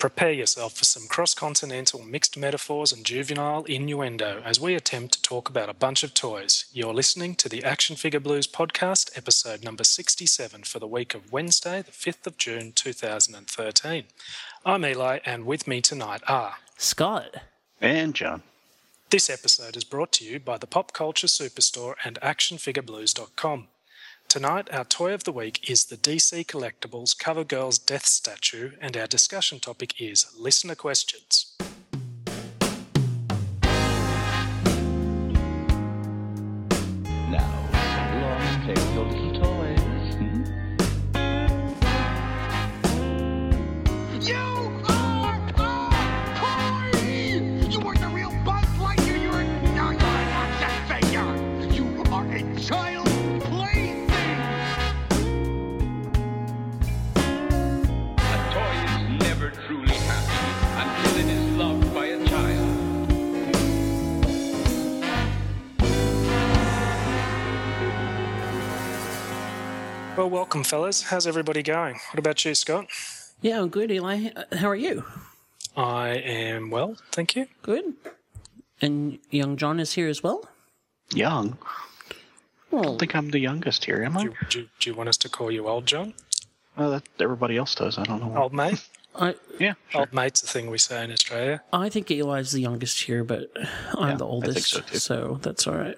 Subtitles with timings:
[0.00, 5.20] Prepare yourself for some cross continental mixed metaphors and juvenile innuendo as we attempt to
[5.20, 6.64] talk about a bunch of toys.
[6.72, 11.30] You're listening to the Action Figure Blues podcast, episode number 67 for the week of
[11.30, 14.04] Wednesday, the 5th of June 2013.
[14.64, 17.36] I'm Eli, and with me tonight are Scott.
[17.78, 18.42] And John.
[19.10, 23.68] This episode is brought to you by the Pop Culture Superstore and ActionFigureBlues.com.
[24.30, 28.96] Tonight, our toy of the week is the DC Collectibles Cover Girls Death Statue, and
[28.96, 31.56] our discussion topic is listener questions.
[70.30, 71.02] Well, welcome, fellas.
[71.02, 71.94] How's everybody going?
[72.12, 72.86] What about you, Scott?
[73.40, 74.30] Yeah, I'm good, Eli.
[74.52, 75.02] How are you?
[75.76, 77.46] I am well, thank you.
[77.62, 77.94] Good.
[78.80, 80.48] And young John is here as well?
[81.12, 81.58] Young.
[82.72, 84.22] I don't think I'm the youngest here, am I?
[84.22, 86.14] you, do, you- do you want us to call you Old John?
[86.76, 87.98] Well, that, everybody else does.
[87.98, 88.40] I don't know.
[88.40, 88.86] Old mate?
[89.16, 90.02] I, yeah, sure.
[90.02, 91.60] Old mate's a thing we say in Australia.
[91.72, 93.50] I think Eli's the youngest here, but
[93.94, 94.98] I'm Yeah, the I think oldest, so, too.
[94.98, 95.96] so that's all right.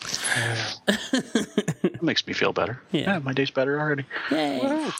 [0.00, 2.80] That makes me feel better.
[2.92, 3.18] Yeah.
[3.20, 4.04] my day's better already.
[4.30, 4.90] Yay.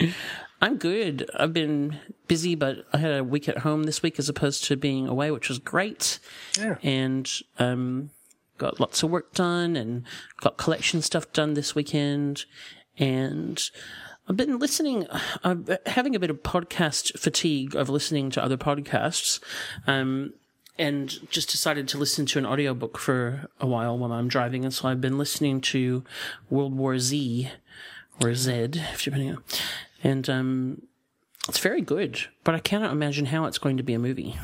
[0.60, 1.28] I'm good.
[1.38, 1.98] I've been
[2.28, 5.30] busy, but I had a week at home this week as opposed to being away,
[5.30, 6.18] which was great.
[6.58, 6.76] Yeah.
[6.82, 8.10] And um,
[8.58, 10.04] got lots of work done and
[10.40, 12.44] got collection stuff done this weekend.
[12.96, 13.60] And
[14.28, 15.06] I've been listening,
[15.42, 19.40] I'm having a bit of podcast fatigue of listening to other podcasts.
[19.86, 20.34] Um,
[20.78, 24.64] and just decided to listen to an audiobook for a while when I'm driving.
[24.64, 26.02] And so I've been listening to
[26.50, 27.50] World War Z
[28.22, 29.44] or Z, if you're depending on.
[30.04, 30.82] And um,
[31.48, 34.36] it's very good, but I cannot imagine how it's going to be a movie.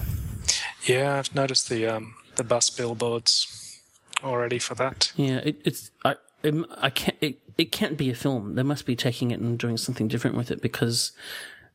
[0.85, 3.81] Yeah, I've noticed the um, the bus billboards
[4.23, 5.13] already for that.
[5.17, 8.55] Yeah, it, it's I I'm- I can't it, it can't be a film.
[8.55, 11.11] They must be taking it and doing something different with it because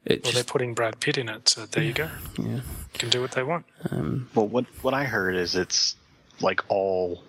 [0.05, 2.09] it Well, they're putting Brad Pitt in it, so there you go.
[2.37, 2.61] yeah.
[2.93, 3.65] Can do what they want.
[3.89, 5.95] Um, well, what what I heard is it's
[6.41, 7.23] like all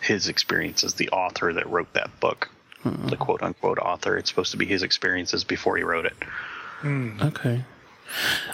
[0.00, 0.94] his experiences.
[0.94, 2.48] The author that wrote that book,
[2.82, 3.08] hmm.
[3.08, 6.16] the quote unquote author, it's supposed to be his experiences before he wrote it.
[6.80, 7.20] Hmm.
[7.20, 7.64] Okay.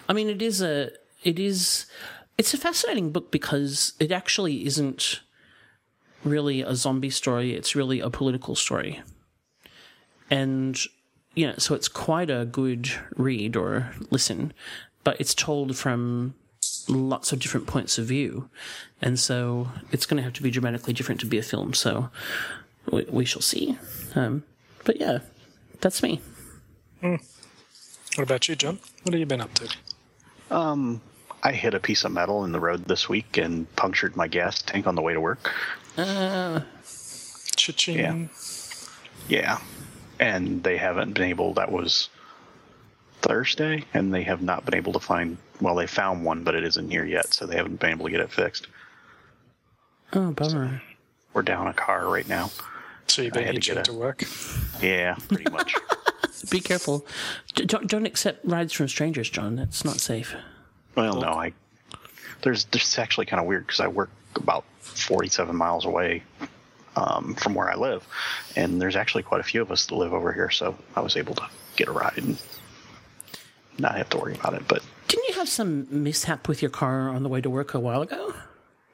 [0.09, 0.91] I mean, it is a,
[1.23, 1.87] it is,
[2.37, 5.21] it's a fascinating book because it actually isn't
[6.25, 7.55] really a zombie story.
[7.55, 9.01] It's really a political story.
[10.29, 10.79] And,
[11.37, 14.53] you know, so it's quite a good read or listen,
[15.05, 16.35] but it's told from
[16.89, 18.49] lots of different points of view.
[19.01, 21.75] And so it's going to have to be dramatically different to be a film.
[21.75, 22.11] So
[22.91, 23.79] we, we shall see.
[24.15, 24.43] Um,
[24.85, 25.19] but yeah,
[25.81, 26.21] that's me.
[27.01, 27.21] What
[28.19, 28.79] about you, John?
[29.03, 29.69] What have you been up to?
[30.51, 31.03] Um,
[31.43, 34.63] I hit a piece of metal in the road this week and punctured my gas
[34.63, 35.53] tank on the way to work.
[37.57, 37.99] Cha-ching.
[37.99, 38.27] Yeah.
[39.29, 39.59] Yeah.
[40.19, 42.09] And they haven't been able, that was
[43.23, 46.65] Thursday, and they have not been able to find, well, they found one, but it
[46.65, 48.69] isn't here yet, so they haven't been able to get it fixed.
[50.13, 50.83] Oh, bummer.
[51.33, 52.51] We're down a car right now.
[53.09, 54.25] So you've been I had to hitching get to work.
[54.81, 55.75] Yeah, pretty much.
[56.51, 57.07] Be careful.
[57.55, 59.57] Don't, don't accept rides from strangers, John.
[59.57, 60.35] That's not safe.
[60.95, 61.53] well, no, I,
[62.43, 66.23] there's, this is actually kind of weird because I work about 47 miles away
[66.97, 68.05] um, from where I live,
[68.57, 71.17] and there's actually quite a few of us that live over here, so I was
[71.17, 71.47] able to
[71.77, 72.37] get a ride and
[73.79, 77.09] not have to worry about it, but Didn't you have some mishap with your car
[77.11, 78.35] on the way to work a while ago?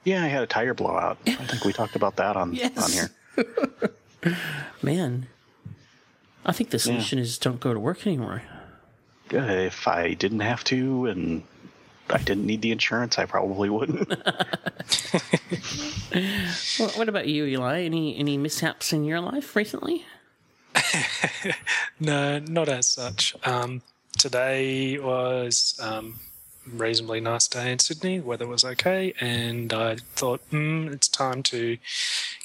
[0.04, 1.16] Yeah, I had a tire blowout.
[1.26, 2.76] I think we talked about that on Yes.
[2.76, 4.34] on here.
[4.82, 5.28] Man,
[6.44, 8.42] I think the solution is don't go to work anymore.
[9.30, 11.44] Yeah, If I didn't have to and
[12.12, 14.08] I didn't need the insurance, I probably wouldn't.
[16.78, 17.82] What, what about you, Eli?
[17.82, 20.04] Any any mishaps in your life recently?
[22.00, 23.36] No, not as such.
[23.44, 23.82] Um,
[24.18, 26.18] today was um,
[26.66, 28.18] reasonably nice day in Sydney.
[28.18, 31.78] Weather was okay, and I thought, mm, it's time to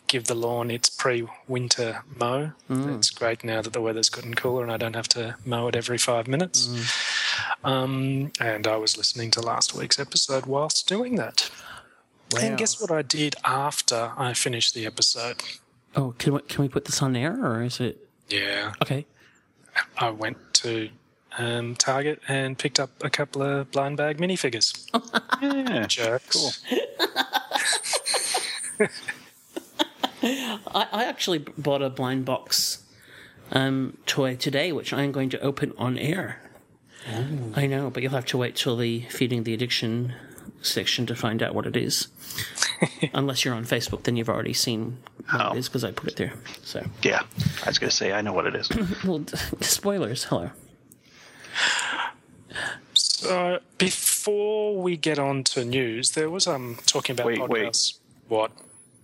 [0.07, 2.51] give the lawn its pre-winter mow.
[2.69, 5.67] It's great now that the weather's good and cooler, and I don't have to mow
[5.67, 6.69] it every five minutes.
[7.63, 11.49] Um, and I was listening to last week's episode whilst doing that.
[12.39, 15.43] And guess what I did after I finished the episode?
[15.95, 19.05] Oh, can we, can we put this on air or is it Yeah, okay?
[19.97, 20.89] I went to
[21.37, 24.85] um, Target and picked up a couple of blind bag minifigures.
[25.41, 25.85] Yeah.
[25.85, 26.61] Jerks.
[30.23, 32.83] I, I actually bought a blind box
[33.51, 36.41] um, toy today, which I'm going to open on air.
[37.55, 40.13] I know, but you'll have to wait till the feeding the addiction
[40.61, 42.07] section to find out what it is.
[43.13, 44.97] Unless you're on Facebook, then you've already seen
[45.29, 45.53] what Oh.
[45.53, 46.33] it is because I put it there.
[46.63, 47.21] So, Yeah.
[47.63, 48.69] I was going to say, I know what it is.
[49.05, 49.23] well,
[49.61, 50.25] spoilers.
[50.25, 50.51] Hello.
[52.93, 57.67] So before we get on to news, there was um talking about Wait, wait.
[57.67, 57.99] podcasts.
[58.27, 58.51] What?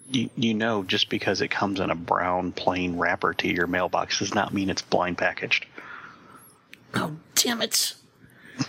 [0.09, 4.19] You, you know, just because it comes in a brown plain wrapper to your mailbox
[4.19, 5.65] does not mean it's blind packaged.
[6.93, 7.95] Oh, damn it!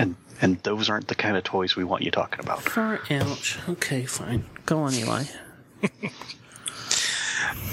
[0.00, 2.62] And and those aren't the kind of toys we want you talking about.
[2.62, 3.58] Far out.
[3.68, 4.44] Okay, fine.
[4.64, 5.24] Go on, Eli.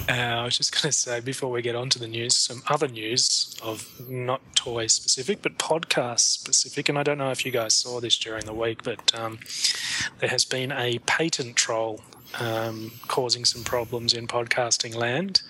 [0.07, 2.61] Uh, I was just going to say before we get on to the news, some
[2.67, 6.89] other news of not toy specific, but podcast specific.
[6.89, 9.39] And I don't know if you guys saw this during the week, but um,
[10.19, 12.01] there has been a patent troll
[12.39, 15.41] um, causing some problems in podcasting land,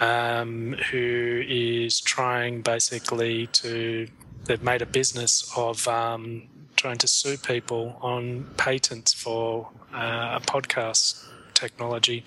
[0.00, 4.08] um, who is trying basically to.
[4.44, 6.44] They've made a business of um,
[6.76, 12.24] trying to sue people on patents for uh, a podcast technology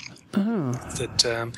[0.97, 1.53] that um,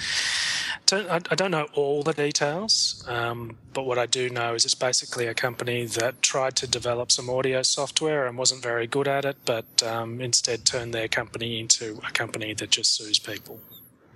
[0.85, 4.65] don't, I, I don't know all the details, um, but what I do know is
[4.65, 9.07] it's basically a company that tried to develop some audio software and wasn't very good
[9.07, 13.59] at it, but um, instead turned their company into a company that just sues people.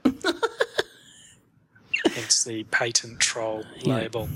[2.13, 4.30] Hence the patent troll label.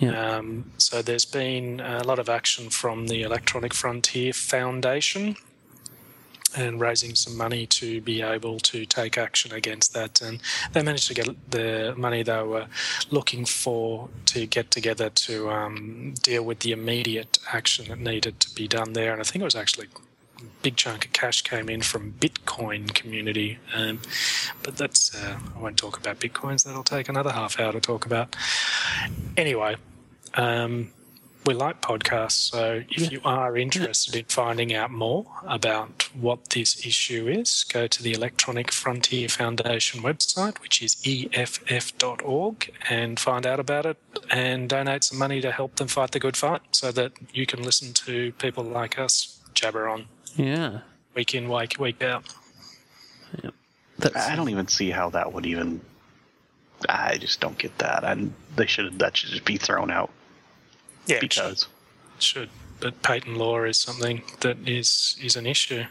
[0.00, 0.36] Yeah.
[0.36, 5.36] Um, so there's been a lot of action from the Electronic Frontier Foundation
[6.56, 10.20] and raising some money to be able to take action against that.
[10.20, 10.40] And
[10.72, 12.66] they managed to get the money they were
[13.10, 18.54] looking for to get together to um, deal with the immediate action that needed to
[18.54, 19.12] be done there.
[19.12, 19.88] And I think it was actually
[20.40, 23.58] a big chunk of cash came in from Bitcoin community.
[23.74, 24.00] Um,
[24.62, 26.64] but that's, uh, I won't talk about Bitcoins.
[26.64, 28.36] That'll take another half hour to talk about.
[29.36, 29.76] Anyway,
[30.34, 30.90] um,
[31.44, 36.86] we like podcasts, so if you are interested in finding out more about what this
[36.86, 43.58] issue is, go to the Electronic Frontier Foundation website, which is EFF.org, and find out
[43.58, 43.96] about it
[44.30, 47.62] and donate some money to help them fight the good fight so that you can
[47.62, 50.06] listen to people like us jabber on
[50.36, 50.80] Yeah.
[51.14, 52.24] week in, week, week out.
[53.98, 55.80] That's, I don't even see how that would even.
[56.88, 58.02] I just don't get that.
[58.02, 60.10] And they should that should just be thrown out
[61.06, 61.66] Yeah, because
[62.16, 62.50] It should,
[62.80, 65.84] but patent law is something that is is an issue.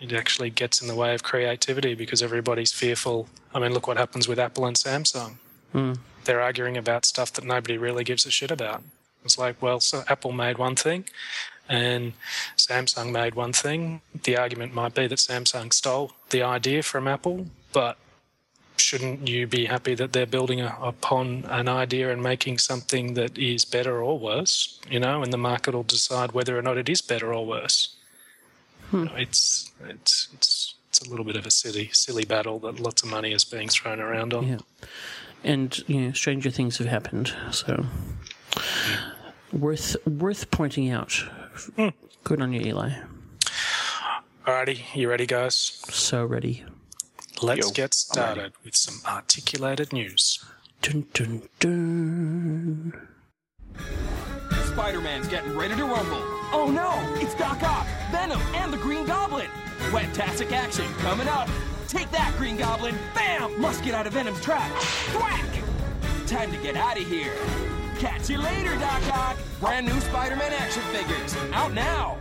[0.00, 3.28] It actually gets in the way of creativity because everybody's fearful.
[3.54, 5.36] I mean, look what happens with Apple and Samsung.
[5.72, 5.94] Hmm.
[6.24, 8.82] They're arguing about stuff that nobody really gives a shit about.
[9.24, 11.04] It's like, well, so Apple made one thing,
[11.68, 12.12] and
[12.56, 14.02] Samsung made one thing.
[14.24, 17.96] The argument might be that Samsung stole the idea from Apple, but
[18.76, 23.38] shouldn't you be happy that they're building a, upon an idea and making something that
[23.38, 24.80] is better or worse?
[24.90, 27.94] You know, and the market will decide whether or not it is better or worse.
[28.92, 32.78] You know, It's it's it's it's a little bit of a silly silly battle that
[32.78, 34.46] lots of money is being thrown around on.
[34.46, 34.58] Yeah.
[35.42, 37.34] And you know, stranger things have happened.
[37.50, 37.86] So
[39.52, 41.12] worth worth pointing out.
[41.76, 41.88] Hmm.
[42.22, 42.92] Good on you, Eli.
[44.46, 45.54] Alrighty, you ready, guys?
[45.88, 46.64] So ready.
[47.42, 50.42] Let's Yo, get started with some articulated news.
[50.80, 53.08] Dun dun dun.
[54.66, 56.22] Spider-Man's getting ready to rumble.
[56.52, 59.48] Oh no, it's Doc Ock, Venom, and the Green Goblin.
[59.90, 61.48] Fantastic action coming up.
[61.88, 62.94] Take that, Green Goblin.
[63.14, 63.60] Bam!
[63.60, 64.70] Must get out of Venom's trap.
[65.12, 65.44] Thwack!
[66.26, 67.32] Time to get out of here.
[67.98, 69.36] Catch you later, Doc Ock.
[69.60, 71.36] Brand new Spider-Man action figures.
[71.52, 72.18] Out now.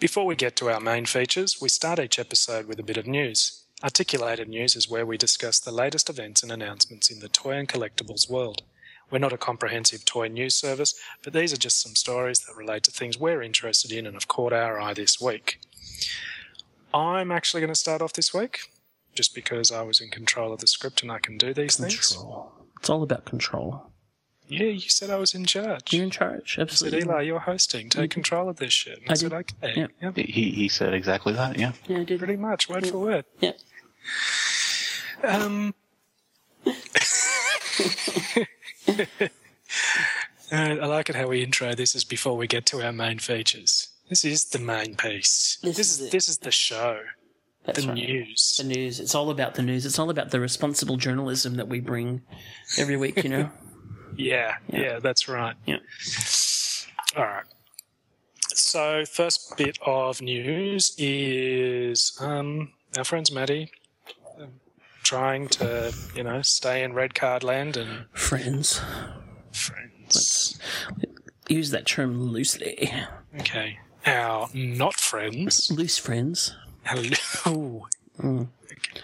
[0.00, 3.06] Before we get to our main features, we start each episode with a bit of
[3.06, 3.64] news.
[3.84, 7.68] Articulated news is where we discuss the latest events and announcements in the toy and
[7.68, 8.62] collectibles world.
[9.10, 12.82] We're not a comprehensive toy news service, but these are just some stories that relate
[12.84, 15.60] to things we're interested in and have caught our eye this week.
[16.94, 18.60] I'm actually going to start off this week,
[19.14, 22.16] just because I was in control of the script and I can do these things.
[22.16, 22.52] Control.
[22.78, 23.89] It's all about control.
[24.50, 25.92] Yeah, you said I was in charge.
[25.92, 26.56] You're in charge.
[26.58, 26.98] Absolutely.
[26.98, 27.14] I said, Absolutely.
[27.14, 27.88] Eli, you're hosting.
[27.88, 28.98] Take control of this shit.
[28.98, 29.38] And I, I said, did.
[29.62, 29.72] okay.
[29.80, 29.86] Yeah.
[30.02, 31.58] Yep, he he said exactly that.
[31.58, 31.72] Yeah.
[31.86, 32.18] Yeah, I did.
[32.18, 33.24] pretty much, word for word.
[33.40, 33.52] Yeah.
[35.22, 35.74] Um,
[40.52, 43.88] I like it how we intro this is before we get to our main features.
[44.08, 45.58] This is the main piece.
[45.62, 46.12] This This, is is it.
[46.12, 46.98] this is the show,
[47.64, 47.94] That's the right.
[47.94, 48.56] news.
[48.58, 48.98] The news.
[48.98, 49.86] It's all about the news.
[49.86, 52.22] It's all about the responsible journalism that we bring
[52.76, 53.50] every week, you know?
[54.20, 55.54] Yeah, yeah, that's right.
[55.66, 55.78] Yeah.
[57.16, 57.44] All right.
[58.48, 63.70] So, first bit of news is um, our friends Matty
[64.40, 64.50] um,
[65.02, 68.80] trying to, you know, stay in red card land and Friends.
[69.52, 70.58] friends.
[70.98, 71.10] Let's
[71.48, 72.92] Use that term loosely.
[73.40, 73.78] Okay.
[74.06, 75.70] Our not friends.
[75.70, 76.54] Loose friends.
[76.84, 77.86] Hello.
[78.22, 79.00] Okay.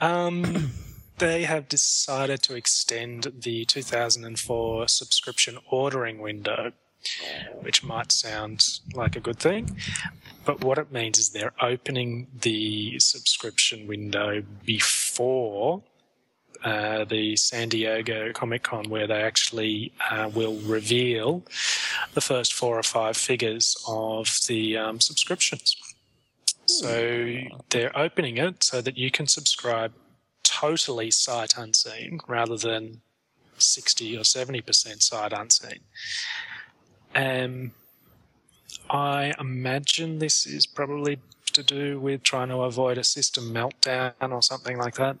[0.00, 0.70] Um,
[1.18, 6.72] they have decided to extend the 2004 subscription ordering window,
[7.60, 9.76] which might sound like a good thing,
[10.44, 15.82] but what it means is they're opening the subscription window before
[16.64, 21.44] uh, the San Diego Comic Con, where they actually uh, will reveal
[22.14, 25.76] the first four or five figures of the um, subscriptions.
[26.66, 27.36] So
[27.70, 29.92] they're opening it so that you can subscribe
[30.60, 33.00] totally sight unseen rather than
[33.58, 35.80] 60 or 70% sight unseen.
[37.14, 37.72] Um,
[38.88, 41.18] I imagine this is probably
[41.52, 45.16] to do with trying to avoid a system meltdown or something like that.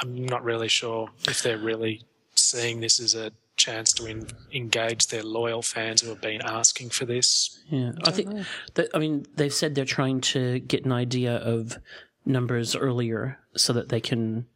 [0.00, 2.02] I'm not really sure if they're really
[2.34, 6.90] seeing this as a chance to in, engage their loyal fans who have been asking
[6.90, 7.60] for this.
[7.68, 8.88] Yeah, I think that.
[8.94, 11.78] I mean, they've said they're trying to get an idea of
[12.24, 14.46] numbers earlier so that they can,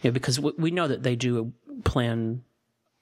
[0.00, 2.42] yeah, because we, we know that they do a plan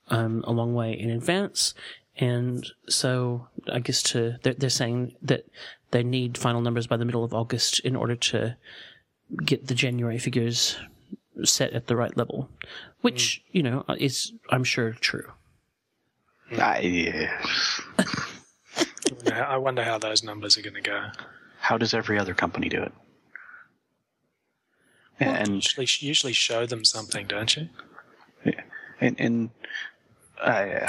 [0.09, 1.75] um, a long way in advance,
[2.17, 5.47] and so I guess to they're, they're saying that
[5.91, 8.57] they need final numbers by the middle of August in order to
[9.45, 10.79] get the January figures
[11.45, 12.49] set at the right level,
[13.03, 15.31] which you know is I'm sure true.
[16.59, 17.45] I, yeah.
[19.33, 21.09] I wonder how those numbers are going to go.
[21.59, 22.93] How does every other company do it?
[25.19, 27.69] And Usually, usually show them something, don't you?
[29.01, 29.51] and and
[30.41, 30.89] I,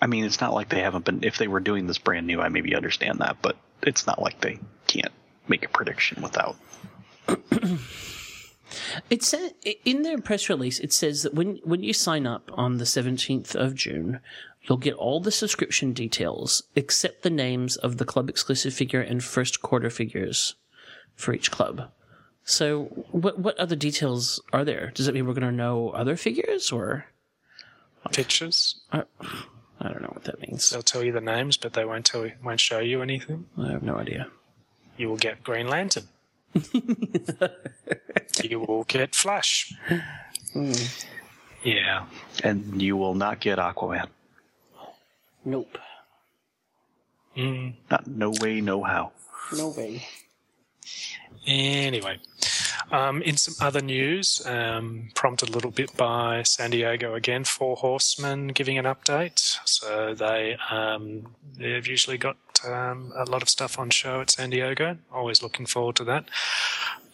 [0.00, 1.22] I mean, it's not like they haven't been.
[1.22, 4.40] If they were doing this brand new, I maybe understand that, but it's not like
[4.40, 5.12] they can't
[5.48, 6.56] make a prediction without.
[9.10, 9.54] It said
[9.84, 10.80] in their press release.
[10.80, 14.20] It says that when when you sign up on the seventeenth of June,
[14.62, 19.22] you'll get all the subscription details except the names of the club exclusive figure and
[19.22, 20.56] first quarter figures
[21.14, 21.90] for each club.
[22.44, 24.92] So, what what other details are there?
[24.94, 27.06] Does it mean we're going to know other figures, or
[28.12, 28.76] Pictures.
[28.92, 29.02] I,
[29.80, 30.70] I don't know what that means.
[30.70, 33.46] They'll tell you the names, but they won't tell you, won't show you anything.
[33.58, 34.28] I have no idea.
[34.96, 36.04] You will get Green Lantern.
[38.44, 39.74] you will get Flash.
[41.64, 42.04] Yeah.
[42.44, 44.08] And you will not get Aquaman.
[45.44, 45.78] Nope.
[47.36, 47.74] Mm.
[47.90, 49.12] Not no way, no how.
[49.56, 50.06] No way.
[51.46, 52.18] Anyway,
[52.90, 57.76] um, in some other news, um, prompted a little bit by San Diego again, Four
[57.76, 59.58] Horsemen giving an update.
[59.64, 62.36] So they um, they've usually got
[62.66, 64.96] um, a lot of stuff on show at San Diego.
[65.12, 66.24] Always looking forward to that.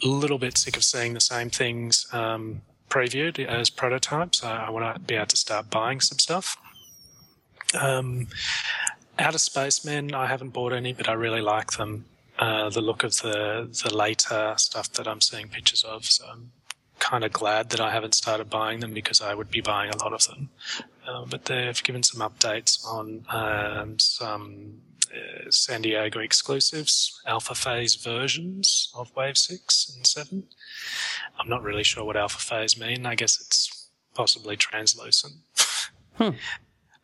[0.05, 4.45] A little bit sick of seeing the same things um, previewed as prototypes.
[4.45, 6.57] I, want to be able to start buying some stuff.
[7.79, 8.29] Um,
[9.19, 12.07] Outer Spacemen, I haven't bought any, but I really like them
[12.41, 16.07] uh, the look of the the later stuff that I'm seeing pictures of.
[16.07, 16.53] So I'm
[16.99, 19.99] kind of glad that I haven't started buying them because I would be buying a
[20.03, 20.49] lot of them.
[21.07, 24.81] Uh, but they've given some updates on um, some
[25.13, 30.45] uh, San Diego exclusives, alpha phase versions of Wave Six and Seven.
[31.39, 33.07] I'm not really sure what alpha phase mean.
[33.07, 35.35] I guess it's possibly translucent.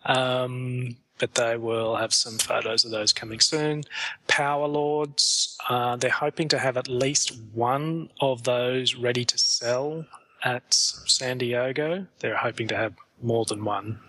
[0.08, 3.84] Um, but they will have some photos of those coming soon.
[4.28, 10.06] Power Lords, uh, they're hoping to have at least one of those ready to sell
[10.44, 12.06] at San Diego.
[12.20, 14.00] They're hoping to have more than one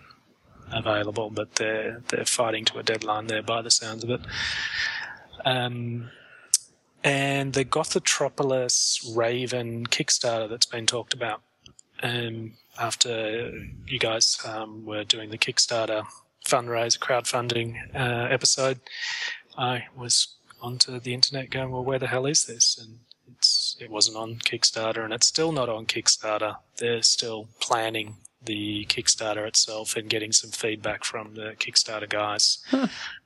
[0.70, 4.20] available, but they're they're fighting to a deadline there by the sounds of it.
[5.44, 6.10] Um,
[7.02, 11.42] and the Gothitropolis Raven Kickstarter that's been talked about.
[12.02, 13.50] Um, after
[13.86, 16.04] you guys um, were doing the Kickstarter
[16.48, 18.80] fundraiser crowdfunding uh, episode,
[19.56, 23.00] I was onto the internet going, "Well, where the hell is this?" And
[23.36, 26.56] it's it wasn't on Kickstarter, and it's still not on Kickstarter.
[26.78, 32.58] They're still planning the Kickstarter itself and getting some feedback from the Kickstarter guys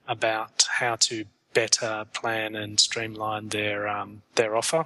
[0.09, 1.25] about how to
[1.55, 4.85] better plan and streamline their um, their offer,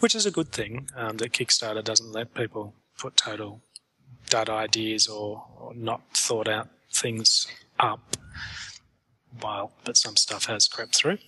[0.00, 0.88] which is a good thing.
[0.96, 3.60] Um, that Kickstarter doesn't let people put total
[4.28, 7.46] dud ideas or, or not thought out things
[7.78, 8.16] up
[9.40, 11.18] while but some stuff has crept through.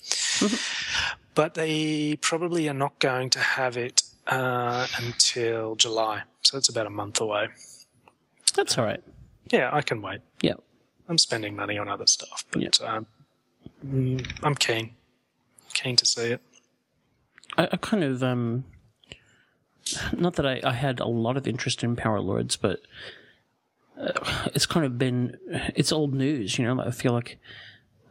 [1.35, 6.87] but they probably are not going to have it uh, until July, so it's about
[6.87, 7.49] a month away.
[8.55, 9.03] That's all right.
[9.53, 10.21] yeah, I can wait.
[10.43, 10.55] Yeah.
[11.09, 12.87] I'm spending money on other stuff, but Yeah.
[12.87, 13.07] um,
[13.85, 14.95] mm, I'm keen,
[15.75, 16.41] keen to see it.
[17.59, 18.65] I, I kind of um
[20.17, 22.81] not that I, I had a lot of interest in Power Lords, but
[24.55, 25.37] it's kind of been
[25.77, 26.75] it's old news, you know.
[26.75, 27.39] Like, I feel like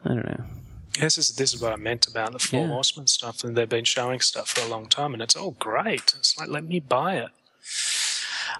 [0.05, 0.43] I don't know.
[0.99, 2.67] This is this is what I meant about the Four Yeah.
[2.67, 6.13] Horsemen stuff, and they've been showing stuff for a long time, and it's all great.
[6.17, 7.29] It's like let me buy it.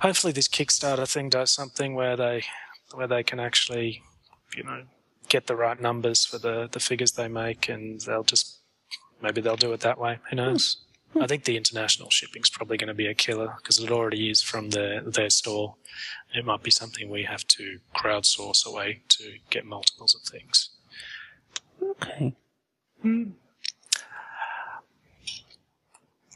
[0.02, 2.46] Hopefully, this Kickstarter thing does something where they
[2.94, 4.02] where they can actually,
[4.56, 4.84] you know,
[5.28, 8.60] get the right numbers for the the figures they make, and they'll just
[9.22, 10.20] maybe they'll do it that way.
[10.30, 10.78] Who knows?
[10.78, 10.89] Hmm.
[11.20, 14.30] I think the international shipping is probably going to be a killer because it already
[14.30, 15.76] is from their their store.
[16.34, 20.70] It might be something we have to crowdsource away to get multiples of things.
[21.84, 22.36] Okay.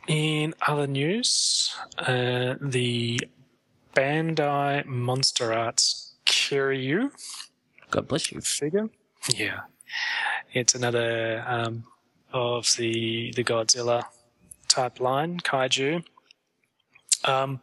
[0.07, 3.21] In other news, uh, the
[3.95, 7.11] Bandai Monster Arts Kiryu
[7.93, 8.41] God bless you.
[8.41, 8.89] figure.
[9.29, 9.61] Yeah,
[10.51, 11.83] it's another um,
[12.33, 14.05] of the the Godzilla
[14.73, 16.03] type line kaiju.
[17.23, 17.61] Um,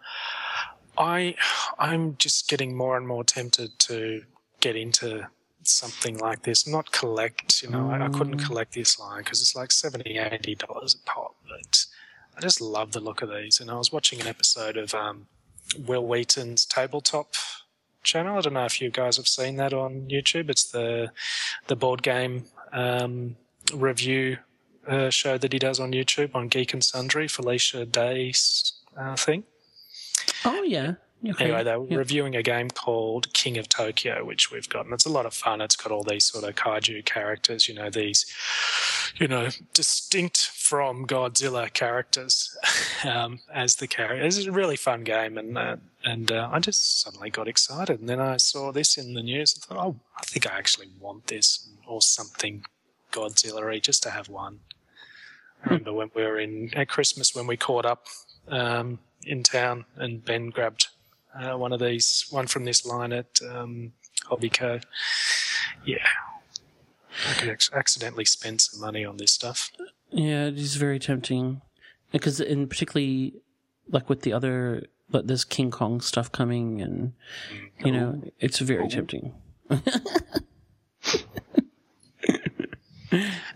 [0.96, 1.34] I
[1.78, 4.22] I'm just getting more and more tempted to
[4.60, 5.28] get into
[5.62, 6.66] something like this.
[6.66, 7.90] Not collect, you know.
[7.90, 11.84] I, I couldn't collect this line because it's like 70 80 dollars a pop, but
[12.36, 13.60] I just love the look of these.
[13.60, 15.26] And I was watching an episode of um,
[15.86, 17.34] Wil Wheaton's tabletop
[18.02, 18.38] channel.
[18.38, 20.48] I don't know if you guys have seen that on YouTube.
[20.48, 21.12] It's the
[21.66, 23.36] the board game um,
[23.74, 24.38] review
[24.87, 27.28] uh, show that he does on YouTube on Geek and Sundry.
[27.28, 29.44] Felicia Day's uh, thing.
[30.44, 30.94] Oh yeah.
[31.28, 31.44] Okay.
[31.44, 31.96] Anyway, they were Yeah.
[31.99, 35.34] reviewing a game called King of Tokyo, which we've got, and it's a lot of
[35.34, 35.60] fun.
[35.60, 38.25] It's got all these sort of kaiju characters, you know, these,
[39.16, 42.56] you know, distinct from Godzilla characters
[43.04, 44.25] um, as the character.
[44.25, 48.08] It's a really fun game, and uh, and uh, I just suddenly got excited, and
[48.08, 49.54] then I saw this in the news.
[49.58, 52.64] I thought, oh, I think I actually want this or something
[53.10, 54.60] Godzilla-y just to have one.
[55.64, 58.06] I remember when we were in at Christmas when we caught up
[58.49, 60.88] um, in town, and Ben grabbed
[61.38, 63.92] uh, one of these, one from this line at um,
[64.30, 64.82] Hobbyco.
[65.84, 65.99] Yeah,
[67.28, 69.70] I could ac- accidentally spend some money on this stuff.
[70.10, 71.60] Yeah, it is very tempting
[72.10, 73.34] because, in particularly,
[73.88, 77.12] like with the other, like there's King Kong stuff coming, and
[77.84, 79.34] you know, it's very tempting.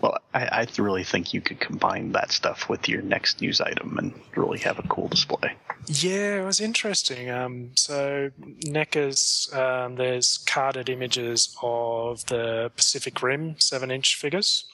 [0.00, 3.98] Well, I, I really think you could combine that stuff with your next news item
[3.98, 5.54] and really have a cool display.
[5.86, 7.30] Yeah, it was interesting.
[7.30, 14.66] Um, so NECA's, um, there's carded images of the Pacific Rim seven-inch figures.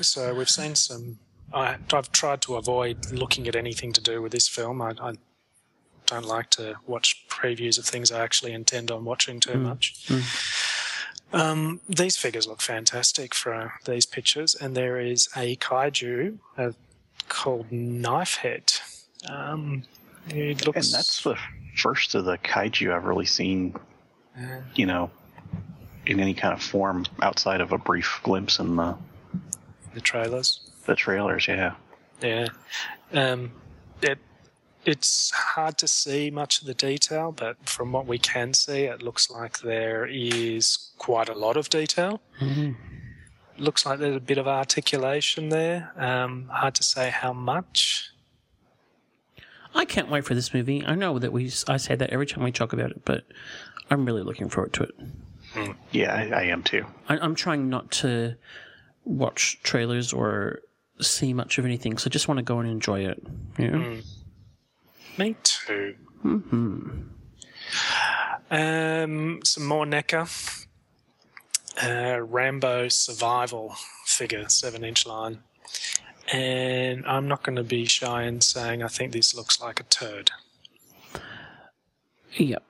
[0.00, 1.18] So we've seen some.
[1.52, 4.80] I, I've tried to avoid looking at anything to do with this film.
[4.80, 5.14] I, I
[6.06, 10.10] don't like to watch previews of things I actually intend on watching too much.
[11.32, 16.72] Um, these figures look fantastic for these pictures, and there is a kaiju uh,
[17.28, 18.80] called Knifehead.
[19.28, 19.84] Um,
[20.28, 20.86] it looks.
[20.86, 21.36] And that's the
[21.76, 23.74] first of the kaiju I've really seen,
[24.74, 25.10] you know,
[26.06, 28.96] in any kind of form outside of a brief glimpse in the,
[29.94, 30.70] the trailers.
[30.86, 31.46] the trailers.
[31.46, 31.74] Yeah.
[32.22, 32.48] Yeah.
[33.12, 33.52] Um,
[34.02, 34.18] it
[34.84, 39.02] it's hard to see much of the detail, but from what we can see, it
[39.02, 42.20] looks like there is quite a lot of detail.
[42.40, 42.72] Mm-hmm.
[43.58, 45.92] Looks like there's a bit of articulation there.
[45.96, 48.10] Um, hard to say how much.
[49.74, 50.84] I can't wait for this movie.
[50.84, 53.24] I know that we I say that every time we talk about it, but
[53.90, 54.94] I'm really looking forward to it.
[55.54, 55.76] Mm.
[55.92, 56.86] Yeah, I, I am too.
[57.08, 58.36] I, I'm trying not to
[59.04, 60.60] watch trailers or
[61.00, 63.22] see much of anything, so I just want to go and enjoy it.
[63.58, 63.78] You know?
[63.78, 64.04] Mm.
[65.20, 65.96] Me too.
[68.50, 70.66] Um, some more NECA.
[71.82, 73.74] Uh, Rambo Survival
[74.06, 75.40] figure, seven inch line.
[76.32, 79.82] And I'm not going to be shy in saying I think this looks like a
[79.82, 80.30] turd.
[82.32, 82.60] Yeah.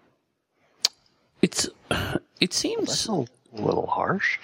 [1.43, 1.69] It's
[2.41, 4.41] it seems A little harsh.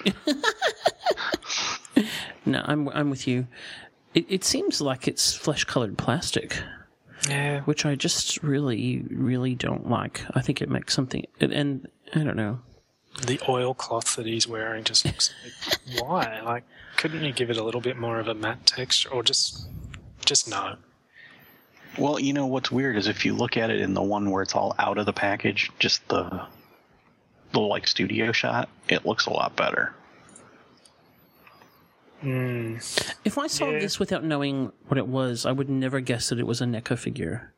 [2.47, 3.49] no, I'm I'm with you.
[4.15, 6.57] It it seems like it's flesh colored plastic,
[7.29, 7.63] Yeah.
[7.63, 10.23] which I just really really don't like.
[10.35, 12.61] I think it makes something and, and I don't know.
[13.27, 16.41] The oilcloth that he's wearing just looks like, why?
[16.43, 16.65] Like,
[16.99, 19.67] couldn't you give it a little bit more of a matte texture or just,
[20.25, 20.77] just no?
[21.99, 24.43] Well, you know what's weird is if you look at it in the one where
[24.43, 26.47] it's all out of the package, just the
[27.53, 29.95] the like studio shot, it looks a lot better.
[32.23, 33.15] Mm.
[33.25, 33.79] If I saw Yeah.
[33.79, 36.99] this without knowing what it was, I would never guess that it was a NECA
[36.99, 37.53] figure.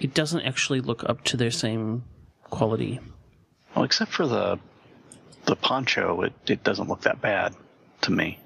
[0.00, 2.04] It doesn't actually look up to their same
[2.44, 3.00] quality.
[3.74, 4.58] Well, except for the
[5.46, 7.54] the poncho, it, it doesn't look that bad
[8.02, 8.38] to me.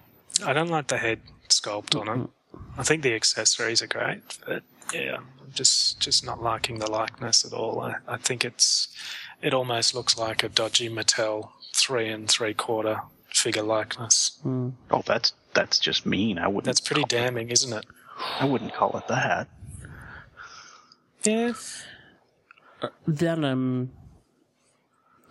[0.44, 2.30] I don't like the head sculpt on it.
[2.78, 4.62] I think the accessories are great, but
[4.94, 7.80] yeah, I'm just just not liking the likeness at all.
[7.80, 8.88] I, I think it's
[9.42, 13.00] it almost looks like a dodgy Mattel three and three quarter
[13.42, 14.38] figure likeness.
[14.46, 16.38] Oh, that's that's just mean.
[16.38, 16.64] I wouldn't.
[16.64, 17.84] That's pretty damning, isn't it?
[18.40, 19.48] I wouldn't call it that.
[21.24, 21.52] Yeah.
[23.06, 23.90] that um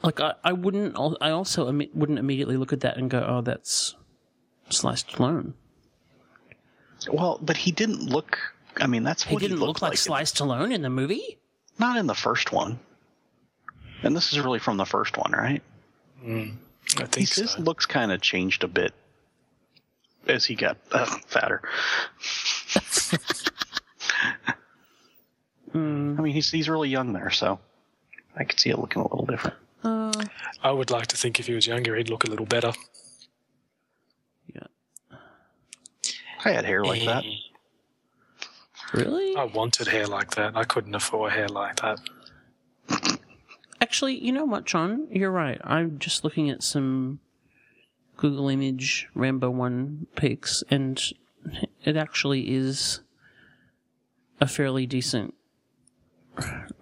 [0.04, 3.41] like I, I wouldn't I also imme- wouldn't immediately look at that and go oh
[3.41, 3.95] that's
[4.69, 5.54] Sly Stallone.
[7.12, 8.38] Well, but he didn't look.
[8.78, 11.39] I mean, that's He didn't he look looked like Sly Stallone in the movie.
[11.80, 12.80] Not in the first one.
[14.04, 15.62] And this is really from the first one, right?
[16.98, 17.41] I He think so.
[17.44, 18.94] his looks kind of changed a bit
[20.28, 21.62] as he got uh, fatter.
[25.74, 27.60] I mean, he's he's really young there, so
[28.36, 29.56] I could see it looking a little different.
[30.63, 32.72] I would like to think if he was younger, he'd look a little better.
[34.54, 34.67] Yeah.
[36.46, 37.26] I had hair like that.
[37.26, 37.30] Eh,
[38.94, 39.36] Really?
[39.38, 40.56] I wanted hair like that.
[40.56, 42.00] I couldn't afford hair like that.
[43.91, 45.06] Actually, you know what, John?
[45.12, 45.60] You're right.
[45.65, 47.19] I'm just looking at some
[48.15, 50.97] Google image Rambo 1 pics, and
[51.84, 53.01] it actually is
[54.39, 55.34] a fairly decent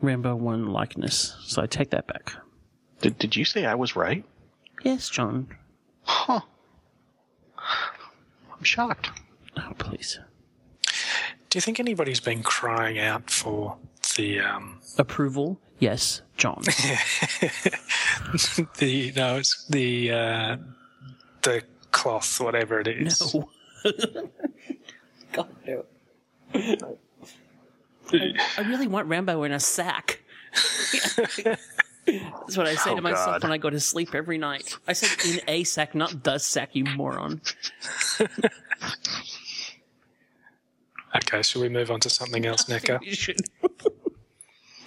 [0.03, 1.35] Rambo 1 likeness.
[1.41, 2.33] So I take that back.
[3.01, 4.23] Did Did you say I was right?
[4.83, 5.47] Yes, John.
[6.03, 6.41] Huh.
[7.57, 9.09] I'm shocked.
[9.57, 10.19] Oh, please.
[11.49, 13.77] Do you think anybody's been crying out for
[14.15, 15.59] the um, Approval?
[15.79, 16.61] Yes, John.
[18.77, 20.57] the no, it's the uh,
[21.41, 23.33] the cloth, whatever it is.
[23.33, 23.49] No.
[25.31, 25.85] God, no.
[28.13, 30.21] I really want Rambo in a sack.
[32.05, 33.43] That's what I say Oh, to myself God.
[33.43, 34.75] when I go to sleep every night.
[34.87, 37.39] I said in a sack, not the sack, you moron.
[41.15, 42.99] Okay, should we move on to something else, NECA?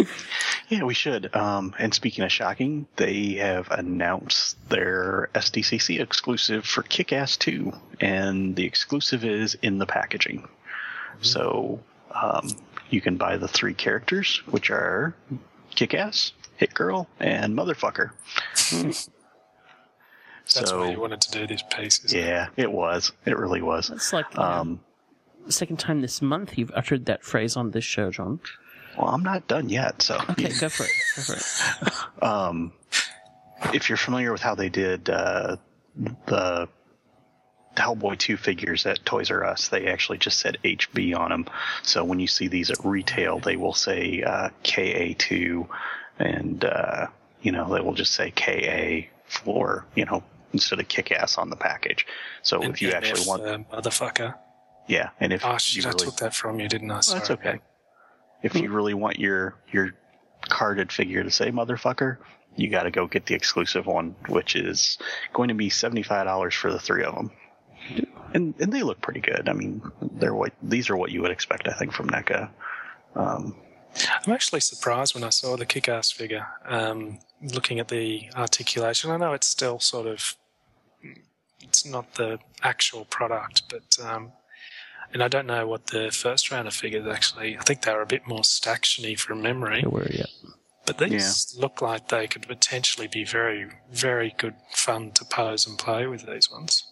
[0.02, 0.26] You should.
[0.68, 1.34] Yeah, we should.
[1.36, 7.72] Um, and speaking of shocking, they have announced their SDCC exclusive for Kick Ass 2,
[8.00, 10.48] and the exclusive is in the packaging.
[11.20, 12.48] So um,
[12.90, 15.14] you can buy the three characters, which are
[15.74, 18.12] Kick Ass, Hit Girl, and Motherfucker.
[20.54, 22.04] That's so, why you wanted to do this piece.
[22.04, 22.24] Isn't it?
[22.26, 23.12] yeah, it was.
[23.26, 23.90] It really was.
[23.90, 24.80] It's like um, Um,
[25.46, 28.40] the second time this month you've uttered that phrase on this show, John.
[28.96, 30.90] Well, I'm not done yet, so Okay, go for it.
[31.16, 32.22] Go for it.
[32.22, 32.72] um,
[33.72, 35.56] if you're familiar with how they did uh,
[36.26, 36.68] the
[37.76, 41.46] Hellboy 2 figures at Toys R Us, they actually just said HB on them.
[41.82, 45.66] So when you see these at retail, they will say uh, KA2,
[46.18, 47.06] and uh,
[47.40, 51.48] you know they will just say KA for you know instead of kick ass on
[51.48, 52.06] the package.
[52.42, 54.34] So And if you actually MF, want, uh, motherfucker.
[54.86, 55.86] yeah, and if Oh you shit!
[55.86, 57.00] I took that from you, didn't I?
[57.00, 57.18] Sorry.
[57.20, 57.60] that's okay.
[58.42, 59.92] If you really want your your
[60.48, 62.18] carded figure to say motherfucker,
[62.56, 64.98] you got to go get the exclusive one, which is
[65.32, 67.30] going to be seventy five dollars for the three of them.
[68.34, 69.48] And and they look pretty good.
[69.48, 72.50] I mean, they're what these are what you would expect, I think, from NECA.
[73.14, 73.56] Um,
[74.26, 76.46] I'm actually surprised when I saw the kick-ass figure.
[76.64, 80.36] Um, looking at the articulation, I know it's still sort of
[81.60, 84.32] it's not the actual product, but um,
[85.12, 87.56] and I don't know what the first round of figures actually.
[87.58, 90.26] I think they were a bit more stactiony from memory, Where yeah.
[90.86, 95.78] but these look like they could potentially be very, very good fun to pose and
[95.78, 96.84] play with these ones.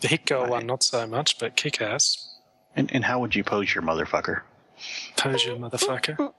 [0.00, 2.28] The hit girl one, not so much, but kick-ass.
[2.74, 4.42] and and how would you pose your motherfucker?
[5.16, 6.32] Pose your motherfucker.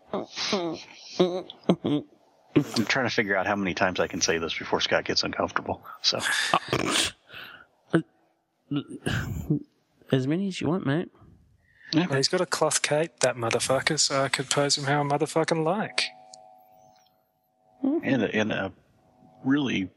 [2.55, 5.23] I'm trying to figure out how many times I can say this before Scott gets
[5.23, 5.81] uncomfortable.
[6.01, 6.19] So
[7.93, 8.01] uh,
[10.13, 11.09] As many as you want, mate.
[11.95, 15.03] Well, he's got a cloth cape, that motherfucker, so I could pose him how I
[15.03, 16.03] motherfucking like.
[17.81, 18.71] and a, and a
[19.43, 19.89] really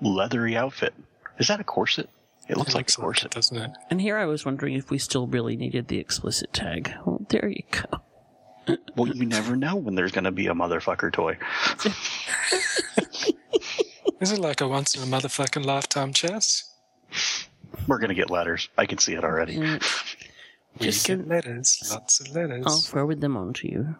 [0.00, 0.94] leathery outfit.
[1.38, 2.08] Is that a corset?
[2.48, 3.32] It looks like a it, corset.
[3.32, 3.72] doesn't it?
[3.90, 6.94] And here I was wondering if we still really needed the explicit tag.
[7.04, 8.76] Well, there you go.
[8.94, 11.38] Well, you never know when there's going to be a motherfucker toy.
[14.20, 16.72] Is it like a once in a motherfucking lifetime chess?
[17.86, 18.68] We're going to get letters.
[18.78, 19.58] I can see it already.
[19.58, 19.78] We
[20.78, 22.64] Just get letters, lots of letters.
[22.66, 23.96] I'll forward them on to you.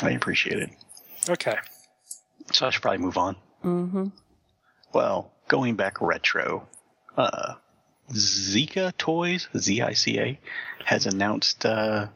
[0.00, 0.70] I appreciate it.
[1.28, 1.56] Okay.
[2.52, 3.36] So I should probably move on.
[3.64, 4.06] Mm-hmm.
[4.92, 6.66] Well, going back retro,
[7.16, 7.54] uh,
[8.10, 10.40] Zica Toys, Z I C A,
[10.84, 12.08] has announced uh,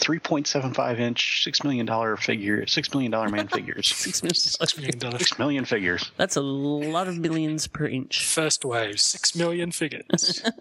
[0.00, 3.88] 3.75 inch, $6 million figure, $6 million man figures.
[3.88, 5.12] Six million dollars.
[5.12, 6.10] Dollar- 6 million figures.
[6.16, 8.24] That's a lot of millions per inch.
[8.26, 10.42] First wave, six million figures.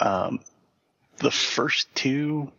[0.00, 0.40] Um,
[1.18, 2.50] the first two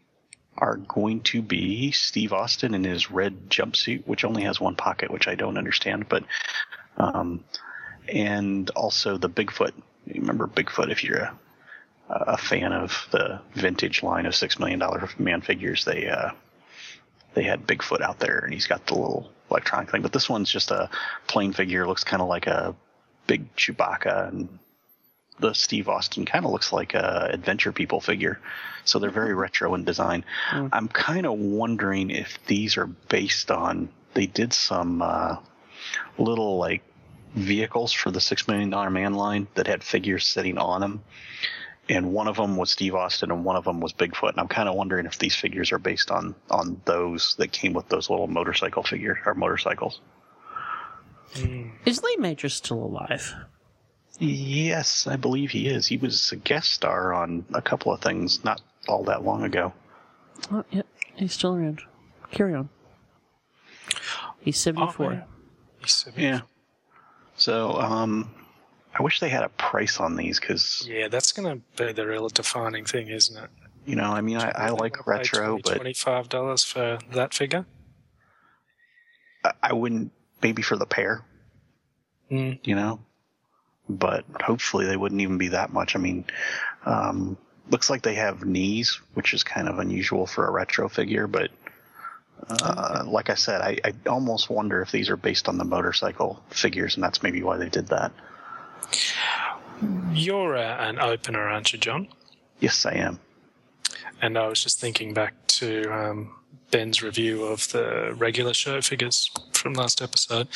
[0.57, 5.11] are going to be Steve Austin in his red jumpsuit, which only has one pocket,
[5.11, 6.23] which I don't understand, but
[6.97, 7.43] um,
[8.07, 9.73] and also the Bigfoot.
[10.07, 11.39] You remember Bigfoot if you're a,
[12.09, 15.85] a fan of the vintage line of six million dollar man figures.
[15.85, 16.31] They uh,
[17.33, 20.01] they had Bigfoot out there, and he's got the little electronic thing.
[20.01, 20.89] But this one's just a
[21.27, 21.87] plain figure.
[21.87, 22.75] Looks kind of like a
[23.27, 24.59] big Chewbacca, and
[25.39, 28.39] the Steve Austin kind of looks like a Adventure People figure.
[28.85, 30.23] So they're very retro in design.
[30.71, 33.89] I'm kind of wondering if these are based on.
[34.13, 35.37] They did some uh,
[36.17, 36.83] little like
[37.33, 41.03] vehicles for the Six Million Dollar Man line that had figures sitting on them.
[41.87, 44.29] And one of them was Steve Austin, and one of them was Bigfoot.
[44.31, 47.73] And I'm kind of wondering if these figures are based on on those that came
[47.73, 49.99] with those little motorcycle figures or motorcycles.
[51.85, 53.35] Is Lee Major still alive?
[54.19, 55.85] Yes, I believe he is.
[55.87, 59.73] He was a guest star on a couple of things not all that long ago.
[60.51, 61.81] Oh, yep, he's still around.
[62.31, 62.69] Carry on.
[64.39, 65.13] He's 74.
[65.13, 65.23] yeah.
[65.81, 66.39] He said- Yeah.
[67.35, 68.29] So, um,
[68.97, 72.07] I wish they had a price on these because, Yeah, that's going to be the
[72.07, 73.49] real defining thing, isn't it?
[73.85, 77.65] you know, I mean, I, I like retro, but twenty-five dollars for that figure.
[79.43, 81.23] I- I wouldn't maybe for the pair,
[82.31, 82.59] Mm.
[82.63, 82.99] you know.
[83.87, 85.95] But hopefully they wouldn't even be that much.
[85.95, 86.25] I mean,
[86.85, 87.37] um,
[87.69, 91.27] looks like they have knees, which is kind of unusual for a retro figure.
[91.27, 91.51] But
[92.49, 96.41] uh, like I said, I, I almost wonder if these are based on the motorcycle
[96.49, 98.11] figures, and that's maybe why they did that.
[100.13, 102.07] You're uh, an opener, aren't you, John?
[102.59, 103.19] Yes, I am.
[104.21, 106.35] And I was just thinking back to um,
[106.71, 110.47] Ben's review of the regular show figures from last episode,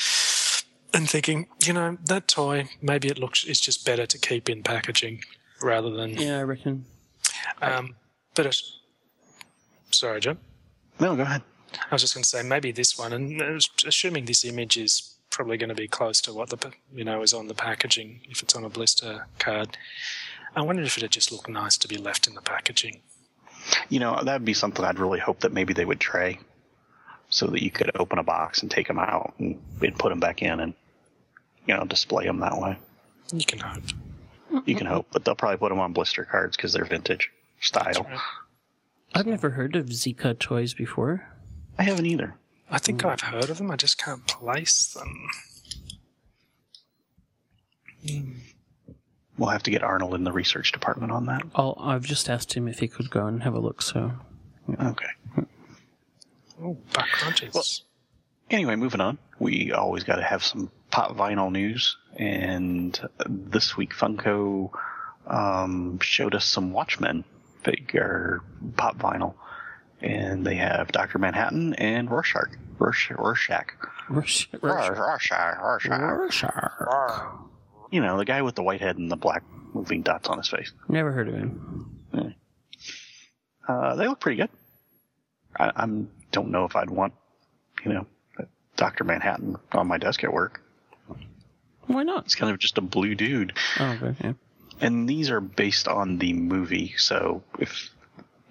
[0.94, 4.64] and thinking, you know, that toy maybe it looks it's just better to keep in
[4.64, 5.24] packaging
[5.62, 6.12] rather than.
[6.12, 6.86] Yeah, I reckon.
[7.62, 7.96] Um,
[8.36, 8.56] but it,
[9.92, 10.38] sorry, John.
[11.00, 11.44] No, go ahead.
[11.92, 13.42] I was just going to say maybe this one, and
[13.86, 17.34] assuming this image is probably going to be close to what the you know is
[17.34, 19.78] on the packaging if it's on a blister card.
[20.56, 23.02] I wondered if it'd just look nice to be left in the packaging.
[23.90, 26.40] You know, that'd be something I'd really hope that maybe they would tray
[27.30, 30.20] so that you could open a box and take them out and, and put them
[30.20, 30.74] back in and,
[31.68, 32.78] you know, display them that way.
[33.32, 33.84] You can hope.
[34.66, 37.30] You can hope, but they'll probably put them on blister cards because they're vintage
[37.62, 38.04] style.
[38.10, 38.20] right.
[39.14, 41.28] I've never heard of Zica toys before.
[41.78, 42.34] I haven't either.
[42.72, 43.72] I think I've heard of them.
[43.72, 45.28] I just can't place them.
[49.38, 51.44] We'll have to get Arnold in the research department on that.
[51.56, 54.12] I'll, I've just asked him if he could go and have a look, so.
[54.82, 55.08] Okay.
[56.62, 57.84] Oh, buck crunches.
[58.50, 59.18] Anyway, moving on.
[59.40, 64.72] We always got to have some pop vinyl news, and this week Funko
[65.28, 67.24] um, showed us some Watchmen
[67.64, 68.42] figure
[68.76, 69.36] pop vinyl,
[70.02, 72.50] and they have Doctor Manhattan and Rorschach.
[72.80, 73.18] Rorschach.
[73.18, 73.74] Rorschach.
[74.10, 75.60] Rush, Rorschach.
[75.62, 76.00] Rorschach.
[76.00, 77.40] Rorschach.
[77.92, 80.48] You know, the guy with the white head and the black moving dots on his
[80.48, 80.72] face.
[80.88, 81.96] Never heard of him.
[83.68, 84.50] Uh, they look pretty good.
[85.58, 87.14] I I'm, don't know if I'd want,
[87.86, 88.08] you know,
[88.78, 90.62] Doctor Manhattan on my desk at work.
[91.86, 92.26] Why not?
[92.26, 93.54] It's kind of just a blue dude.
[93.80, 94.16] Oh, okay.
[94.24, 94.34] Yeah.
[94.82, 97.90] and these are based on the movie so if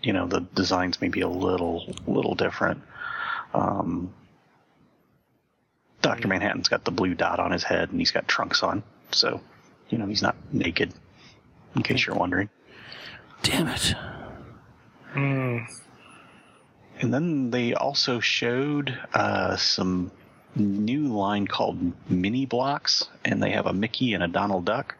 [0.02, 2.82] you know the designs may be a little little different.
[3.54, 4.12] Um,
[6.02, 8.82] dr manhattan's got the blue dot on his head and he's got trunks on.
[9.12, 9.40] So
[9.88, 10.92] you know he's not naked
[11.74, 12.48] in case you're wondering.
[13.42, 13.94] Damn it.
[15.12, 15.58] Hmm.
[17.00, 20.12] and then they also showed uh, some
[20.54, 24.96] new line called mini blocks and they have a mickey and a donald duck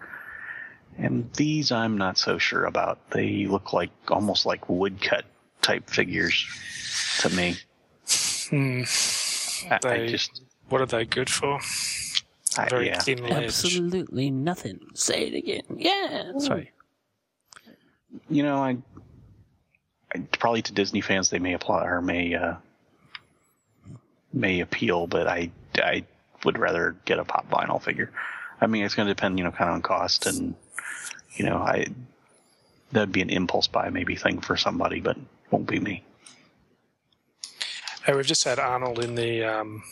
[0.99, 5.25] and these i'm not so sure about they look like almost like woodcut
[5.63, 6.47] type figures
[7.21, 7.57] to me
[8.51, 8.83] Hmm.
[9.71, 11.61] I, I just What are they good for?
[12.57, 12.99] I, Very yeah.
[12.99, 13.45] thin edge.
[13.45, 14.81] Absolutely nothing.
[14.95, 15.61] Say it again.
[15.77, 16.33] Yeah.
[16.39, 16.73] Sorry.
[18.31, 18.79] you know I,
[20.15, 22.55] I probably to disney fans they may apply or may uh
[24.33, 26.05] may appeal but i i
[26.45, 28.11] would rather get a pop vinyl figure
[28.63, 30.55] i mean it's going to depend you know kind of on cost and
[31.39, 31.87] you know i
[32.93, 35.17] that'd be an impulse buy maybe thing for somebody but
[35.51, 36.05] won't be me
[38.05, 39.83] Hey, we've just had Arnold in the um,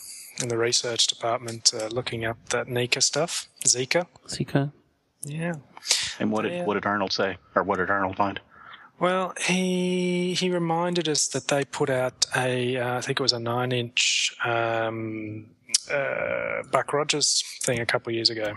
[0.42, 3.46] in the research department uh, looking up that Nika stuff.
[3.64, 4.06] Zica.
[4.26, 4.72] Zica.
[5.22, 5.56] Yeah.
[6.18, 6.64] and what did Yeah.
[6.64, 8.40] what did arnold say or what did arnold find
[8.98, 13.34] Well, he he reminded us that they put out a uh, I think it was
[13.34, 15.46] a nine inch um,
[15.92, 18.56] uh, Buck Rogers thing a couple of years ago.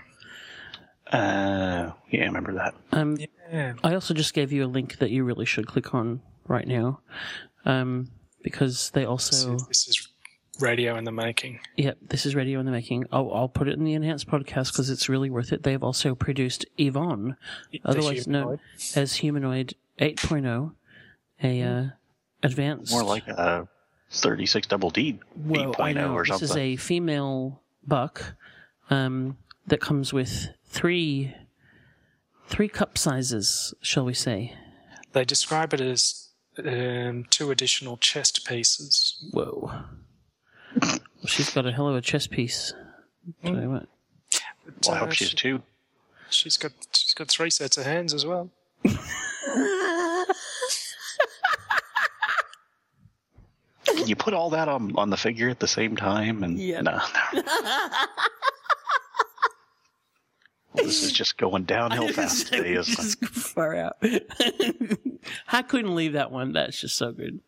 [1.09, 2.75] Uh, yeah, I remember that.
[2.91, 3.17] Um,
[3.51, 6.67] Yeah, I also just gave you a link that you really should click on right
[6.67, 6.99] now,
[7.65, 8.09] um,
[8.43, 9.57] because they also.
[9.67, 10.07] this is
[10.59, 11.59] radio in the making.
[11.77, 13.05] Yep, this is radio in the making.
[13.11, 15.63] I'll, I'll put it in the enhanced podcast because it's really worth it.
[15.63, 17.37] They've also produced Yvonne,
[17.71, 18.59] The otherwise known
[18.95, 20.73] as Humanoid 8.0,
[21.41, 21.85] a uh,
[22.43, 22.91] advanced.
[22.91, 23.67] More like a
[24.11, 26.13] 36 double D Well, I 8.0 know.
[26.13, 28.35] or This is a female buck
[28.89, 31.33] um, that comes with three
[32.47, 34.53] three cup sizes, shall we say?
[35.13, 36.29] They describe it as
[36.63, 39.15] um, two additional chest pieces.
[39.31, 39.71] Whoa.
[40.81, 42.73] well, she's got a hell of a chest piece.
[43.43, 43.87] Tell you what.
[44.87, 45.61] well, I Uh, hope she's she- two.
[46.31, 48.51] She's got she's got three sets of hands as well.
[53.85, 56.81] Can you put all that on on the figure at the same time, and Yeah.
[56.81, 56.99] no,
[57.33, 57.41] no.
[60.79, 63.29] Well, this is just going downhill fast today, isn't it?
[63.29, 63.97] Far out.
[65.51, 66.53] I couldn't leave that one.
[66.53, 67.39] That's just so good.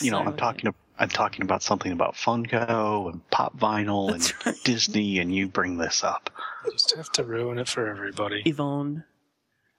[0.00, 0.74] You know, I'm talking.
[0.98, 6.04] I'm talking about something about Funko and pop vinyl and Disney, and you bring this
[6.04, 6.30] up.
[6.70, 8.42] Just have to ruin it for everybody.
[8.44, 9.04] Yvonne.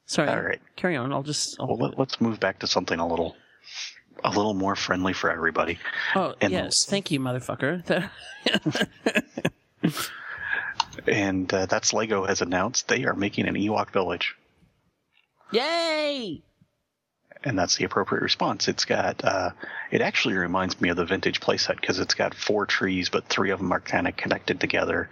[0.06, 0.27] Sorry.
[0.29, 0.60] All right.
[0.75, 1.13] Carry on.
[1.13, 1.56] I'll just.
[1.60, 3.38] I'll, Well, let, let's move back to something a little,
[4.23, 5.79] a little more friendly for everybody.
[6.15, 6.63] oh, and yes.
[6.65, 8.10] also- Thank you, motherfucker.
[11.08, 14.36] And uh, that's Lego has announced they are making an Ewok village.
[15.51, 16.41] Yay!
[17.43, 18.67] and that's the appropriate response.
[18.67, 19.51] It's got, uh,
[19.91, 23.51] it actually reminds me of the vintage playset because it's got four trees, but three
[23.51, 25.10] of them are kind of connected together,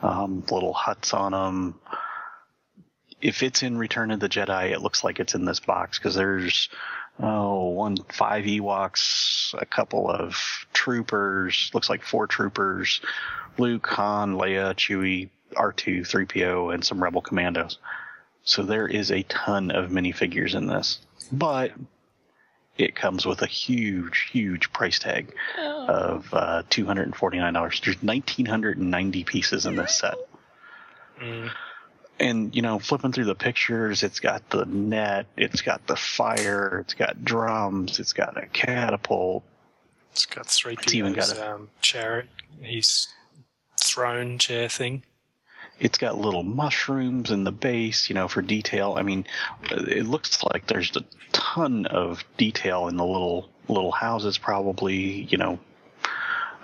[0.00, 1.80] um, little huts on them.
[3.20, 6.14] If it's in Return of the Jedi, it looks like it's in this box because
[6.14, 6.68] there's,
[7.20, 10.36] oh, one, five Ewoks, a couple of
[10.72, 13.00] troopers, looks like four troopers,
[13.58, 17.78] Luke, Han, Leia, Chewie, R2, 3PO, and some Rebel commandos.
[18.44, 20.98] So there is a ton of minifigures in this,
[21.30, 21.72] but
[22.76, 27.52] it comes with a huge, huge price tag of uh, two hundred and forty nine
[27.52, 27.80] dollars.
[27.84, 30.16] There's nineteen hundred and ninety pieces in this set,
[32.22, 36.78] and you know, flipping through the pictures, it's got the net, it's got the fire,
[36.80, 39.44] it's got drums, it's got a catapult.
[40.12, 42.28] It's got three It's even got a- um, chariot,
[42.60, 43.08] his
[43.80, 45.02] throne chair thing.
[45.80, 48.94] It's got little mushrooms in the base, you know, for detail.
[48.96, 49.26] I mean,
[49.70, 54.38] it looks like there's a ton of detail in the little little houses.
[54.38, 55.58] Probably, you know,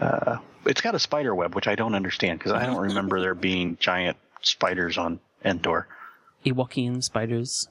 [0.01, 3.35] uh, it's got a spider web, which I don't understand because I don't remember there
[3.35, 5.87] being giant spiders on Endor.
[6.45, 7.69] Ewokian spiders.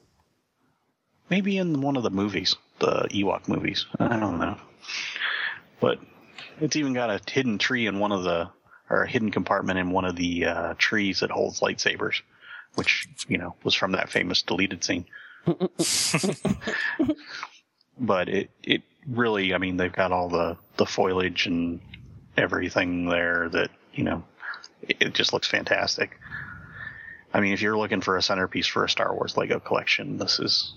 [1.30, 3.86] Maybe in one of the movies, the Ewok movies.
[4.00, 4.58] I don't know.
[5.80, 6.00] But
[6.60, 8.50] it's even got a hidden tree in one of the,
[8.90, 12.22] or a hidden compartment in one of the uh, trees that holds lightsabers,
[12.76, 15.06] which, you know, was from that famous deleted scene.
[18.00, 21.82] but it, it really, I mean, they've got all the, the foliage and
[22.38, 24.24] everything there that, you know,
[24.82, 26.18] it, it just looks fantastic.
[27.38, 30.40] I mean, if you're looking for a centerpiece for a Star Wars Lego collection, this
[30.40, 30.74] is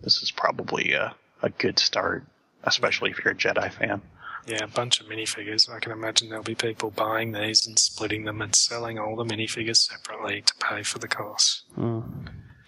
[0.00, 2.24] this is probably a, a good start,
[2.62, 4.00] especially if you're a Jedi fan.
[4.46, 5.68] Yeah, a bunch of minifigures.
[5.68, 9.24] I can imagine there'll be people buying these and splitting them and selling all the
[9.24, 11.64] minifigures separately to pay for the cost.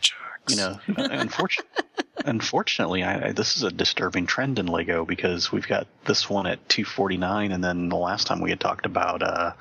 [0.01, 0.17] Jerks.
[0.49, 1.85] You know, unfortunately,
[2.25, 6.49] unfortunately, I, I, this is a disturbing trend in Lego because we've got this one
[6.49, 9.53] at 249, and then the last time we had talked about uh,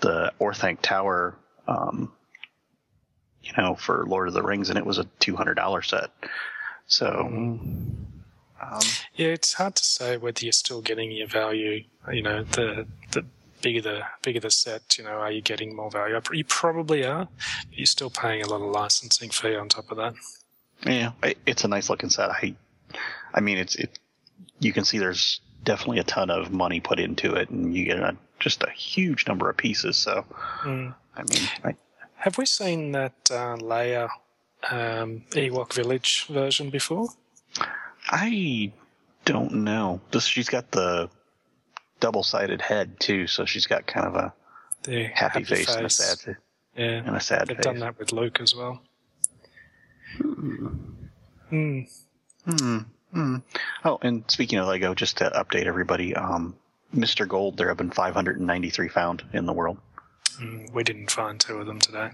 [0.00, 1.36] the Orthanc Tower,
[1.68, 2.10] um,
[3.42, 6.10] you know, for Lord of the Rings, and it was a $200 set.
[6.86, 8.80] So, um,
[9.14, 11.84] Yeah, it's hard to say whether you're still getting your value.
[12.12, 13.24] You know, the the
[13.60, 16.20] bigger the bigger the set, you know, are you getting more value?
[16.32, 17.28] You probably are.
[17.68, 20.14] But you're still paying a lot of licensing fee on top of that.
[20.84, 21.12] Yeah,
[21.46, 22.30] it's a nice looking set.
[22.30, 22.54] I,
[23.32, 23.98] I mean, it's it.
[24.58, 27.98] You can see there's definitely a ton of money put into it, and you get
[27.98, 29.96] a, just a huge number of pieces.
[29.96, 30.24] So,
[30.62, 30.94] Mm.
[31.16, 31.74] I mean, I,
[32.22, 34.08] Have we seen that uh, Leia
[34.70, 37.08] um, Ewok Village version before?
[38.08, 38.72] I
[39.24, 40.00] don't know.
[40.12, 41.10] This she's got the
[41.98, 44.32] double sided head too, so she's got kind of a
[44.84, 46.36] The happy, face, and a sad
[46.76, 47.64] Yeah, and a sad they've face.
[47.64, 48.80] done that with Luke as well.
[50.18, 51.82] Hmm.
[53.84, 56.54] Oh, and speaking of Lego, just to update everybody, um,
[56.94, 57.26] Mr.
[57.26, 59.78] Gold, there have been 593 found in the world.
[60.40, 62.10] Mm, we didn't find two of them today.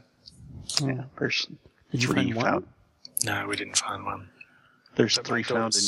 [0.83, 1.47] Yeah, there's
[1.91, 2.45] Did you three find one?
[2.45, 2.66] found.
[3.25, 4.29] No, we didn't find one.
[4.97, 5.83] There's But three my found in.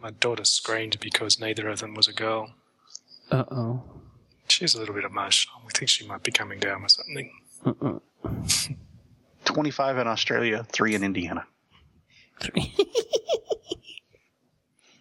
[0.00, 2.54] My daughter screamed because neither of them was a girl.
[3.30, 3.82] Uh oh.
[4.48, 5.60] She's a little bit emotional.
[5.64, 7.30] We think she might be coming down with something.
[7.64, 7.98] Uh-uh.
[9.44, 11.46] 25 in Australia, three in Indiana.
[12.40, 12.74] Three.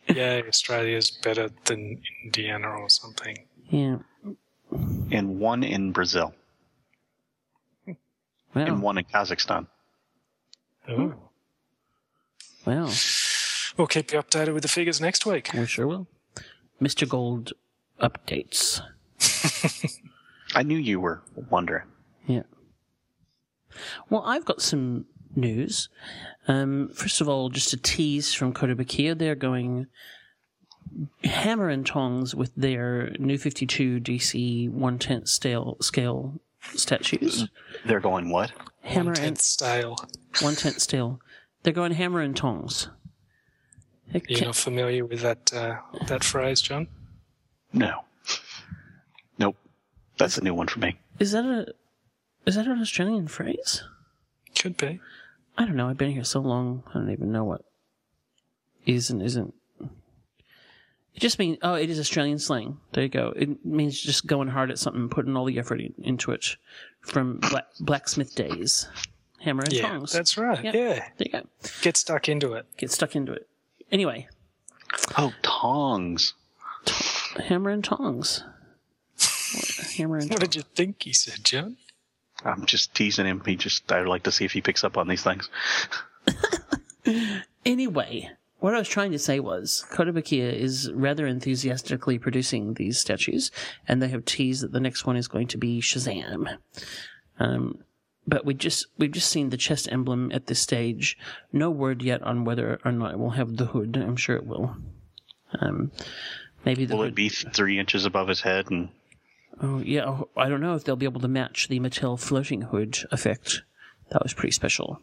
[0.10, 3.38] Yeah, Australia's better than Indiana or something.
[3.70, 3.98] yeah.
[5.10, 6.34] and one in Brazil,
[8.54, 8.66] Wow.
[8.66, 9.68] and one in Kazakhstan.
[10.90, 11.16] Ooh.
[12.66, 12.90] Wow.
[13.78, 15.52] We'll keep you updated with the figures next week.
[15.54, 16.08] We sure will.
[16.82, 17.08] Mr.
[17.08, 17.54] Gold
[18.02, 18.82] updates.
[20.56, 21.88] I knew you were wondering.
[22.28, 22.44] Yeah.
[24.10, 25.90] Well, I've got some news.
[26.48, 29.18] Um, first of all, just a tease from Kotobukiya.
[29.18, 29.88] They're going
[31.24, 36.42] hammer and tongs with their new 52 DC 110 scale, scale
[36.76, 37.48] statues.
[37.86, 38.52] They're going what?
[38.84, 39.96] Hammer One-tenth and stale.
[40.40, 41.20] 110 steel.
[41.64, 42.90] They're going hammer and tongs.
[44.12, 46.88] They You're can't- not familiar with that uh, that phrase, John?
[47.74, 48.04] No.
[49.38, 49.56] Nope.
[50.18, 50.98] That's a new one for me.
[51.20, 51.68] Is that a
[52.46, 53.84] is that an Australian phrase?
[54.56, 55.00] Could be.
[55.58, 55.88] I don't know.
[55.90, 56.84] I've been here so long.
[56.90, 57.62] I don't even know what
[58.86, 59.54] is and isn't.
[61.16, 62.80] It just means oh, it is Australian slang.
[62.94, 63.34] There you go.
[63.36, 66.56] It means just going hard at something, putting all the effort in, into it.
[67.02, 68.88] From black, blacksmith days,
[69.40, 70.12] hammer and Yeah, tongs.
[70.14, 70.64] that's right.
[70.64, 70.72] Yeah.
[70.74, 70.94] Yeah.
[71.18, 71.48] there you go.
[71.82, 72.66] Get stuck into it.
[72.78, 73.48] Get stuck into it.
[73.92, 74.28] Anyway,
[75.18, 76.34] Oh, tongs.
[77.44, 78.44] hammer and tongs.
[79.98, 80.50] Hammer and What tongs.
[80.50, 81.78] did you think he said, John?
[82.46, 83.42] I'm just teasing him.
[83.46, 85.50] He just, I'd like to see if he picks up on these things.
[87.66, 88.30] Anyway,
[88.62, 93.52] what I was trying to say was Kotobukiya is rather enthusiastically producing these statues,
[93.88, 96.58] and they have teased that the next one is going to be Shazam.
[97.40, 97.80] Um,
[98.28, 101.18] but we just we've just seen the chest emblem at this stage.
[101.52, 103.98] No word yet on whether or not it will have the hood.
[103.98, 104.78] I'm sure it will.
[105.60, 105.92] Um,
[106.64, 107.14] maybe the Will hood.
[107.14, 108.70] it be three inches above his head?
[108.70, 108.90] And
[109.60, 113.00] Oh yeah, I don't know if they'll be able to match the Mattel floating hood
[113.12, 113.64] effect.
[114.12, 115.02] That was pretty special.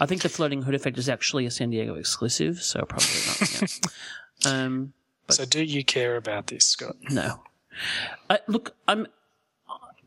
[0.00, 3.62] I think the floating hood effect is actually a San Diego exclusive, so probably not.
[3.62, 3.68] yeah.
[4.46, 4.92] Um,
[5.28, 6.96] So, do you care about this, Scott?
[7.10, 7.40] no.
[8.30, 9.06] I, look, I'm.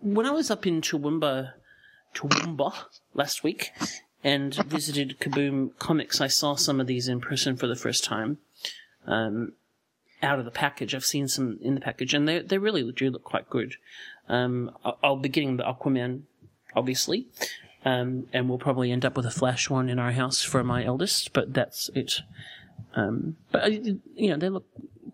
[0.02, 1.52] When I was up in Toowoomba,
[2.16, 2.74] Toowoomba
[3.14, 3.72] last week,
[4.24, 8.38] and visited Kaboom Comics, I saw some of these in person for the first time.
[9.06, 9.54] Um,
[10.24, 13.10] out of the package, I've seen some in the package, and they they really do
[13.12, 13.76] look quite good.
[14.30, 14.72] Um,
[15.04, 16.22] I'll be getting the Aquaman,
[16.76, 17.28] obviously,
[17.86, 20.84] um, and we'll probably end up with a Flash one in our house for my
[20.86, 22.22] eldest, but that's it.
[22.96, 24.66] Um, but I- you know they look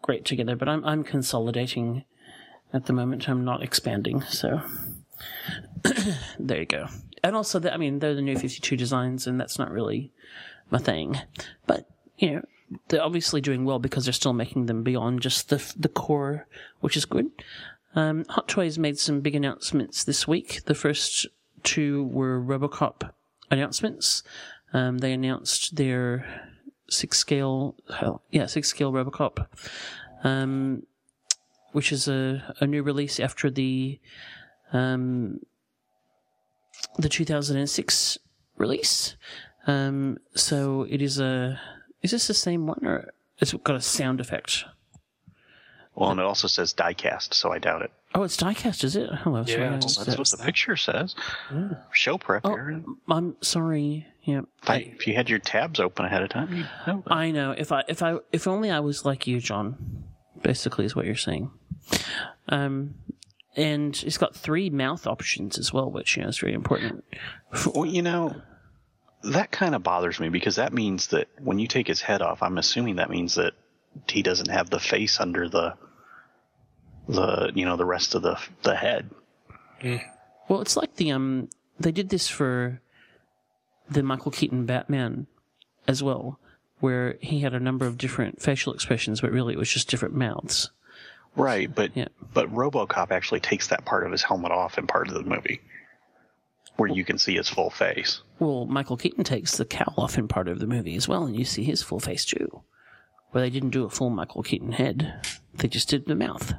[0.02, 0.56] great together.
[0.56, 2.04] But I'm I'm consolidating
[2.74, 3.30] at the moment.
[3.30, 4.62] I'm not expanding, so
[6.40, 6.88] there you go.
[7.24, 10.12] And also, the, I mean, they're the new 52 designs, and that's not really
[10.70, 11.20] my thing.
[11.66, 12.42] But you know,
[12.88, 16.48] they're obviously doing well because they're still making them beyond just the the core,
[16.82, 17.28] which is good.
[17.96, 20.64] Um, Hot Toys made some big announcements this week.
[20.66, 21.26] The first
[21.68, 23.12] two were RoboCop
[23.52, 24.24] announcements.
[24.74, 26.26] Um, they announced their
[26.90, 27.76] six scale,
[28.32, 29.46] yeah, six scale RoboCop,
[30.24, 30.84] um,
[31.74, 34.00] which is a, a new release after the
[34.72, 35.42] um,
[36.98, 38.18] the 2006
[38.58, 39.16] release.
[39.68, 41.60] Um, so it is a.
[42.02, 44.64] Is this the same one, or it's got a sound effect?
[45.98, 47.92] Well, and it also says diecast, so I doubt it.
[48.16, 49.10] Oh, it's diecast, is it?
[49.24, 49.44] Hello.
[49.48, 50.18] Yeah, I it's- That's that.
[50.20, 51.16] what the picture says.
[51.92, 52.84] Show prep Oh, here.
[53.10, 54.06] I'm sorry.
[54.24, 57.04] Yeah, If, I, if you had your tabs open ahead of time, you'd know.
[57.08, 57.14] that.
[57.14, 57.52] I know.
[57.52, 60.04] If I if I if only I was like you, John.
[60.42, 61.50] Basically, is what you're saying.
[62.50, 62.96] Um,
[63.56, 67.04] and it's got three mouth options as well, which you know is very important.
[67.74, 68.36] Well, you know,
[69.24, 72.44] that kind of bothers me because that means that when you take his head off,
[72.44, 73.54] I'm assuming that means that
[74.10, 75.74] he doesn't have the face under the
[77.08, 79.10] the you know the rest of the the head.
[80.48, 81.50] Well, it's like the um
[81.80, 82.82] they did this for
[83.90, 85.28] the Michael Keaton Batman
[85.88, 86.40] as well,
[86.80, 90.16] where he had a number of different facial expressions, but really it was just different
[90.16, 90.72] mouths.
[91.36, 92.08] Right, but Yeah.
[92.34, 95.62] but RoboCop actually takes that part of his helmet off in part of the movie,
[96.78, 98.22] where you can see his full face.
[98.40, 101.36] Well, Michael Keaton takes the cowl off in part of the movie as well, and
[101.38, 102.64] you see his full face too.
[103.32, 105.14] Where they didn't do a full Michael Keaton head,
[105.54, 106.54] they just did the mouth.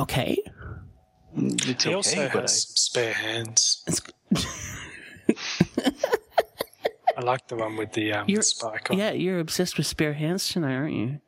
[0.00, 0.42] Okay.
[1.36, 3.84] It's He okay, also but has some spare hands.
[3.86, 4.00] It's,
[7.16, 8.98] I like the one with the um, You're- spike on.
[8.98, 11.20] yeah, you're obsessed with spare hands tonight, aren't you?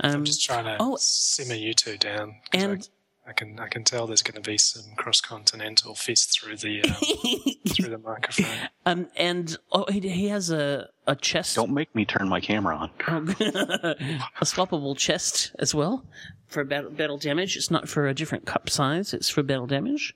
[0.00, 0.96] Um, I'm just trying to oh.
[0.98, 2.34] simmer you two down.
[2.52, 2.88] and
[3.26, 6.82] I can I can tell there's going to be some cross continental fist through the
[6.82, 6.94] um,
[7.74, 8.68] through the microphone.
[8.84, 12.76] Um, and oh, he, he has a a chest, Don't make me turn my camera
[12.76, 12.90] on.
[13.08, 16.04] a swappable chest as well
[16.48, 17.56] for battle, battle damage.
[17.56, 20.14] It's not for a different cup size; it's for battle damage,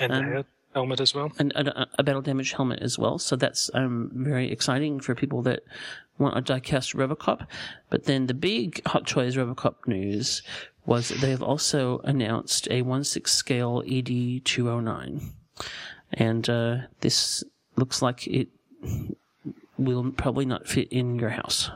[0.00, 1.32] And the head- helmet as well.
[1.38, 3.18] and a, a battle damage helmet as well.
[3.18, 5.60] So that's um very exciting for people that
[6.18, 7.46] want a diecast Robocop.
[7.90, 10.42] But then the big Hot Toys Robocop news
[10.88, 15.20] was that they have also announced a 1 6 scale ED 209.
[16.14, 17.44] And uh, this
[17.76, 18.48] looks like it
[19.76, 21.70] will probably not fit in your house.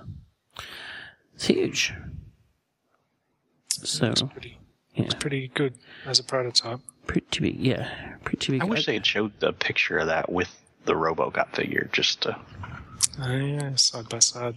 [1.34, 1.92] It's huge.
[3.68, 4.58] So, It's pretty
[4.94, 5.74] yeah, pretty good
[6.06, 6.80] as a prototype.
[7.06, 7.60] pretty big.
[7.60, 7.90] Yeah,
[8.24, 8.62] pretty big.
[8.62, 10.48] I wish they had showed the picture of that with
[10.86, 12.38] the RoboCop figure, just to
[13.20, 14.56] Oh yeah, side by side.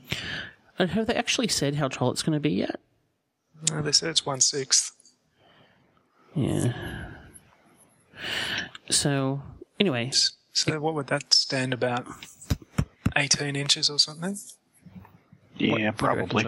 [0.80, 2.80] And have they actually said how tall it's going to be yet?
[3.72, 4.92] No, they said it's one sixth.
[6.36, 6.74] Yeah.
[8.90, 9.42] So,
[9.80, 10.12] anyway,
[10.54, 12.06] So what would that stand about?
[13.16, 14.38] Eighteen inches or something?
[15.58, 16.46] yeah, what probably.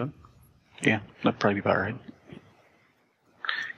[0.82, 1.96] Yeah, that'd probably be about right.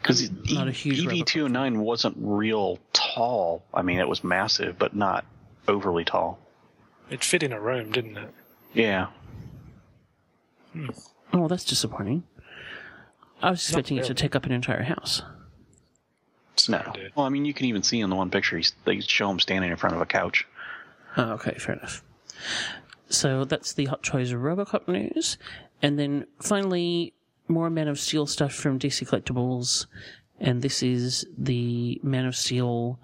[0.02, 3.64] Because Not a huge ED two oh nine wasn't real tall.
[3.72, 5.24] I mean, it was massive, but not
[5.68, 6.38] overly tall.
[7.10, 8.30] It fit in a room, didn't it?
[8.74, 9.08] Yeah,
[11.32, 12.22] oh, that's disappointing.
[13.42, 15.22] I was expecting it to take up an entire house.
[16.68, 16.78] no.
[16.78, 17.12] Sorry, dude.
[17.14, 19.40] Well, I mean, you can even see in the one picture, he's, they show him
[19.40, 20.46] standing in front of a couch.
[21.16, 22.02] Oh, okay, fair enough.
[23.08, 25.38] So that's the Hot Toys Robocop news.
[25.82, 27.14] And then finally,
[27.48, 29.86] more Man of Steel stuff from DC Collectibles.
[30.38, 32.98] And this is the Man of Steel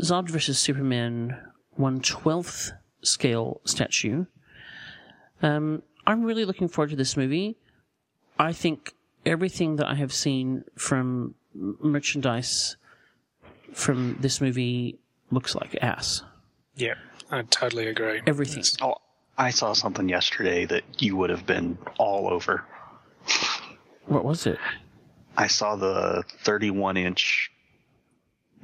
[0.00, 0.58] Zod vs.
[0.58, 1.36] Superman
[1.78, 2.72] 112th
[3.02, 4.26] scale statue.
[5.42, 7.56] Um, I'm really looking forward to this movie.
[8.38, 8.94] I think
[9.26, 12.76] everything that I have seen from merchandise
[13.72, 14.98] from this movie
[15.30, 16.22] looks like ass.
[16.76, 16.94] Yeah,
[17.30, 18.22] I totally agree.
[18.26, 18.64] Everything.
[18.80, 18.94] Oh,
[19.36, 22.64] I saw something yesterday that you would have been all over.
[24.06, 24.58] What was it?
[25.36, 27.50] I saw the 31 inch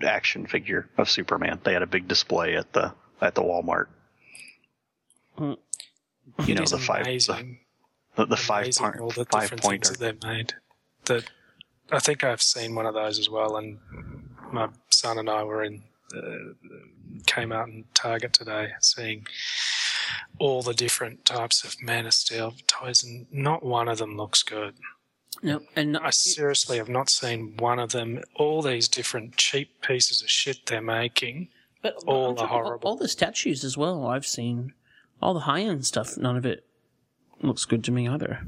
[0.03, 1.61] action figure of Superman.
[1.65, 3.87] They had a big display at the at the Walmart.
[5.37, 5.55] Hmm.
[6.47, 7.59] You know the five the, amazing.
[8.17, 9.89] The, the five amazing part, all the five different pointer.
[9.89, 10.55] things that they've made.
[11.07, 11.25] That
[11.91, 13.79] I think I've seen one of those as well, and
[14.53, 15.83] my son and I were in
[16.15, 16.53] uh,
[17.27, 19.27] came out in Target today, seeing
[20.39, 24.43] all the different types of Man of Steel toys, and not one of them looks
[24.43, 24.75] good.
[25.43, 28.21] No, and I seriously have not seen one of them.
[28.37, 31.49] All these different cheap pieces of shit they're making.
[31.83, 34.07] but all I'm the horrible- All the statues as well.
[34.07, 34.73] I've seen
[35.21, 36.17] all the high end stuff.
[36.17, 36.65] None of it
[37.41, 38.41] looks good to me either.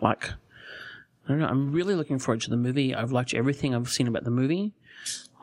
[0.00, 1.46] Like, I don't know.
[1.46, 2.94] I'm really looking forward to the movie.
[2.94, 4.72] I've liked everything I've seen about the movie.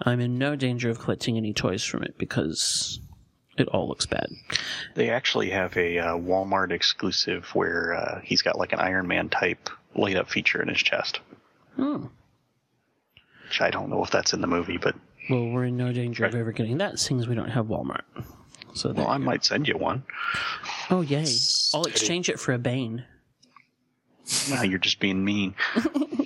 [0.01, 2.99] I'm in no danger of collecting any toys from it because
[3.57, 4.27] it all looks bad.
[4.95, 9.29] They actually have a uh, Walmart exclusive where uh, he's got like an Iron Man
[9.29, 11.19] type light up feature in his chest.
[11.75, 12.05] Hmm.
[13.45, 14.95] Which I don't know if that's in the movie, but
[15.29, 18.01] Well, we're in no danger of ever getting that, seeing as we don't have Walmart.
[18.73, 19.23] So well, I go.
[19.23, 20.03] might send you one.
[20.89, 21.25] Oh yay!
[21.73, 23.05] I'll exchange it for a Bane.
[24.49, 25.55] Now you're just being mean.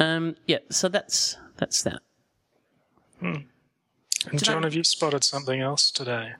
[0.00, 0.58] Um, yeah.
[0.70, 2.00] So that's that's that.
[3.20, 3.44] And
[4.34, 6.32] John, have you spotted something else today?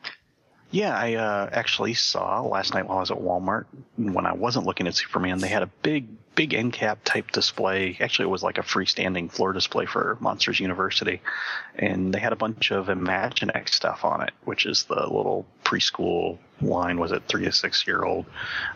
[0.70, 3.66] Yeah, I uh, actually saw last night while I was at Walmart
[3.96, 5.38] when I wasn't looking at Superman.
[5.38, 6.06] They had a big,
[6.40, 7.98] big end cap type display.
[8.00, 11.20] Actually, it was like a freestanding floor display for Monsters University,
[11.74, 16.38] and they had a bunch of Imaginext stuff on it, which is the little preschool
[16.62, 16.98] line.
[16.98, 18.24] Was it three to six year old?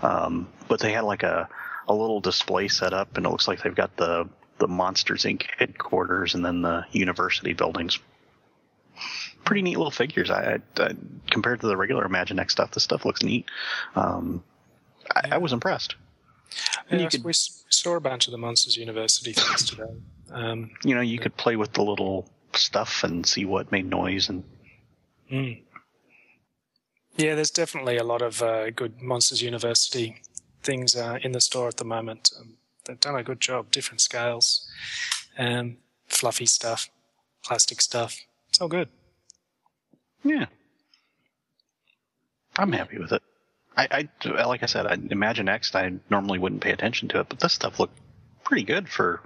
[0.02, 1.48] Um, but they had like a
[1.88, 5.44] a little display set up, and it looks like they've got the the Monsters Inc.
[5.58, 7.98] headquarters and then the university buildings
[9.46, 10.30] pretty neat little figures.
[10.30, 10.90] I, I,
[11.30, 13.46] compared to the regular Imaginext stuff, this stuff looks neat.
[13.96, 14.44] Um,
[15.10, 15.96] I, I was impressed.
[16.90, 19.94] And you Yes, could- we saw a bunch of the Monsters University things today.
[20.30, 24.28] Um, You know, you could play with the little stuff and see what made noise,
[24.28, 24.44] and
[25.30, 25.62] mm.
[27.16, 30.20] Yeah, there's definitely a lot of uh, good Monsters University
[30.62, 32.30] things uh, in the store at the moment.
[32.40, 34.66] Um, they've done a good job, different scales,
[35.38, 35.76] um,
[36.08, 36.88] fluffy stuff,
[37.44, 38.18] plastic stuff.
[38.48, 38.88] It's all good.
[40.24, 40.46] yeah,
[42.56, 43.22] I'm happy with it.
[43.76, 45.74] I, I like I said, I Imaginext.
[45.74, 47.98] I normally wouldn't pay attention to it, but this stuff looked
[48.44, 49.20] pretty good for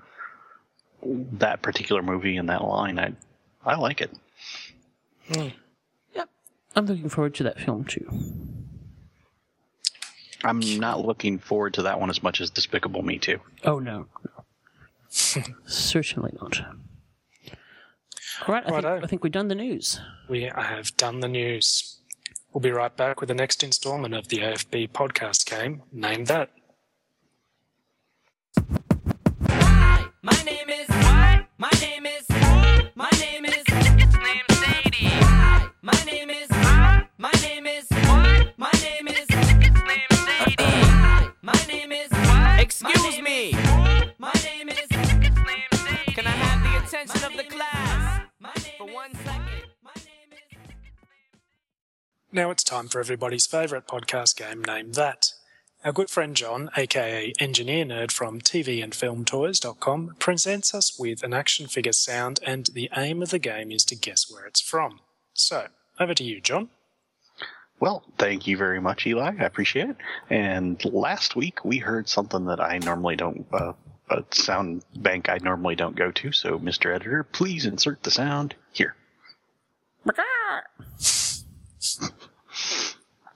[1.03, 2.99] that particular movie and that line.
[2.99, 3.13] I
[3.65, 4.11] I like it.
[5.33, 5.49] Hmm.
[6.15, 6.29] Yep.
[6.77, 8.09] I'm looking forward to that film too.
[10.45, 13.41] I'm not looking forward to that one as much as Despicable Me Too.
[13.65, 14.45] Oh no, no.
[15.67, 16.61] certainly not.
[18.47, 20.01] All right, I think, I think we've done the news.
[20.29, 21.98] We have done the news.
[22.53, 25.83] We'll be right back with the next installment of the AFB podcast game.
[25.93, 26.51] Name that.
[29.49, 31.47] Hi, My name is what?
[31.59, 32.25] My name is
[32.95, 35.13] my name is it's named Sadie.
[35.83, 36.49] My name is
[37.19, 38.59] my name is what?
[38.59, 41.31] My name is it's named Sadie.
[41.43, 42.61] My name is what?
[42.61, 43.53] Excuse me.
[44.19, 44.91] My name is it's
[45.37, 46.13] named Sadie.
[46.13, 48.23] Can I have the attention of the class
[48.79, 49.45] for one second?
[52.31, 55.33] My name is Now it's time for everybody's favourite podcast game, Name That.
[55.83, 61.93] Our good friend John, aka Engineer Nerd from TVandFilmToys.com, presents us with an action figure
[61.93, 65.01] sound, and the aim of the game is to guess where it's from.
[65.33, 65.69] So,
[65.99, 66.69] over to you, John.
[67.81, 69.33] Well, thank you very much, Eli.
[69.39, 69.97] I appreciate it.
[70.29, 73.73] And last week we heard something that I normally don't, uh,
[74.11, 76.33] a sound bank I normally don't go to.
[76.33, 76.95] So, Mr.
[76.95, 78.97] Editor, please insert the sound here.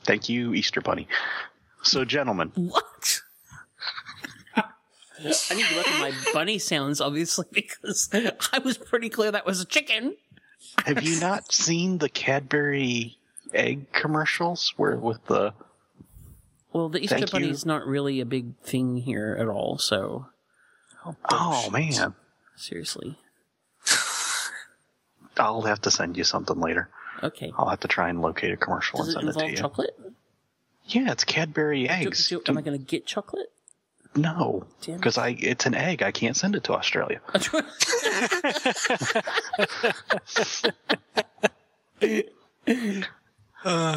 [0.05, 1.07] Thank you, Easter Bunny.
[1.83, 3.21] So, gentlemen, What?
[4.57, 9.47] I need to look at my bunny sounds, obviously, because I was pretty clear that
[9.47, 10.17] was a chicken.
[10.85, 13.17] have you not seen the Cadbury
[13.55, 15.55] egg commercials where with the
[16.73, 20.27] Well, the Easter bunny is not really a big thing here at all, so
[21.31, 22.15] oh man,
[22.57, 23.19] seriously.
[25.37, 26.91] I'll have to send you something later.
[27.23, 27.53] Okay.
[27.57, 29.51] I'll have to try and locate a commercial Does it and send it to involve
[29.51, 29.57] you.
[29.57, 29.99] chocolate?
[30.87, 32.29] Yeah, it's Cadbury Do- eggs.
[32.29, 33.51] do- am I going to get chocolate?
[34.15, 34.95] No, it.
[34.97, 36.03] because I it's an egg.
[36.03, 37.21] I can't send it to Australia.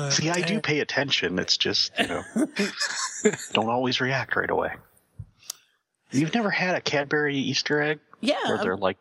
[0.10, 1.40] See, I do pay attention.
[1.40, 2.24] It's just you know,
[3.54, 4.74] don't always react right away.
[6.12, 8.36] You've never had a Cadbury Easter egg yeah.
[8.48, 8.98] where they're like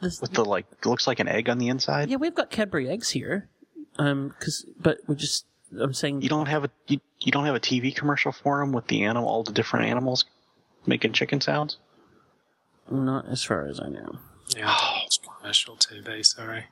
[0.00, 2.10] this- with the like looks like an egg on the inside.
[2.10, 3.48] yeah, we've got Cadbury eggs here.
[3.98, 5.46] Um, cause, but we're just,
[5.80, 8.72] I'm saying, You don't have a you, you don't have a TV commercial for them
[8.72, 10.24] with the animal, all the different animals
[10.86, 11.78] making chicken sounds.
[12.90, 14.18] not as far as I know.
[14.56, 16.64] Yeah, I don't commercial TV, sorry.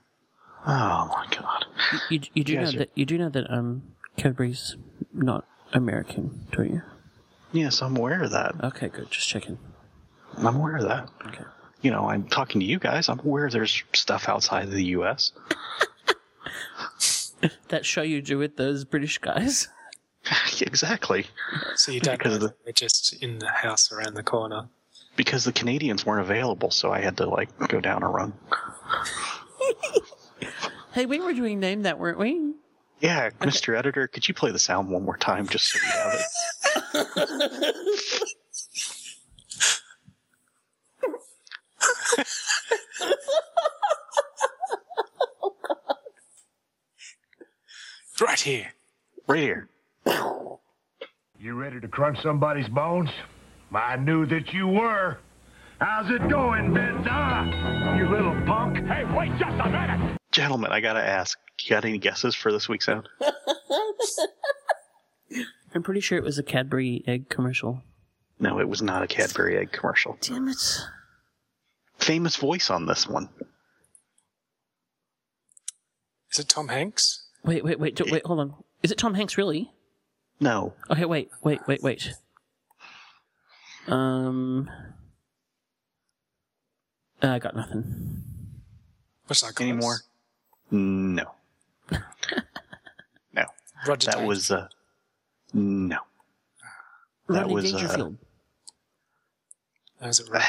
[0.67, 1.65] Oh my god!
[2.11, 2.79] You, you do know Yes, sir.
[2.79, 3.83] that, you do know that, um,
[4.17, 4.77] Cadbury's
[5.13, 6.83] not American, don't you?
[7.53, 8.55] Yes, I'm aware of that.
[8.63, 9.11] Okay, good.
[9.11, 9.59] Just checking.
[10.39, 11.09] I'm aware of that.
[11.27, 11.45] Okay.
[11.83, 13.09] You know, I'm talking to you guys.
[13.09, 15.33] I'm aware there's stuff outside of the U.S.
[17.69, 19.69] That show you do with those British guys?
[20.61, 21.27] exactly,
[21.75, 24.69] So you don't Because know the- that we're just in the house around the corner.
[25.17, 28.33] because the Canadians weren't available, so I had to like go down a run.
[30.93, 32.53] Hey, we were doing name that, weren't we?
[33.01, 33.75] Yeah, Mr.
[33.79, 38.27] Editor, could you play the sound one more time just so we have it?
[48.23, 48.73] Right here.
[49.27, 49.69] Right here.
[51.41, 53.11] You ready to crunch somebody's bones?
[53.75, 55.19] I knew that you were.
[55.81, 57.99] How's it going, Benza?
[57.99, 58.77] You little punk.
[58.87, 60.17] Hey, wait just a minute.
[60.31, 63.09] Gentlemen, I gotta ask, you got any guesses for this week's sound?
[65.75, 67.83] I'm pretty sure it was a Cadbury egg commercial.
[68.39, 70.17] No, it was not a Cadbury egg commercial.
[70.21, 70.79] Damn it.
[71.99, 73.31] Famous voice on this one.
[76.31, 77.27] Is it Tom Hanks?
[77.45, 78.55] Wait, wait, wait, do- wait, hold on.
[78.83, 79.73] Is it Tom Hanks really?
[80.41, 82.13] No, Okay, wait, wait, wait, wait.
[83.87, 84.69] Um,
[87.21, 88.23] I got nothing.
[89.27, 89.99] What's that any more?
[90.71, 91.33] No.
[93.33, 93.45] no.
[93.87, 94.27] Roger That Taylor.
[94.27, 94.69] was uh
[95.53, 95.99] no.
[97.29, 98.17] That Rodney was, uh, Dangerfield.
[100.01, 100.43] That was it right?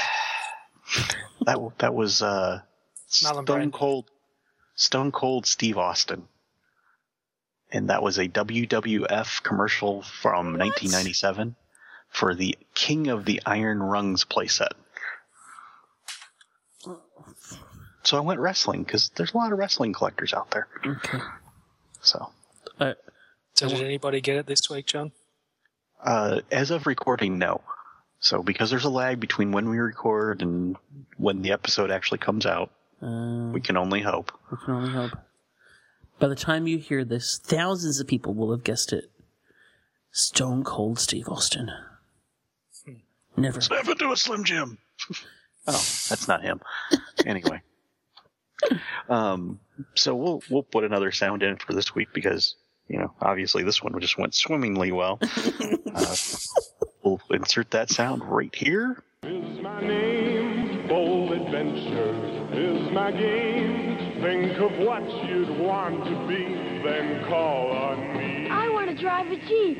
[1.45, 2.61] That w- that was uh
[3.07, 4.09] Stone Cold
[4.75, 6.27] Stone Cold Steve Austin.
[7.73, 11.55] And that was a WWF commercial from 1997
[12.09, 14.73] for the King of the Iron Rungs playset.
[18.03, 20.67] So I went wrestling because there's a lot of wrestling collectors out there.
[20.85, 21.19] Okay.
[22.01, 22.29] So
[22.79, 22.93] Uh,
[23.55, 25.11] So did anybody get it this week, John?
[26.03, 27.61] Uh, as of recording, no.
[28.19, 30.75] So because there's a lag between when we record and
[31.17, 32.71] when the episode actually comes out,
[33.01, 34.31] uh, we can only hope.
[34.51, 35.11] we can only hope.
[36.23, 39.11] By the time you hear this, thousands of people will have guessed it.
[40.13, 41.69] Stone Cold Steve Austin.
[43.35, 43.59] Never.
[43.69, 44.77] Never do a Slim Jim.
[45.67, 46.61] oh, that's not him.
[47.25, 47.61] anyway,
[49.09, 49.59] um,
[49.95, 52.55] so we'll we'll put another sound in for this week because
[52.87, 55.19] you know obviously this one just went swimmingly well.
[55.93, 56.15] uh,
[57.03, 59.03] we'll insert that sound right here.
[59.23, 64.12] Is my name, bold adventure is my game.
[64.23, 66.45] Think of what you'd want to be,
[66.81, 68.47] then call on me.
[68.49, 69.79] I want to drive a Jeep.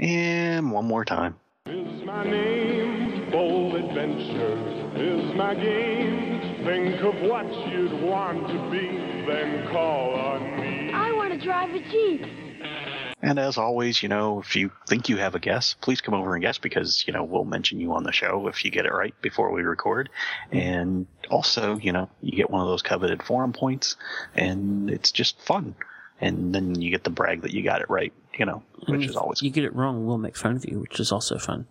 [0.00, 1.36] And one more time.
[1.66, 4.58] Is my name, bold adventure
[4.96, 6.64] is my game.
[6.64, 8.88] Think of what you'd want to be,
[9.28, 10.90] then call on me.
[10.92, 13.07] I want to drive a Jeep.
[13.20, 16.34] And as always, you know, if you think you have a guess, please come over
[16.34, 18.92] and guess because, you know, we'll mention you on the show if you get it
[18.92, 20.08] right before we record.
[20.52, 23.96] And also, you know, you get one of those coveted forum points
[24.36, 25.74] and it's just fun.
[26.20, 29.04] And then you get the brag that you got it right, you know, which And
[29.10, 31.66] is always you get it wrong, we'll make fun of you, which is also fun.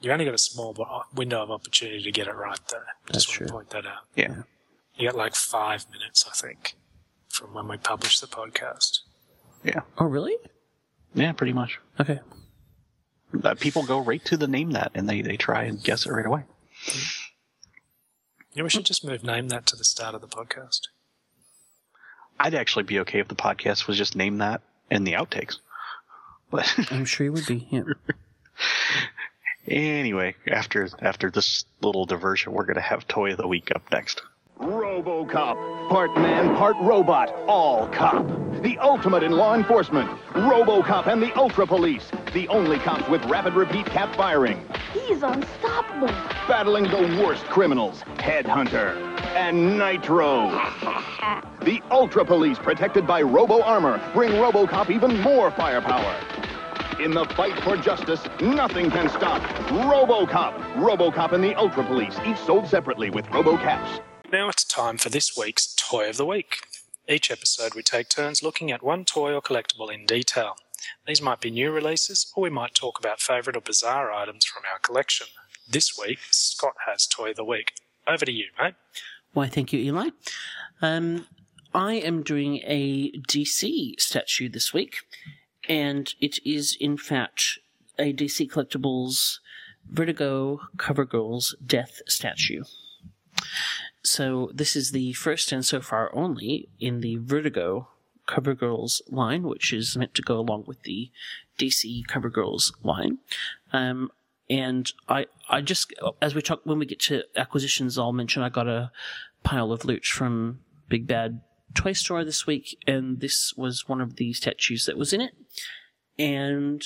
[0.00, 2.78] You only got a small bo- window of opportunity to get it right, though.
[3.06, 3.46] That's Just want true.
[3.46, 4.02] to point that out.
[4.14, 4.42] yeah.
[4.94, 6.74] You got like five minutes, I think,
[7.28, 9.00] from when we publish the podcast.
[9.64, 9.80] Yeah.
[9.98, 10.36] Oh, really?
[11.16, 11.80] Yeah, pretty much.
[11.98, 12.20] Okay.
[13.42, 16.12] Uh, people go right to the name that and they, they try and guess it
[16.12, 16.44] right away.
[18.52, 20.82] Yeah, we should just move name that to the start of the podcast.
[22.38, 24.60] I'd actually be okay if the podcast was just named that
[24.90, 25.56] and the outtakes.
[26.50, 27.66] But I'm sure you would be.
[27.70, 27.82] Yeah.
[29.66, 34.22] anyway, after after this little diversion, we're gonna have toy of the week up next.
[34.60, 35.88] RoboCop.
[35.88, 37.32] Part man, part robot.
[37.46, 38.26] All cop.
[38.62, 40.08] The ultimate in law enforcement.
[40.30, 42.10] RoboCop and the Ultra Police.
[42.32, 44.66] The only cops with rapid repeat cap firing.
[44.92, 46.08] He's unstoppable.
[46.48, 48.02] Battling the worst criminals.
[48.16, 48.96] Headhunter.
[49.36, 50.48] And Nitro.
[51.66, 56.14] The Ultra Police, protected by Robo Armor, bring RoboCop even more firepower.
[57.00, 59.42] In the fight for justice, nothing can stop.
[59.68, 60.54] RoboCop.
[60.74, 64.00] RoboCop and the Ultra Police, each sold separately with RoboCaps.
[64.32, 66.56] Now it's time for this week's Toy of the Week.
[67.08, 70.56] Each episode, we take turns looking at one toy or collectible in detail.
[71.06, 74.64] These might be new releases, or we might talk about favourite or bizarre items from
[74.70, 75.28] our collection.
[75.70, 77.74] This week, Scott has Toy of the Week.
[78.08, 78.74] Over to you, mate.
[79.32, 80.08] Why, thank you, Eli.
[80.82, 81.28] Um,
[81.72, 84.96] I am doing a DC statue this week,
[85.68, 87.60] and it is, in fact,
[87.96, 89.38] a DC Collectibles
[89.88, 92.64] Vertigo CoverGirls Death statue.
[94.06, 97.88] So, this is the first and so far only in the Vertigo
[98.28, 101.10] CoverGirls line, which is meant to go along with the
[101.58, 103.18] DC CoverGirls line.
[103.72, 104.10] Um,
[104.48, 105.92] and I, I just
[106.22, 108.92] as we talk when we get to acquisitions, I'll mention I got a
[109.42, 111.40] pile of loot from Big Bad
[111.74, 115.34] Toy Store this week, and this was one of the statues that was in it.
[116.16, 116.80] And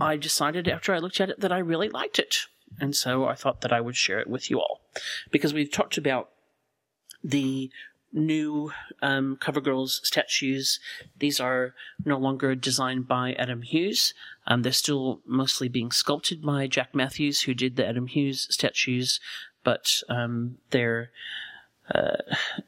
[0.00, 2.46] I decided after I looked at it that I really liked it,
[2.80, 4.82] and so I thought that I would share it with you all
[5.32, 6.30] because we've talked about
[7.24, 7.70] the
[8.12, 8.70] new
[9.02, 10.78] um, CoverGirls statues.
[11.18, 14.14] These are no longer designed by Adam Hughes.
[14.46, 19.18] Um, they're still mostly being sculpted by Jack Matthews, who did the Adam Hughes statues,
[19.64, 21.10] but um, they're
[21.92, 22.16] uh,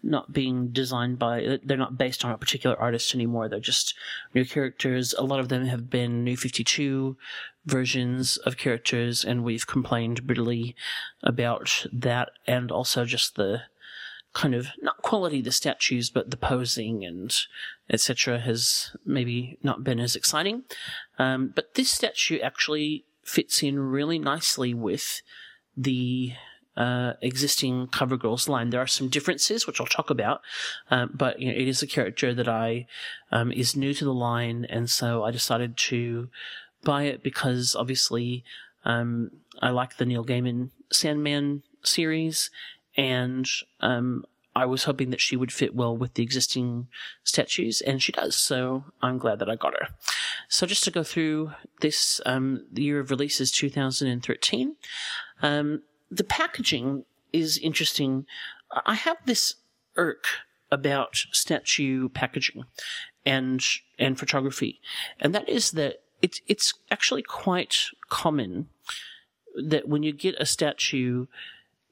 [0.03, 1.59] not being designed by.
[1.63, 3.49] They're not based on a particular artist anymore.
[3.49, 3.95] They're just
[4.35, 5.15] new characters.
[5.17, 7.17] A lot of them have been New Fifty Two
[7.65, 10.75] versions of characters, and we've complained bitterly
[11.23, 13.63] about that, and also just the
[14.37, 17.35] kind of not quality the statues, but the posing and
[17.89, 18.39] etc.
[18.41, 20.65] has maybe not been as exciting.
[21.19, 25.23] Um, but this statue actually fits in really nicely with
[25.75, 26.35] the
[26.77, 28.69] uh, existing CoverGirls line.
[28.69, 30.43] There are some differences, which I'll talk about,
[30.91, 32.87] um, but you know, it is a character that I
[33.33, 36.29] um, is new to the line, and so I decided to
[36.85, 38.45] buy it because obviously
[38.85, 39.31] um,
[39.63, 42.51] I like the Neil Gaiman Sandman series,
[42.97, 43.49] and
[43.81, 44.25] um,
[44.57, 46.89] I was hoping that she would fit well with the existing
[47.25, 48.37] statues, and she does.
[48.37, 49.89] So I'm glad that I got her.
[50.49, 54.77] So just to go through this, um, the year of release is 2013.
[55.43, 58.25] Um, the packaging is interesting.
[58.87, 59.57] I have this
[59.97, 60.25] irk
[60.71, 62.65] about statue packaging
[63.25, 63.63] and
[63.99, 64.81] and photography,
[65.21, 68.69] and that is that it's it's actually quite common
[69.55, 71.27] that when you get a statue,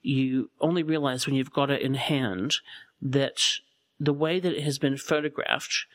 [0.04, 2.56] you only realize when you've got it in hand
[3.00, 3.40] that
[3.98, 5.86] the way that it has been photographed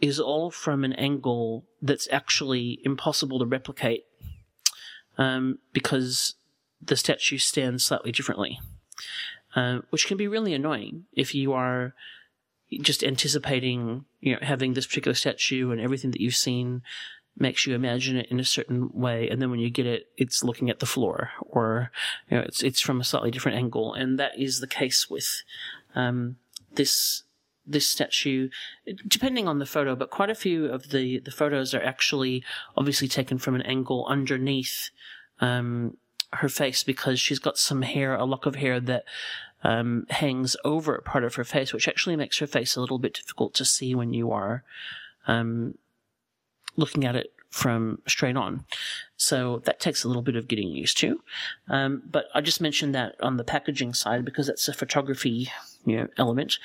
[0.00, 4.04] is all from an angle that's actually impossible to replicate
[5.18, 6.34] um, because
[6.80, 8.58] the statue stands slightly differently,
[9.54, 11.94] uh, which can be really annoying if you are
[12.80, 16.82] just anticipating, you know, having this particular statue and everything that you've seen
[17.38, 20.44] makes you imagine it in a certain way, and then when you get it, it's
[20.44, 21.90] looking at the floor, or
[22.30, 25.42] you know, it's it's from a slightly different angle, and that is the case with
[25.94, 26.36] um,
[26.74, 27.22] this
[27.66, 28.48] this statue,
[29.06, 32.44] depending on the photo, but quite a few of the the photos are actually
[32.76, 34.90] obviously taken from an angle underneath
[35.40, 35.96] um,
[36.34, 39.04] her face because she's got some hair, a lock of hair that
[39.64, 43.14] um, hangs over part of her face, which actually makes her face a little bit
[43.14, 44.64] difficult to see when you are
[45.26, 45.76] um,
[46.76, 48.64] looking at it from straight on.
[49.16, 51.20] So that takes a little bit of getting used to.
[51.68, 55.50] Um, but I just mentioned that on the packaging side because that's a photography
[55.84, 56.58] you know, element.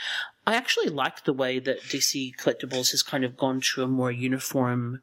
[0.46, 4.12] I actually like the way that DC Collectibles has kind of gone to a more
[4.12, 5.02] uniform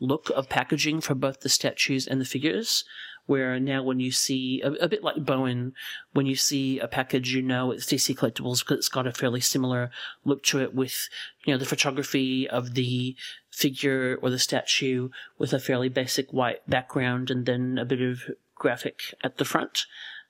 [0.00, 2.84] look of packaging for both the statues and the figures.
[3.26, 5.74] Where now, when you see a, a bit like Bowen,
[6.12, 9.40] when you see a package, you know it's DC Collectibles because it's got a fairly
[9.40, 9.90] similar
[10.24, 11.08] look to it with,
[11.44, 13.16] you know, the photography of the
[13.50, 15.08] figure or the statue
[15.38, 19.86] with a fairly basic white background and then a bit of graphic at the front.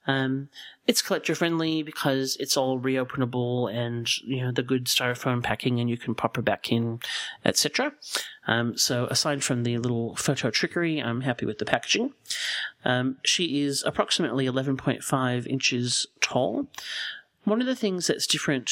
[0.06, 0.48] Um,
[0.86, 5.90] it's collector friendly because it's all reopenable and you know the good styrofoam packing, and
[5.90, 7.00] you can pop her back in,
[7.44, 7.92] etc.
[8.46, 12.12] Um, so aside from the little photo trickery, I'm happy with the packaging.
[12.84, 16.68] Um, she is approximately 11.5 inches tall.
[17.44, 18.70] One of the things that's different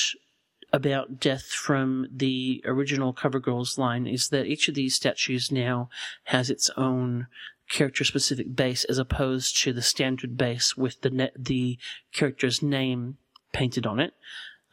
[0.75, 5.89] about Death from the original CoverGirls line is that each of these statues now
[6.25, 7.29] has its own
[7.71, 11.79] character specific base as opposed to the standard base with the the
[12.13, 13.19] character's name
[13.53, 14.15] painted on it.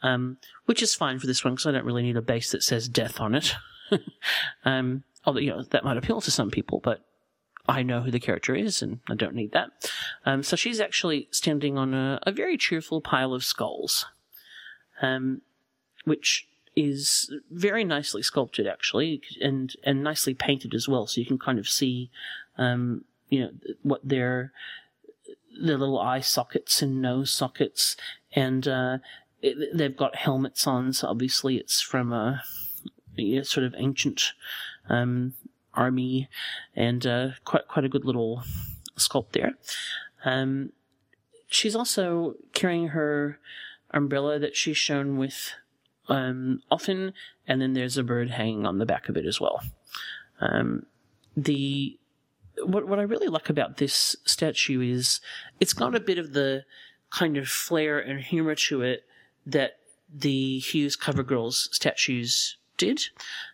[0.02, 2.64] Um, which is fine for this one because I don't really need a base that
[2.64, 3.54] says death on it.
[4.64, 7.04] um, although, you know, that might appeal to some people, but
[7.68, 9.70] I know who the character is and I don't need that.
[10.26, 14.06] Um, so she's actually standing on a, a very cheerful pile of skulls.
[15.00, 15.42] Um,
[16.04, 21.38] which is very nicely sculpted actually and and nicely painted as well so you can
[21.38, 22.10] kind of see
[22.56, 23.50] um, you know
[23.82, 24.52] what their
[25.60, 27.96] their little eye sockets and nose sockets
[28.32, 28.98] and uh,
[29.42, 32.42] it, they've got helmets on so obviously it's from a,
[33.18, 34.32] a sort of ancient
[34.88, 35.34] um,
[35.74, 36.28] army
[36.74, 38.42] and uh, quite quite a good little
[38.96, 39.52] sculpt there.
[40.24, 40.72] Um,
[41.48, 43.38] she's also carrying her
[43.90, 45.52] umbrella that she's shown with
[46.08, 47.12] um, often,
[47.46, 49.60] and then there's a bird hanging on the back of it as well.
[50.40, 50.86] Um,
[51.36, 51.98] the
[52.64, 55.20] what what I really like about this statue is
[55.60, 56.64] it's got a bit of the
[57.10, 59.04] kind of flair and humor to it
[59.46, 59.76] that
[60.12, 63.08] the Hughes CoverGirls statues did.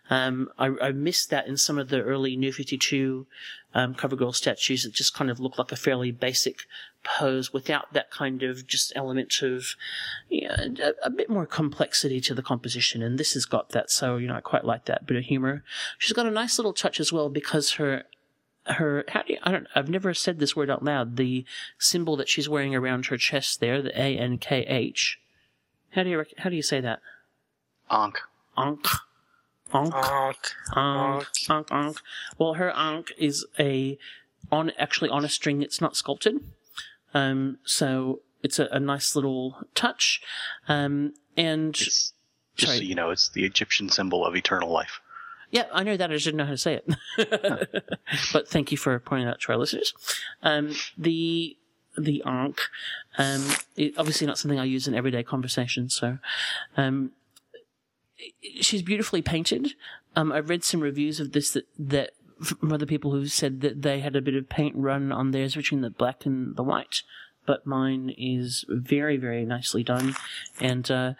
[0.09, 3.27] Um, I, I missed that in some of the early New 52
[3.73, 6.61] um, CoverGirl statues that just kind of look like a fairly basic
[7.03, 9.75] pose without that kind of just element of
[10.29, 13.01] yeah, a, a, bit more complexity to the composition.
[13.01, 15.63] And this has got that, so you know I quite like that bit of humor.
[15.97, 18.03] She's got a nice little touch as well because her
[18.65, 21.15] her how do you, I don't I've never said this word out loud.
[21.15, 21.45] The
[21.77, 25.19] symbol that she's wearing around her chest there, the A N K H.
[25.91, 26.99] How do you how do you say that?
[27.89, 28.19] Ankh.
[28.57, 28.87] Ankh.
[29.73, 29.93] Ankh.
[29.95, 30.53] Ankh.
[30.75, 31.27] Ankh.
[31.49, 31.71] Ankh.
[31.71, 32.01] Ankh.
[32.37, 33.97] Well, her ankh is a
[34.51, 35.61] on actually on a string.
[35.61, 36.39] It's not sculpted.
[37.13, 40.21] Um, so it's a, a nice little touch.
[40.67, 42.13] Um, and It's,
[42.55, 42.77] just Sorry.
[42.77, 44.99] so you know, it's the Egyptian symbol of eternal life.
[45.51, 46.09] yeah, I know that.
[46.09, 46.81] I just didn't know how to say
[47.17, 47.83] it.
[48.33, 49.93] but thank you for pointing that out to our listeners.
[50.43, 51.55] Um, the
[51.97, 52.61] the ankh,
[53.17, 53.45] um,
[53.75, 55.89] it, obviously not something I use in everyday conversation.
[55.89, 56.19] So,
[56.77, 57.11] um,
[58.61, 59.73] she's beautifully painted.
[60.15, 62.11] Um, I've read some reviews of this that, that
[62.43, 65.55] from other people who said that they had a bit of paint run on theirs
[65.55, 67.03] between the black and the white,
[67.45, 70.15] but mine is very, very nicely done,
[70.59, 71.13] and uh,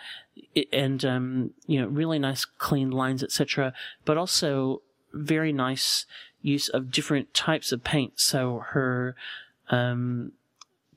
[0.72, 3.74] and um, you know, really nice clean lines, etc.
[4.06, 4.82] But also
[5.14, 6.06] very nice
[6.42, 8.20] use of different types of paint.
[8.20, 9.16] So her
[9.70, 10.34] um,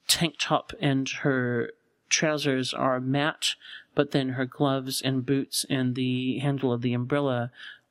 [0.06, 1.70] tank top and her
[2.08, 3.54] trousers are matte,
[3.94, 7.50] but then her gloves and boots and the handle of the umbrella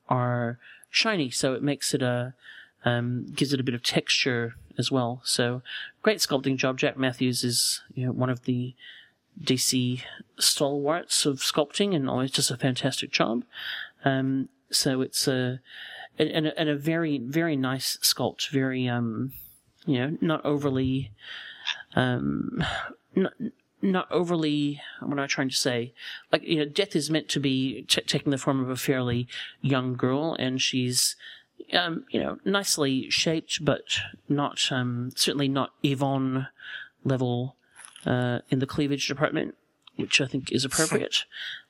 [0.09, 0.57] are
[0.89, 2.33] shiny, so it makes it a
[2.83, 5.21] um, gives it a bit of texture as well.
[5.23, 5.61] So
[6.01, 6.77] great sculpting job.
[6.77, 8.73] Jack Matthews is you know one of the
[9.41, 10.01] DC
[10.39, 13.43] stalwarts of sculpting, and always just a fantastic job.
[14.03, 15.59] Um, so it's a
[16.17, 19.33] and, a and a very very nice sculpt, very um,
[19.85, 21.11] you know not overly
[21.95, 22.63] um,
[23.15, 23.33] not
[23.81, 25.93] not overly what am I trying to say?
[26.31, 29.27] Like you know, Death is meant to be t- taking the form of a fairly
[29.61, 31.15] young girl, and she's
[31.73, 36.47] um, you know nicely shaped, but not um, certainly not Yvonne
[37.03, 37.55] level
[38.05, 39.55] uh, in the cleavage department,
[39.95, 41.25] which I think is appropriate.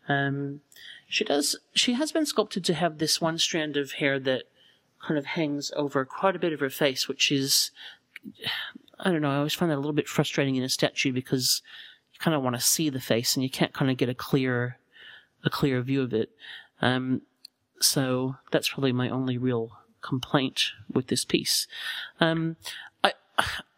[0.07, 0.61] Um,
[1.07, 1.57] she does.
[1.73, 4.43] She has been sculpted to have this one strand of hair that
[5.01, 7.71] kind of hangs over quite a bit of her face, which is
[8.99, 9.31] I don't know.
[9.31, 11.61] I always find that a little bit frustrating in a statue because
[12.21, 14.77] kind of want to see the face and you can't kind of get a clear,
[15.43, 16.29] a clear view of it.
[16.81, 17.21] Um,
[17.79, 21.67] so that's probably my only real complaint with this piece.
[22.19, 22.57] Um,
[23.03, 23.13] I,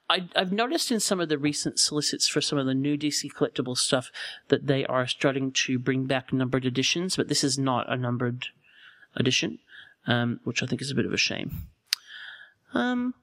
[0.10, 3.32] I, I've noticed in some of the recent solicits for some of the new DC
[3.34, 4.12] collectible stuff
[4.50, 8.48] that they are starting to bring back numbered editions, but this is not a numbered
[9.16, 9.60] edition,
[10.08, 11.68] um, which I think is a bit of a shame.
[12.74, 13.14] Um,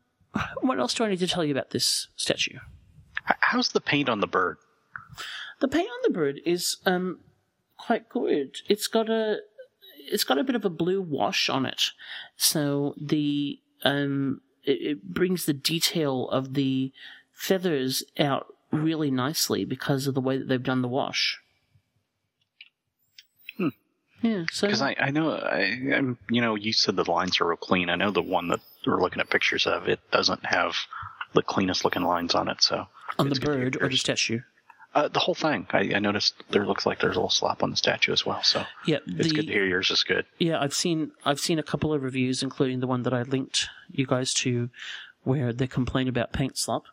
[0.60, 2.58] what else do I need to tell you about this statue?
[3.24, 4.56] How's the paint on the bird?
[5.60, 7.20] The paint on the bird is um
[7.76, 8.56] quite good.
[8.68, 9.38] It's got a
[10.10, 11.90] it's got a bit of a blue wash on it,
[12.36, 16.92] so the um it, it brings the detail of the
[17.32, 21.40] feathers out really nicely because of the way that they've done the wash.
[23.56, 23.68] Hmm.
[24.22, 27.48] Yeah, so Because I, I know, I, I'm, you know, you said the lines are
[27.48, 27.88] real clean.
[27.88, 30.76] I know the one that we're looking at pictures of, it doesn't have
[31.32, 32.62] the cleanest looking lines on it.
[32.62, 32.86] So
[33.18, 34.40] on the it's good to hear bird or the statue.
[34.92, 35.66] Uh, the whole thing.
[35.70, 38.42] I, I noticed there looks like there's a little slop on the statue as well.
[38.42, 40.26] So Yeah, it's good to hear yours is good.
[40.38, 43.68] Yeah, I've seen I've seen a couple of reviews, including the one that I linked
[43.90, 44.68] you guys to,
[45.22, 46.84] where they complain about paint slop.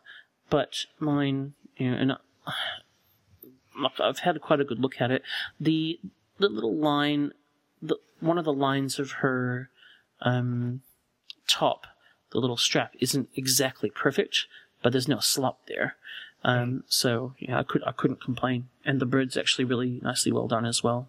[0.48, 5.22] But mine, you know, and uh, I've had quite a good look at it.
[5.58, 5.98] The
[6.38, 7.32] the little line,
[7.82, 9.70] the one of the lines of her
[10.20, 10.82] um,
[11.48, 11.86] top,
[12.30, 14.46] the little strap, isn't exactly perfect,
[14.82, 15.96] but there's no slop there.
[16.44, 20.46] Um, so yeah, I could I couldn't complain, and the bird's actually really nicely well
[20.46, 21.08] done as well.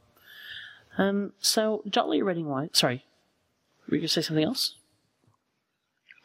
[0.98, 2.76] Um, so Dolly Reading White.
[2.76, 3.06] Sorry,
[3.88, 4.76] were you gonna say something else?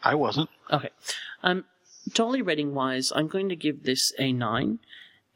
[0.02, 0.50] I wasn't.
[0.70, 0.90] Okay.
[1.42, 1.64] Um,
[2.12, 4.78] Dolly Reading wise, I'm going to give this a nine,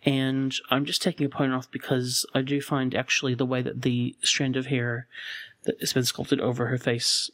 [0.05, 3.83] and I'm just taking a point off because I do find actually the way that
[3.83, 5.07] the strand of hair
[5.65, 7.31] that has been sculpted over her face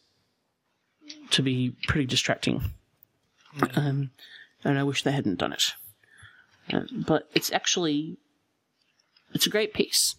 [1.31, 2.63] to be pretty distracting.
[3.77, 4.11] Um,
[4.65, 5.75] and I wish they hadn't done it.
[6.93, 8.17] But it's actually
[9.33, 10.17] it's a great piece.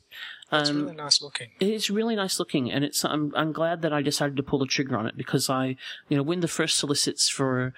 [0.52, 1.50] It's Um, really nice looking.
[1.60, 3.04] it's really nice looking, and it's.
[3.04, 5.76] I'm, I'm glad that I decided to pull the trigger on it because I,
[6.08, 7.74] you know, when the first solicits for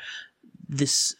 [0.67, 1.15] this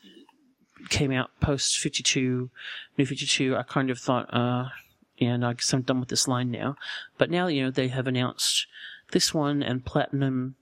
[0.89, 2.49] came out post 52,
[2.97, 4.69] new 52, I kind of thought, uh,
[5.17, 6.75] yeah, no, I guess I'm done with this line now.
[7.17, 8.67] But now, you know, they have announced
[9.11, 10.55] this one and Platinum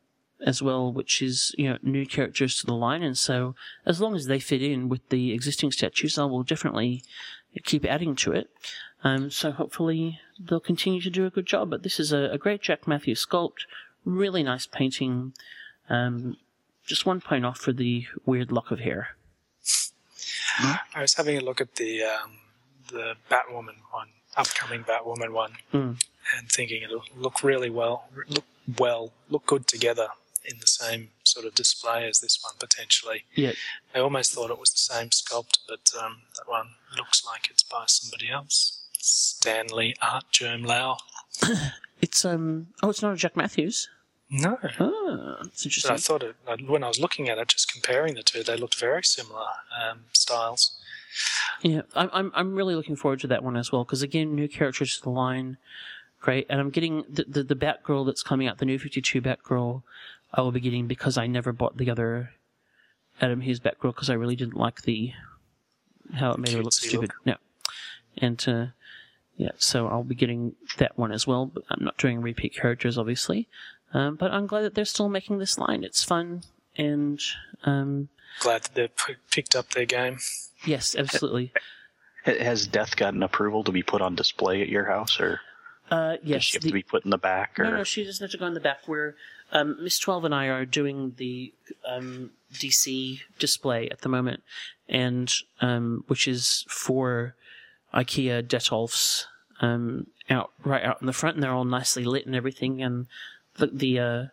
[0.45, 3.03] as well, which is, you know, new characters to the line.
[3.03, 3.55] And so
[3.85, 7.03] as long as they fit in with the existing statues, I will definitely
[7.63, 8.49] keep adding to it.
[9.03, 11.69] Um, so hopefully they'll continue to do a good job.
[11.69, 13.65] But this is a, a great Jack Matthews sculpt,
[14.03, 15.33] really nice painting.
[15.89, 16.37] Um,
[16.85, 19.09] just one point off for the weird lock of hair.
[20.59, 22.31] I was having a look at the um,
[22.91, 26.01] the Batwoman one, upcoming Batwoman one, Mm.
[26.37, 28.45] and thinking it'll look really well, look
[28.77, 30.07] well, look good together
[30.49, 33.25] in the same sort of display as this one potentially.
[33.35, 33.53] Yeah,
[33.93, 37.63] I almost thought it was the same sculpt, but um, that one looks like it's
[37.63, 38.81] by somebody else.
[38.93, 40.97] Stanley Artgerm Lau.
[42.01, 42.67] it's um.
[42.81, 43.89] Oh, it's not a Jack Matthews.
[44.29, 44.57] No.
[44.79, 45.91] Oh, it's But interesting.
[45.91, 46.35] I thought it,
[46.67, 49.45] when I was looking at it, just comparing the two, they looked very similar
[49.79, 50.75] um, styles.
[51.61, 54.47] Yeah, I'm I'm I'm really looking forward to that one as well because again, new
[54.47, 55.57] characters to the line,
[56.19, 59.21] great, and I'm getting the the, the Batgirl that's coming out, the new Fifty Two
[59.21, 59.83] Batgirl.
[60.35, 62.31] I will be getting because I never bought the other
[63.21, 65.13] Adam Hughes Batgirl because I really didn't like the
[66.13, 67.11] how it made her look Cutesy stupid.
[67.25, 67.35] No,
[68.17, 68.65] and uh,
[69.37, 71.45] yeah, so I'll be getting that one as well.
[71.45, 73.47] But I'm not doing repeat characters, obviously.
[73.93, 75.83] Um, but I'm glad that they're still making this line.
[75.85, 76.43] It's fun
[76.75, 77.19] and
[77.63, 78.09] um,
[78.41, 80.17] Glad that they've p- picked up their game.
[80.65, 81.53] yes, absolutely.
[82.25, 85.39] Has Death gotten approval to be put on display at your house, or
[85.91, 87.59] Uh, does she have the- to be put in the back?
[87.59, 88.87] Or No, no, she doesn't have to go in the back.
[88.87, 89.15] Where
[89.51, 91.53] um, Miss Twelve and I are doing the
[91.87, 94.41] um, DC display at the moment,
[94.89, 95.31] and
[95.61, 97.35] um, which is for
[97.93, 99.25] IKEA Detolfs
[99.61, 102.81] um, out right out in the front, and they're all nicely lit and everything.
[102.81, 103.05] And
[103.57, 104.25] the the, uh,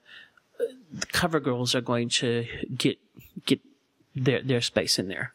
[0.58, 2.98] the cover girls are going to get
[3.44, 3.60] get
[4.14, 5.34] their their space in there.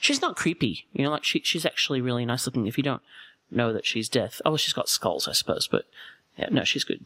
[0.00, 1.10] She's not creepy, you know.
[1.10, 2.66] Like she she's actually really nice looking.
[2.66, 3.02] If you don't
[3.50, 5.84] know that she's death, oh, she's got skulls, I suppose, but
[6.36, 7.04] yeah, no, she's good.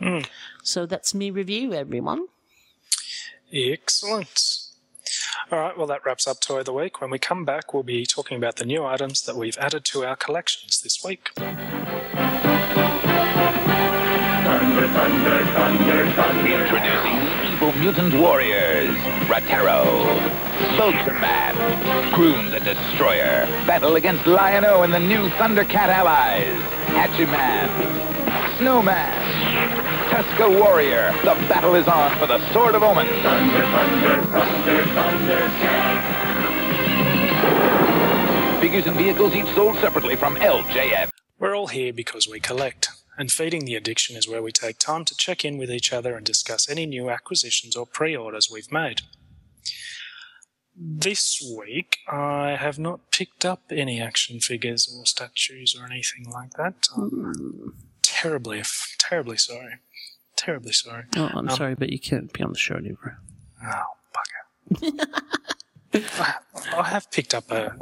[0.00, 0.20] Hmm.
[0.62, 2.26] So that's me review, everyone.
[3.52, 4.58] Excellent.
[5.50, 7.00] All right, well, that wraps up Toy of the Week.
[7.00, 10.04] When we come back, we'll be talking about the new items that we've added to
[10.04, 11.30] our collections this week.
[11.36, 11.54] Introducing
[16.74, 16.85] the
[17.56, 18.94] evil mutant warriors,
[19.28, 20.04] Ratar-O,
[20.74, 21.56] Spokesman,
[22.12, 27.70] Grune the Destroyer, battle against Lion-O and the new Thundercat allies, Hachiman,
[28.58, 29.10] Snowman,
[30.10, 31.14] Tuska Warrior.
[31.24, 33.06] The battle is on for the Sword of Omen.
[33.22, 35.40] Thunder, thunder, thunder, thunder.
[38.60, 41.08] Figures and vehicles each sold separately from LJN.
[41.38, 45.04] We're all here because we collect, and Feeding the Addiction is where we take time
[45.06, 48.70] to check in with each other and discuss any new acquisitions or pre orders we've
[48.72, 49.02] made.
[50.78, 56.50] this week, I have not picked up any action figures or statues or anything like
[56.58, 56.88] that.
[56.94, 58.62] I'm terribly,
[58.98, 59.76] terribly sorry.
[60.36, 61.04] Terribly sorry.
[61.16, 63.18] Oh, I'm Um, sorry, but you can't be on the show anymore.
[63.64, 65.08] Oh, bugger.
[65.94, 66.34] I,
[66.76, 67.74] I have picked up a,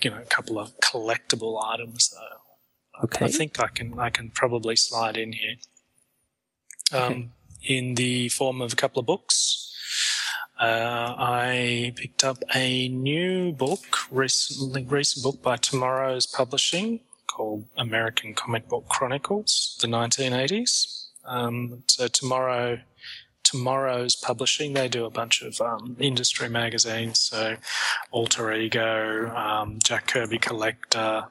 [0.00, 2.35] you know, a couple of collectible items though.
[3.04, 3.26] Okay.
[3.26, 5.56] I think I can I can probably slide in here.
[6.92, 7.32] Um,
[7.64, 9.62] In the form of a couple of books.
[10.58, 18.32] Uh, I picked up a new book, recently recent book by TwoMorrows Publishing called American
[18.32, 21.08] Comic Book Chronicles, the 1980s.
[21.26, 22.78] Um, so Tomorrow,
[23.44, 27.20] TwoMorrows Publishing, they do a bunch of um, industry magazines.
[27.20, 27.56] So
[28.10, 31.24] Alter Ego, um, Jack Kirby Collector,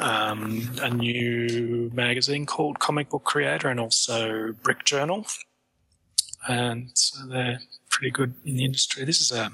[0.00, 5.30] um, a new magazine called Comic Book Creator, and also BrickJournal.
[6.48, 9.04] And so they're pretty good in the industry.
[9.04, 9.50] This is a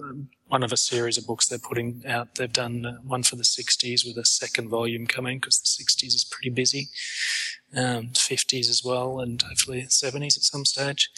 [0.00, 2.34] um, one of a series of books they're putting out.
[2.34, 6.14] They've done uh, one for the 60s with a second volume coming because the 60s
[6.14, 6.88] is pretty busy.
[7.74, 11.10] Um, 50s as well, and hopefully 70s at some stage.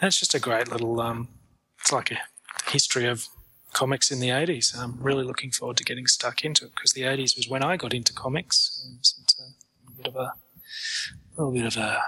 [0.00, 1.28] And it's just a great little, um,
[1.80, 2.18] it's like a
[2.70, 3.28] history of
[3.74, 4.76] comics in the 80s.
[4.78, 7.76] I'm really looking forward to getting stuck into it because the 80s was when I
[7.76, 8.88] got into comics.
[8.98, 10.32] It's, it's a bit of a,
[11.36, 12.02] little bit of a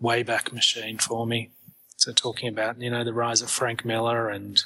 [0.00, 1.50] way back machine for me.
[1.96, 4.62] So talking about, you know, the rise of Frank Miller and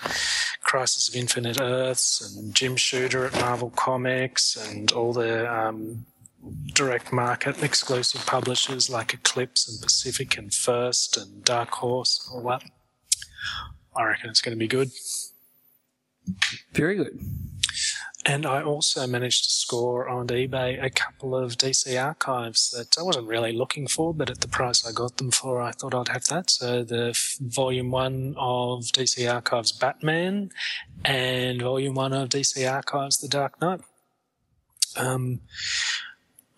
[0.63, 6.07] Crisis of Infinite Earths and Jim Shooter at Marvel Comics and all the um,
[6.73, 12.63] direct market exclusive publishers like Eclipse and Pacific and First and Dark Horse, all that.
[13.95, 14.91] I reckon it's going to be good.
[16.73, 17.19] Very good.
[18.29, 23.03] And I also managed to score on eBay a couple of DC archives that I
[23.03, 26.09] wasn't really looking for, but at the price I got them for, I thought I'd
[26.09, 26.51] have that.
[26.51, 30.51] So the f- volume one of DC Archives Batman
[31.05, 33.83] and volume one of DC Archives The Dark Knight.
[34.97, 35.43] Um,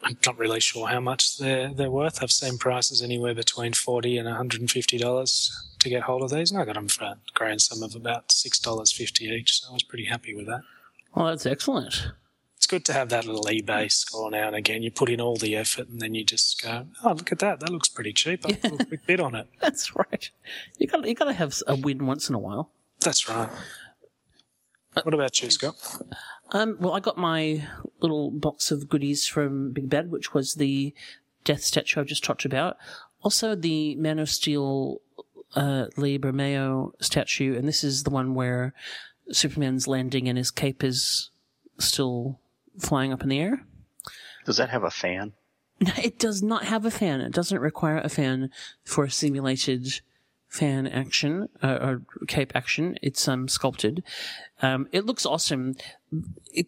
[0.02, 2.22] I'm not really sure how much they're, they're worth.
[2.22, 5.50] I've seen prices anywhere between 40 and $150
[5.80, 8.32] to get hold of these, and I got them for a grand sum of about
[8.32, 9.60] six dollars fifty each.
[9.60, 10.62] So I was pretty happy with that.
[11.14, 12.12] Well, that's excellent.
[12.56, 14.82] It's good to have that little eBay score now and again.
[14.82, 17.60] You put in all the effort, and then you just go, "Oh, look at that!
[17.60, 18.44] That looks pretty cheap.
[18.44, 20.30] I'll put a quick bid on it." That's right.
[20.78, 22.70] You got you got to have a win once in a while.
[23.00, 23.48] That's right.
[25.04, 25.76] What about you, Scott?
[26.50, 27.64] Um, well, I got my
[28.00, 30.94] little box of goodies from Big Bad, which was the
[31.44, 32.76] death statue I just talked about.
[33.22, 35.00] Also, the Man of Steel
[35.54, 38.74] uh, Lee Bermejo statue, and this is the one where
[39.30, 41.30] Superman's landing and his cape is
[41.78, 42.38] still
[42.78, 43.64] flying up in the air.
[44.44, 45.32] Does that have a fan?
[45.80, 47.20] No, it does not have a fan.
[47.20, 48.50] It doesn't require a fan
[48.84, 50.00] for simulated
[50.48, 52.98] fan action uh, or cape action.
[53.02, 54.02] It's um sculpted.
[54.62, 55.76] Um, it looks awesome.
[56.52, 56.66] It,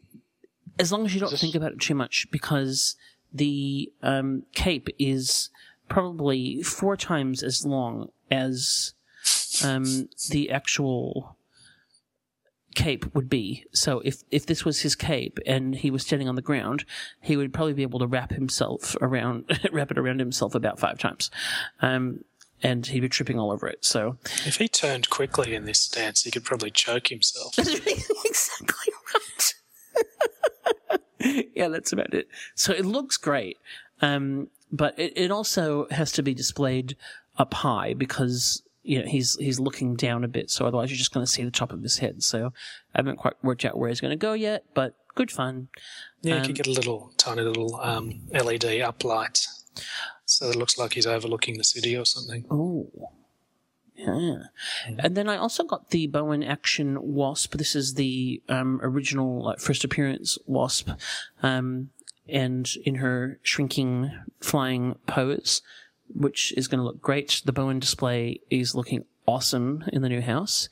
[0.78, 2.96] as long as you don't think about it too much, because
[3.32, 5.50] the um, cape is
[5.90, 8.94] probably four times as long as
[9.62, 11.36] um, the actual
[12.74, 13.66] cape would be.
[13.72, 16.86] So if if this was his cape and he was standing on the ground,
[17.20, 20.98] he would probably be able to wrap himself around wrap it around himself about five
[20.98, 21.30] times.
[21.82, 22.24] Um,
[22.62, 23.84] and he'd be tripping all over it.
[23.84, 27.58] So If he turned quickly in this stance, he could probably choke himself.
[27.58, 29.54] exactly right.
[31.54, 32.28] yeah, that's about it.
[32.54, 33.56] So it looks great.
[34.02, 36.96] Um, but it, it also has to be displayed
[37.38, 40.50] up high because you know he's he's looking down a bit.
[40.50, 42.22] So otherwise, you're just going to see the top of his head.
[42.22, 42.52] So
[42.94, 45.68] I haven't quite worked out where he's going to go yet, but good fun.
[46.22, 49.46] Yeah, you Um, could get a little tiny little um, LED uplight,
[50.24, 52.44] so it looks like he's overlooking the city or something.
[52.50, 52.90] Oh.
[53.96, 54.44] Yeah.
[54.98, 57.54] And then I also got the Bowen Action Wasp.
[57.56, 60.88] This is the um, original like, first appearance Wasp.
[61.42, 61.90] Um,
[62.30, 65.62] and in her shrinking flying pose,
[66.14, 67.42] which is going to look great.
[67.44, 70.68] The Bowen display is looking awesome in the new house.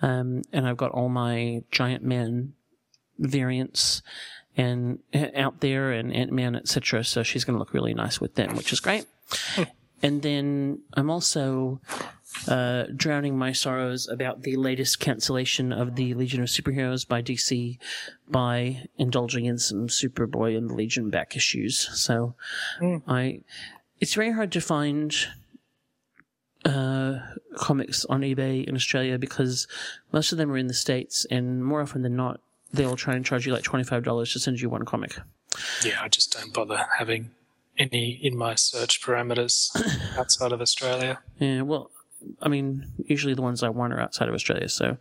[0.00, 2.54] Um, and I've got all my Giant Man
[3.18, 4.02] variants
[4.56, 4.98] and
[5.34, 7.04] out there and Ant Man, etc.
[7.04, 9.06] So she's going to look really nice with them, which is great.
[10.02, 11.80] And then I'm also
[12.48, 17.78] uh, drowning my sorrows about the latest cancellation of the Legion of Superheroes by DC
[18.28, 21.88] by indulging in some Superboy and the Legion back issues.
[21.92, 22.34] So
[23.06, 23.40] I,
[24.00, 25.14] it's very hard to find
[26.64, 27.18] uh,
[27.56, 29.66] comics on eBay in Australia because
[30.12, 32.40] most of them are in the States, and more often than not,
[32.72, 35.18] they'll try and charge you like $25 to send you one comic.
[35.84, 37.30] Yeah, I just don't bother having
[37.78, 39.70] any in my search parameters
[40.18, 41.20] outside of Australia.
[41.38, 41.90] Yeah, well,
[42.40, 44.68] I mean, usually the ones I want are outside of Australia.
[44.68, 44.96] So,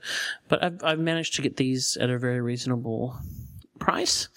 [0.49, 3.18] but I've I've managed to get these at a very reasonable
[3.80, 4.27] price.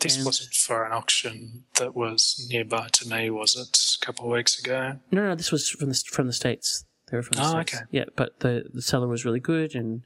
[0.00, 3.76] This And- wasn't for an auction that was nearby to me, was it?
[4.00, 4.98] A couple of weeks ago.
[5.10, 6.84] No, no, this was from the from the states.
[7.10, 7.74] They were from the Oh, states.
[7.74, 7.84] okay.
[7.90, 10.02] Yeah, but the the seller was really good and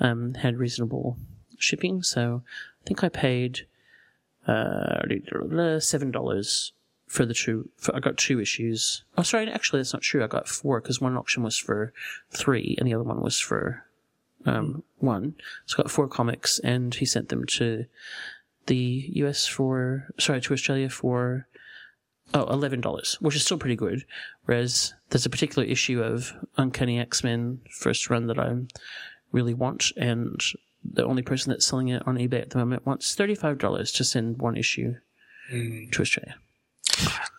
[0.00, 1.16] um, had reasonable
[1.58, 2.02] shipping.
[2.02, 2.42] So
[2.82, 3.66] I think I paid
[4.48, 6.72] uh, seven dollars
[7.10, 7.68] for the two.
[7.76, 9.02] For, I got two issues.
[9.18, 10.22] Oh, sorry, actually that's not true.
[10.22, 11.92] I got four because one auction was for
[12.30, 13.84] three and the other one was for
[14.46, 15.34] um, one.
[15.66, 17.86] So I got four comics, and he sent them to
[18.66, 21.48] the US for sorry to Australia for
[22.32, 24.04] oh eleven dollars, which is still pretty good.
[24.44, 28.54] Whereas there's a particular issue of Uncanny X Men first run that I
[29.32, 30.40] really want, and
[30.84, 33.90] the only person that's selling it on eBay at the moment wants thirty five dollars
[33.92, 34.94] to send one issue
[35.90, 36.36] to Australia.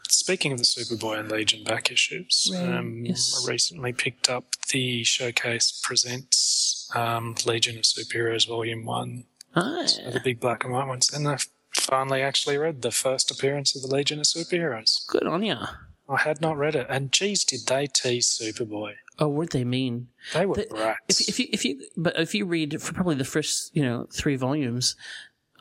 [0.10, 3.44] Speaking of the Superboy and Legion back issues, Right, um, yes.
[3.48, 9.24] I recently picked up the Showcase Presents um, Legion of Superheroes Volume 1,
[9.56, 11.38] Ah, the big black and white ones, and I
[11.74, 15.06] finally actually read the first appearance of the Legion of Superheroes.
[15.08, 15.56] good on you.
[16.10, 18.96] I had not read it, and geez, did they tease Superboy?
[19.18, 20.10] Oh, weren't they mean?
[20.34, 21.22] They were The- brats.
[21.22, 24.08] If, if you if you but if you read for probably the first you know
[24.12, 24.96] three volumes,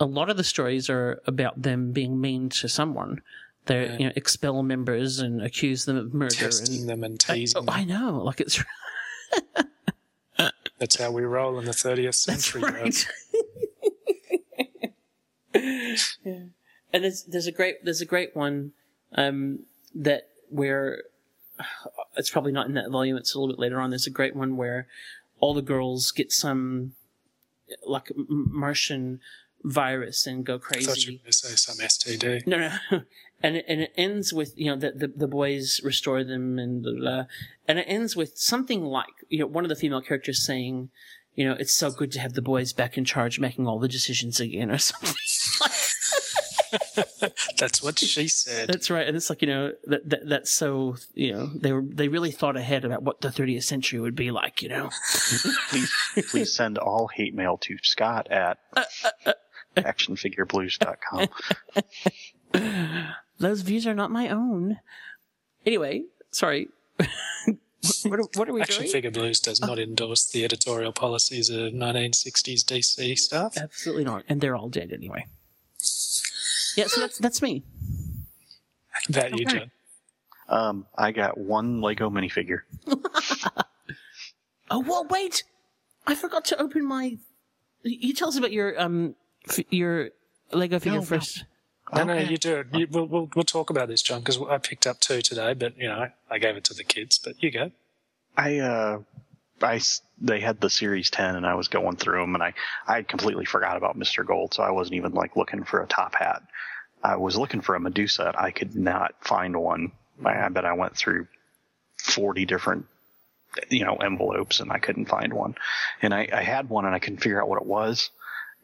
[0.00, 3.22] a lot of the stories are about them being mean to someone.
[3.70, 3.96] They Yeah.
[3.98, 6.34] you know expel members and accuse them of murder.
[6.34, 8.60] Testing and, them and I, teasing oh, I know, like it's
[10.78, 12.62] That's how we roll in the 30th century.
[12.62, 13.12] that's century.
[15.54, 15.96] right.
[16.24, 16.42] yeah.
[16.92, 18.72] And there's there's a great there's a great one
[19.14, 19.60] um,
[19.94, 21.04] that where
[22.16, 23.16] it's probably not in that volume.
[23.16, 23.90] It's a little bit later on.
[23.90, 24.88] There's a great one where
[25.38, 26.94] all the girls get some
[27.86, 29.20] like Martian
[29.64, 30.86] virus and go crazy.
[30.86, 31.12] I thought you crazy.
[31.12, 32.46] were going to say some STD.
[32.46, 33.02] No, no.
[33.42, 36.82] And it, and it ends with you know the, the the boys restore them and
[36.82, 37.24] blah, blah,
[37.66, 40.90] and it ends with something like you know one of the female characters saying,
[41.36, 43.88] you know, it's so good to have the boys back in charge, making all the
[43.88, 45.14] decisions again, or something.
[47.58, 48.68] That's what she said.
[48.68, 51.82] That's right, and it's like you know that, that that's so you know they were
[51.82, 54.90] they really thought ahead about what the 30th century would be like, you know.
[55.70, 55.92] please,
[56.28, 59.32] please send all hate mail to Scott at uh, uh, uh,
[59.84, 61.28] actionfigureblues.com.
[63.38, 64.78] Those views are not my own.
[65.64, 66.68] Anyway, sorry.
[66.96, 68.92] what, are, what are we Action doing?
[68.92, 73.56] Figure Blues does not endorse the editorial policies of 1960s DC stuff.
[73.56, 75.26] Absolutely not, and they're all dead anyway.
[76.76, 77.64] Yeah, so that's that's me.
[79.08, 79.58] About you, Okay.
[79.58, 79.70] John.
[80.48, 82.60] Um, I got one Lego minifigure.
[84.70, 85.42] Oh well, wait!
[86.06, 87.18] I forgot to open my.
[87.82, 89.16] You tell us about your um
[89.48, 90.10] f- your
[90.52, 91.06] Lego figure No, no.
[91.06, 91.44] first.
[91.92, 92.30] No, no, Okay.
[92.30, 92.66] you do it.
[92.72, 95.76] You, we'll, we'll, we'll talk about this, John, because I picked up two today, but,
[95.76, 97.72] you know, I gave it to the kids, but you go.
[98.36, 99.00] I, uh,
[99.60, 99.80] I
[100.20, 102.54] they had the Series 10 and I was going through them and I,
[102.86, 104.24] I had completely forgot about Mr.
[104.24, 106.42] Gold, so I wasn't even like looking for a top hat.
[107.02, 109.90] I was looking for a Medusa and I could not find one.
[110.24, 111.26] I, I bet I went through
[111.98, 112.86] 40 different,
[113.68, 115.56] you know, envelopes and I couldn't find one.
[116.02, 118.10] And I, I had one and I couldn't figure out what it was.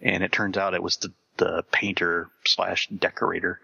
[0.03, 3.61] And it turns out it was the, the painter slash decorator.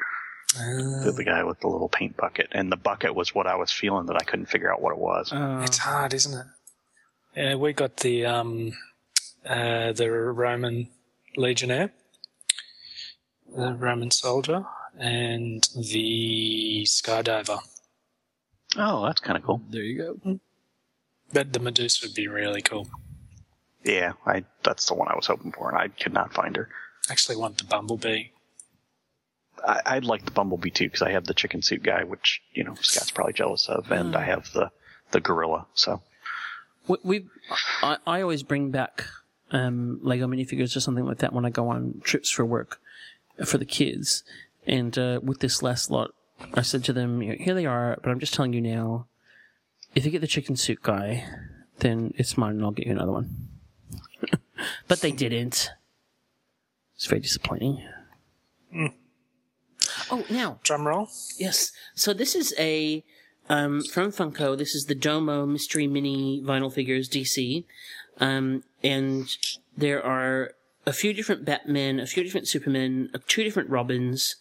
[0.54, 3.72] The, the guy with the little paint bucket, and the bucket was what I was
[3.72, 5.32] feeling that I couldn't figure out what it was.
[5.32, 6.46] Uh, It's hard, isn't it?
[7.34, 8.72] Yeah, we got the um,
[9.46, 10.88] uh, the Roman
[11.38, 11.92] legionnaire,
[13.56, 14.66] the Roman soldier,
[14.98, 17.58] and the skydiver.
[18.76, 19.62] Oh, that's kind of cool.
[19.70, 20.38] there you go.
[21.32, 22.86] But the Medusa would be really cool.
[23.84, 26.68] Yeah, I that's the one I was hoping for, and I could not find her.
[27.10, 28.26] Actually, want the Bumblebee.
[29.66, 32.64] I, I'd like the Bumblebee too because I have the chicken suit guy, which you
[32.64, 34.70] know Scott's probably jealous of, and I have the
[35.10, 35.66] the gorilla.
[35.74, 36.02] So
[36.88, 37.26] We, we
[37.82, 39.06] I, I always bring back
[39.50, 42.80] um, Lego minifigures or something like that when I go on trips for work
[43.44, 44.24] for the kids.
[44.66, 46.12] And uh, with this last lot,
[46.54, 49.06] I said to them, you know, "Here they are, but I'm just telling you now.
[49.94, 51.26] If you get the chicken suit guy,
[51.80, 53.48] then it's mine, and I'll get you another one."
[54.88, 55.70] But they didn't.
[56.96, 57.82] It's very disappointing.
[60.10, 61.08] Oh, now Drum roll.
[61.38, 61.72] Yes.
[61.94, 63.04] So this is a
[63.48, 64.56] um, from Funko.
[64.56, 67.64] This is the Domo Mystery Mini Vinyl Figures DC,
[68.20, 69.28] um, and
[69.76, 70.52] there are
[70.86, 74.36] a few different Batmen, a few different Supermen, uh, two different Robins,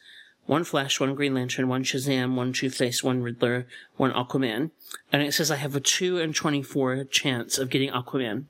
[0.46, 3.68] one Flash, one Green Lantern, one Shazam, one Two Face, one Riddler,
[3.98, 4.72] one Aquaman,
[5.12, 8.46] and it says I have a two and twenty-four chance of getting Aquaman.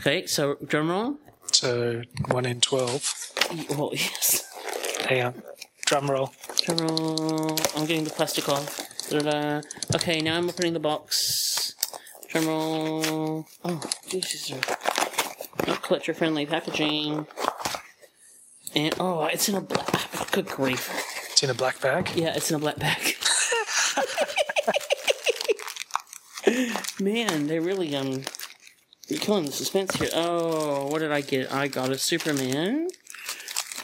[0.00, 1.16] Okay, so drum roll.
[1.52, 3.32] So one in twelve.
[3.70, 4.46] Well, yes.
[5.08, 5.42] Hang on.
[5.86, 6.32] Drum roll.
[6.62, 7.58] Drum roll.
[7.76, 9.08] I'm getting the plastic off.
[9.08, 9.62] Da-da-da.
[9.96, 11.74] Okay, now I'm opening the box.
[12.28, 13.46] Drum roll.
[13.64, 13.80] Oh,
[14.10, 14.60] these are
[15.66, 17.26] not collector friendly packaging.
[18.74, 20.30] And oh, it's in a black.
[20.30, 20.88] Good grief.
[21.32, 22.10] It's in a black bag.
[22.14, 23.16] Yeah, it's in a black bag.
[27.00, 28.22] Man, they really um
[29.10, 30.10] you're killing the suspense here.
[30.14, 31.52] Oh, what did I get?
[31.52, 32.88] I got a Superman.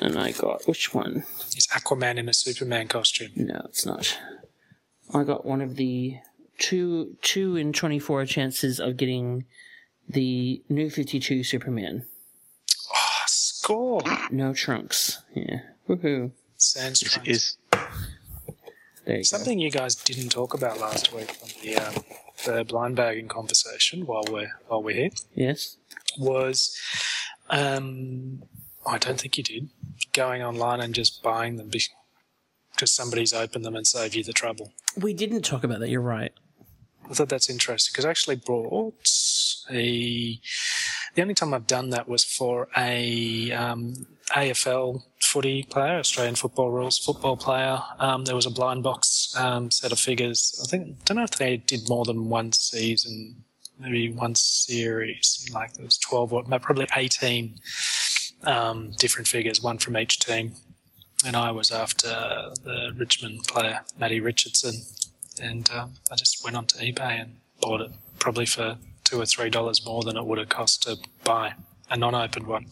[0.01, 1.25] And I got which one?
[1.57, 3.33] Is Aquaman in a Superman costume?
[3.35, 4.19] No, it's not.
[5.15, 6.19] I got one of the
[6.59, 9.47] two two in twenty four chances of getting
[10.09, 12.05] the new fifty two Superman.
[12.93, 14.03] Oh, score!
[14.31, 15.23] No trunks.
[15.35, 15.61] Yeah.
[15.89, 16.33] Woohoo.
[16.57, 17.29] Sans trunks.
[17.29, 17.57] is
[19.07, 21.95] There you Something you guys didn't talk about last week on the um,
[22.45, 25.11] the blind bagging conversation while we're while we're here.
[25.35, 25.77] Yes.
[26.19, 26.77] was
[27.51, 28.43] um,
[28.87, 29.69] I don't think you did
[30.13, 34.73] going online and just buying them because somebody's opened them and saved you the trouble.
[34.97, 36.33] We didn't talk about that, you're right.
[37.09, 38.95] I thought that's interesting because I actually brought
[39.71, 40.41] a.
[41.15, 46.71] The only time I've done that was for a um, AFL footy player, Australian Football
[46.71, 47.79] Rules football player.
[47.99, 50.61] Um, there was a blind box um, set of figures.
[50.63, 53.45] I think don't know if they did more than one season,
[53.79, 55.49] maybe one series.
[55.53, 57.57] Like there was twelve or probably eighteen
[58.45, 60.53] um, different figures, one from each team.
[61.25, 62.09] And I was after
[62.63, 64.75] the Richmond player, Matty Richardson,
[65.43, 69.51] and um, I just went onto eBay and bought it, probably for two or three
[69.51, 71.55] dollars more than it would have cost to buy
[71.91, 72.67] a non-opened one.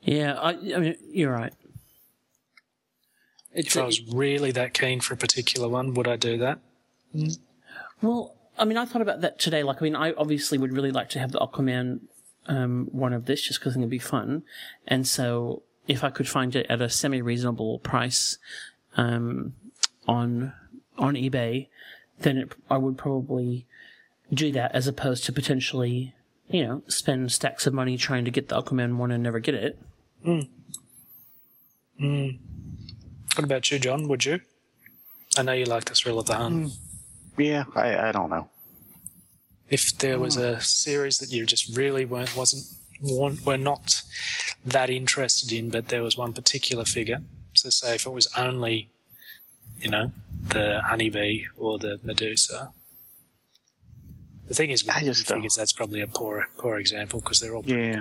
[0.00, 1.52] Yeah, I, I mean, you're right.
[3.52, 6.58] It's If I was really that keen for a particular one, would I do that?
[8.02, 9.62] Well, I mean, I thought about that today.
[9.62, 12.00] Like, I mean, I obviously would really like to have the Aquaman
[12.46, 14.42] um, one of this just because I think it'd be fun.
[14.86, 18.38] And so, if I could find it at a semi reasonable price
[18.96, 19.54] um,
[20.06, 20.52] on
[20.98, 21.68] on eBay,
[22.20, 23.66] then it, I would probably
[24.32, 26.14] do that as opposed to potentially,
[26.48, 29.54] you know, spend stacks of money trying to get the Aquaman one and never get
[29.54, 29.78] it.
[30.26, 30.48] Mm.
[32.00, 32.38] Mm.
[33.38, 34.08] What about you, John?
[34.08, 34.40] Would you?
[35.36, 36.72] I know you like the thrill of the hunt.
[37.36, 38.50] yeah, I, I don't know.
[39.70, 40.60] If there was a hmm.
[40.60, 42.64] series that you just really weren't wasn't
[43.00, 44.02] weren't- were not
[44.64, 47.20] that interested in, but there was one particular figure.
[47.54, 48.90] So say if it was only,
[49.78, 50.10] you know,
[50.48, 52.72] the honeybee or the Medusa.
[54.48, 57.54] The thing is, with I just figures, that's probably a poor poor example because they're
[57.54, 58.00] all pretty Yeah.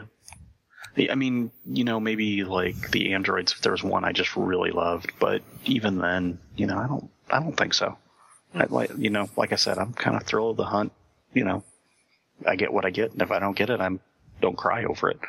[0.98, 3.52] I mean, you know, maybe like the androids.
[3.53, 7.10] If there was one I just really loved, but even then, you know, I don't,
[7.30, 7.98] I don't think so.
[8.56, 10.91] I, like, you know, like I said, I'm kind of thrilled of the hunt.
[11.34, 11.64] You know,
[12.45, 13.99] I get what I get, and if I don't get it, I'm
[14.41, 15.19] don't cry over it.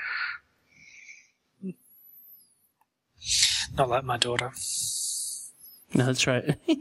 [3.76, 4.52] Not like my daughter.
[5.94, 6.54] No, that's right.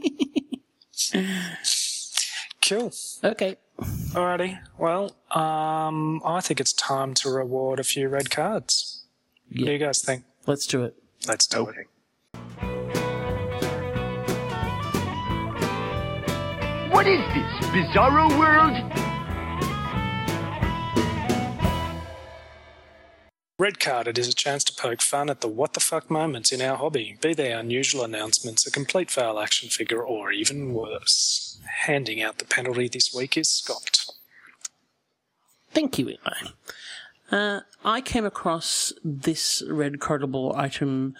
[2.68, 2.92] Cool.
[3.24, 3.56] Okay.
[3.80, 4.58] Alrighty.
[4.76, 9.04] Well, um, I think it's time to reward a few red cards.
[9.50, 10.24] What do you guys think?
[10.46, 10.94] Let's do it.
[11.26, 11.86] Let's do it.
[16.90, 18.76] What is this, Bizarro World?
[23.60, 24.08] Red card.
[24.08, 26.76] It is a chance to poke fun at the what the fuck moments in our
[26.76, 31.47] hobby, be they unusual announcements, a complete fail action figure, or even worse.
[31.84, 34.06] Handing out the penalty this week is Scott.
[35.72, 36.50] Thank you, Eli.
[37.30, 41.14] Uh, I came across this red cardable item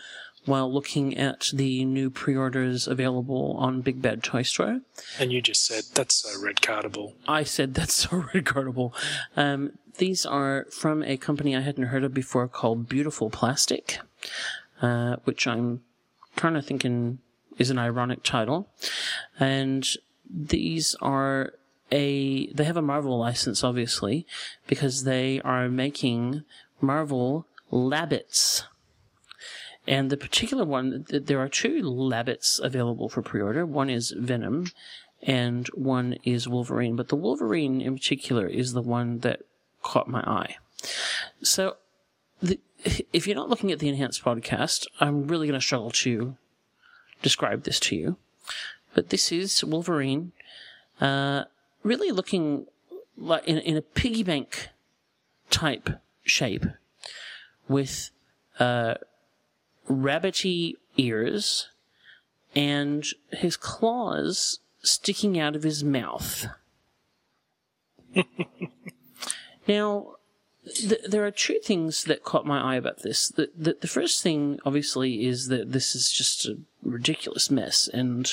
[0.47, 4.81] while looking at the new pre-orders available on Big Bad Toy Store.
[5.19, 7.13] And you just said that's so red cardable.
[7.27, 8.93] I said that's so red cardable.
[9.37, 13.99] Um, these are from a company I hadn't heard of before called Beautiful Plastic,
[14.81, 15.83] uh, which I'm
[16.37, 17.19] kind of thinking
[17.59, 18.69] is an ironic title.
[19.39, 19.87] And
[20.31, 21.53] these are
[21.91, 24.27] a they have a Marvel license, obviously,
[24.67, 26.45] because they are making
[26.81, 28.65] Marvel Labbits.
[29.87, 33.65] And the particular one, there are two Labbits available for pre-order.
[33.65, 34.67] One is Venom,
[35.23, 36.95] and one is Wolverine.
[36.95, 39.41] But the Wolverine in particular is the one that
[39.83, 40.57] caught my eye.
[41.43, 41.77] So,
[42.43, 42.61] the,
[43.15, 46.37] if you're not looking at the enhanced podcast, I'm really going to struggle to
[47.23, 48.17] describe this to you.
[48.95, 50.33] But this is Wolverine,
[51.01, 51.45] uh,
[51.83, 52.67] really looking
[53.17, 54.69] like in, in a piggy bank
[55.51, 55.91] type
[56.23, 56.67] shape
[57.69, 58.11] with
[58.59, 58.95] uh,
[59.89, 61.69] rabbity ears
[62.55, 66.47] and his claws sticking out of his mouth.
[69.69, 70.15] now,
[70.65, 73.29] th- there are two things that caught my eye about this.
[73.29, 78.31] The, the, the first thing, obviously, is that this is just a ridiculous mess, and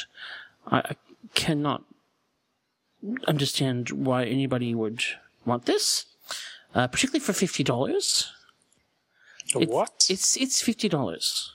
[0.67, 0.95] I,
[1.33, 1.83] cannot
[3.27, 5.03] understand why anybody would
[5.45, 6.05] want this,
[6.73, 8.31] uh, particularly for fifty dollars.
[9.53, 10.07] what?
[10.09, 11.53] It's it's fifty dollars.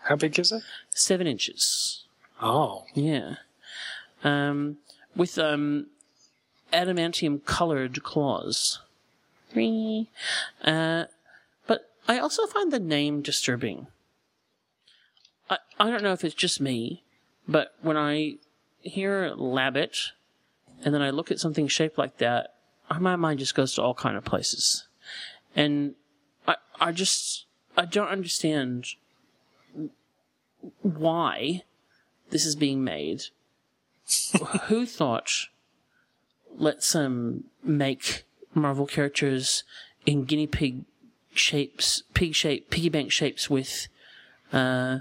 [0.00, 0.62] How big is it?
[0.90, 2.04] Seven inches.
[2.42, 3.36] Oh, Yeah.
[4.22, 4.78] Um,
[5.16, 5.86] with um,
[6.72, 8.80] adamantium colored claws.
[10.62, 11.04] Uh,
[11.66, 13.86] but I also find the name disturbing.
[15.48, 17.03] I, I don't know if it's just me,
[17.46, 18.34] but when I
[18.80, 20.10] hear Labbit
[20.84, 22.54] and then I look at something shaped like that,
[22.98, 24.86] my mind just goes to all kind of places.
[25.56, 25.94] And
[26.46, 27.46] I, I just,
[27.76, 28.86] I don't understand
[30.82, 31.62] why
[32.30, 33.24] this is being made.
[34.66, 35.30] Who thought
[36.56, 39.64] let's um make Marvel characters
[40.06, 40.84] in guinea pig
[41.34, 43.88] shapes, pig shape, piggy bank shapes with
[44.52, 44.98] uh,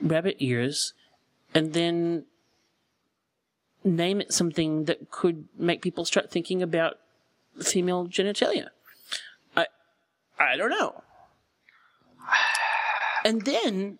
[0.00, 0.92] rabbit ears,
[1.54, 2.24] and then
[3.84, 6.98] name it something that could make people start thinking about
[7.62, 8.68] female genitalia.
[9.56, 9.66] I,
[10.38, 11.02] I don't know.
[13.24, 13.98] And then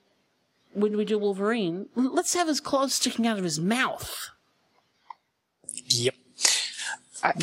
[0.74, 4.30] when we do Wolverine, let's have his claws sticking out of his mouth.
[5.86, 6.14] Yep.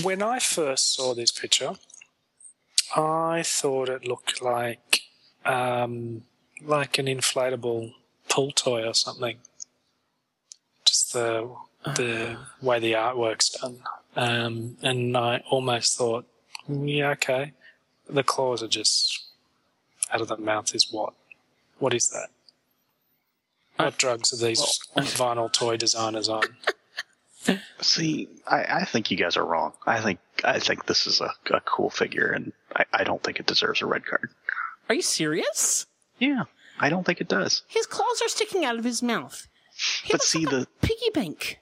[0.03, 1.73] when I first saw this picture,
[2.95, 5.02] I thought it looked like
[5.44, 6.23] um,
[6.61, 7.94] like an inflatable
[8.30, 9.38] pool toy or something.
[11.15, 11.55] Just
[11.93, 13.79] the the way the artwork's done,
[14.15, 16.25] um, and I almost thought,
[16.69, 17.53] "Mm, yeah, okay.
[18.09, 19.23] The claws are just
[20.11, 20.73] out of the mouth.
[20.73, 21.13] Is what?
[21.79, 22.29] What is that?
[23.77, 26.43] What drugs are these vinyl toy designers on?
[27.81, 29.73] See, I, I think you guys are wrong.
[29.85, 33.39] I think I think this is a, a cool figure, and I, I don't think
[33.39, 34.29] it deserves a red card.
[34.89, 35.85] Are you serious?
[36.19, 36.43] Yeah,
[36.79, 37.63] I don't think it does.
[37.67, 39.47] His claws are sticking out of his mouth.
[40.11, 41.60] But see the piggy bank.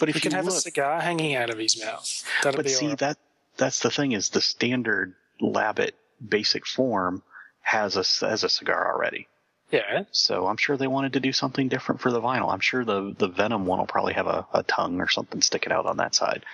[0.00, 2.24] But if he you could have a cigar hanging out of his mouth.
[2.42, 2.98] That'd but be see all right.
[2.98, 3.18] that
[3.56, 5.92] that's the thing is the standard Labbit
[6.26, 7.22] basic form
[7.60, 9.28] has a has a cigar already.
[9.70, 10.04] Yeah.
[10.10, 12.52] So I'm sure they wanted to do something different for the vinyl.
[12.52, 15.72] I'm sure the the Venom one will probably have a, a tongue or something sticking
[15.72, 16.44] out on that side.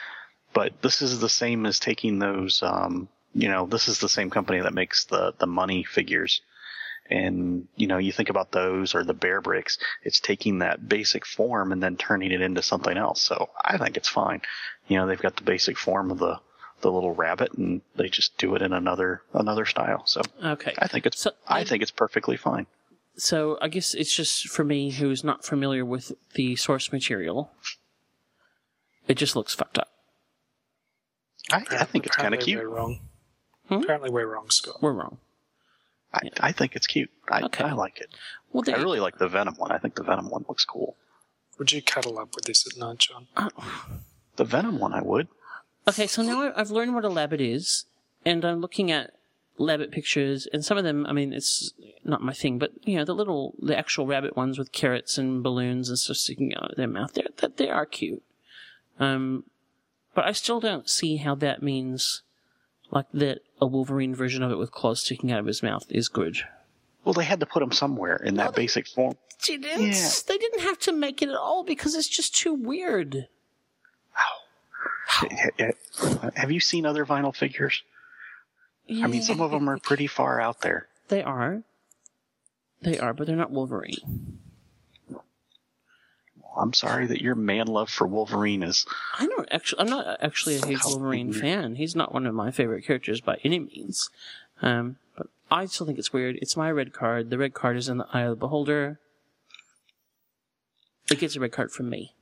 [0.52, 2.62] But this is the same as taking those.
[2.62, 6.40] Um, you know, this is the same company that makes the the Munny figures.
[7.10, 9.78] And you know, you think about those or the bear bricks.
[10.02, 13.22] It's taking that basic form and then turning it into something else.
[13.22, 14.42] So I think it's fine.
[14.88, 16.38] You know, they've got the basic form of the
[16.80, 20.06] the little rabbit, and they just do it in another another style.
[20.06, 20.74] So Okay.
[20.78, 22.66] I think it's I think it's perfectly fine.
[23.16, 27.50] So I guess it's just for me who's not familiar with the source material.
[29.08, 29.88] It just looks fucked up.
[31.50, 32.60] I, I think it's kind of cute.
[32.62, 33.00] We're wrong.
[33.68, 33.74] Hmm?
[33.82, 34.76] Apparently, we're wrong, Scott.
[34.82, 35.18] We're wrong.
[36.14, 37.10] I, I think it's cute.
[37.30, 38.08] I, I like it.
[38.52, 39.70] Well, I really like the Venom one.
[39.72, 40.96] I think the Venom one looks cool.
[41.58, 43.26] Would you cuddle up with this at night, John?
[44.36, 45.28] The Venom one, I would.
[45.86, 47.84] Okay, so now I- I've learned what a labbit is,
[48.24, 49.14] and I'm looking at
[49.58, 51.72] labbit pictures, and some of them, I mean, it's
[52.04, 55.42] not my thing, but you know, the little, the actual rabbit ones with carrots and
[55.42, 58.22] balloons and stuff sticking out of their mouth, they're, that they are cute.
[59.00, 59.44] Um,
[60.14, 62.22] but I still don't see how that means,
[62.90, 66.08] like that a Wolverine version of it with claws sticking out of his mouth is
[66.08, 66.38] good.
[67.04, 69.14] Well, they had to put him somewhere in that basic form.
[69.46, 73.28] They didn't, they didn't have to make it at all because it's just too weird.
[76.34, 77.82] Have you seen other vinyl figures?
[78.90, 80.88] I mean, some of them are pretty far out there.
[81.08, 81.62] They are.
[82.82, 84.38] They are, but they're not Wolverine.
[86.58, 88.84] I'm sorry that your man love for Wolverine is.
[89.18, 89.80] I don't actually.
[89.80, 91.76] I'm not actually a huge Wolverine fan.
[91.76, 94.10] He's not one of my favorite characters by any means.
[94.60, 96.36] Um, but I still think it's weird.
[96.42, 97.30] It's my red card.
[97.30, 98.98] The red card is in the eye of the beholder.
[101.10, 102.14] It gets a red card from me.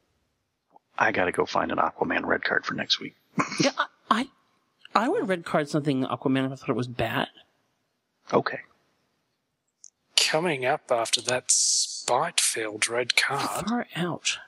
[0.99, 3.17] I got to go find an Aquaman red card for next week.
[3.61, 4.29] Yeah, I, I,
[4.95, 7.29] I would red card something Aquaman if I thought it was bad.
[8.33, 8.61] Okay.
[10.17, 11.51] Coming up after that
[12.07, 14.39] spite-filled red card, Far out.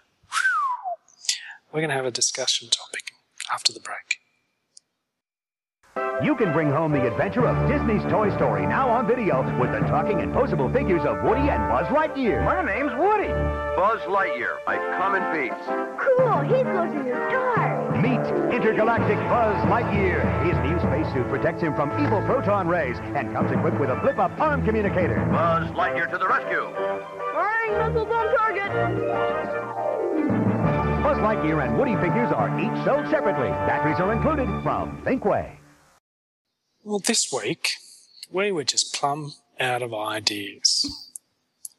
[1.73, 3.11] we're going to have a discussion topic
[3.53, 4.21] after the break.
[6.23, 9.81] You can bring home the adventure of Disney's Toy Story now on video with the
[9.89, 12.45] talking and posable figures of Woody and Buzz Lightyear.
[12.45, 13.35] My name's Woody.
[13.75, 14.59] Buzz Lightyear.
[14.69, 15.65] I come in peace.
[15.99, 18.03] Cool, he goes in the stars.
[18.03, 20.23] Meet intergalactic Buzz Lightyear.
[20.47, 24.31] His new spacesuit protects him from evil proton rays and comes equipped with a flip-up
[24.39, 25.19] arm communicator.
[25.33, 27.28] Buzz Lightyear to the rescue.
[27.39, 28.71] Firing missiles on target.
[31.05, 33.51] Buzz Lightyear and Woody figures are each sold separately.
[33.51, 35.57] Batteries are included from Thinkway.
[36.83, 37.75] Well, this week
[38.29, 41.15] we were just plumb out of ideas.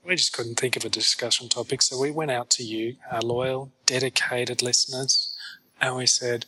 [0.05, 3.19] We just couldn't think of a discussion topic, so we went out to you, our
[3.21, 5.35] loyal, dedicated listeners,
[5.81, 6.45] and we said,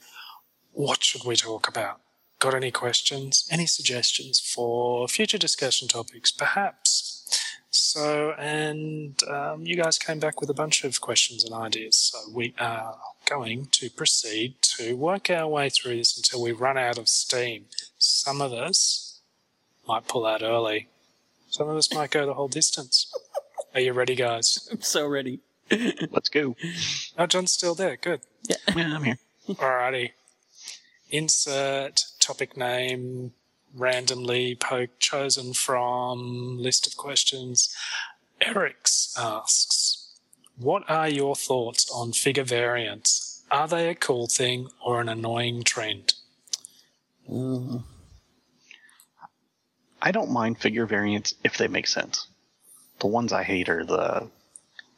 [0.71, 1.99] what should we talk about?
[2.39, 3.45] Got any questions?
[3.51, 7.10] Any suggestions for future discussion topics, perhaps?
[7.72, 11.95] So, and um, you guys came back with a bunch of questions and ideas.
[11.95, 16.77] So, we are going to proceed to work our way through this until we run
[16.77, 17.65] out of steam.
[17.98, 19.22] Some of us
[19.88, 20.89] might pull out early,
[21.49, 23.10] some of us might go the whole distance.
[23.73, 24.68] Are you ready, guys?
[24.72, 25.39] I'm so ready.
[25.72, 26.57] Let's go.
[27.18, 27.95] Oh, John's still there.
[27.95, 28.22] Good.
[28.49, 29.18] Yeah, yeah I'm here.
[29.48, 30.11] Alrighty.
[31.10, 33.34] Insert topic name
[33.73, 37.76] randomly poke chosen from list of questions.
[38.41, 40.07] Eric's asks,
[40.57, 43.43] "What are your thoughts on figure variants?
[43.52, 46.14] Are they a cool thing or an annoying trend?"
[47.30, 47.84] Mm.
[50.02, 52.27] I don't mind figure variants if they make sense.
[52.99, 54.30] The ones I hate are the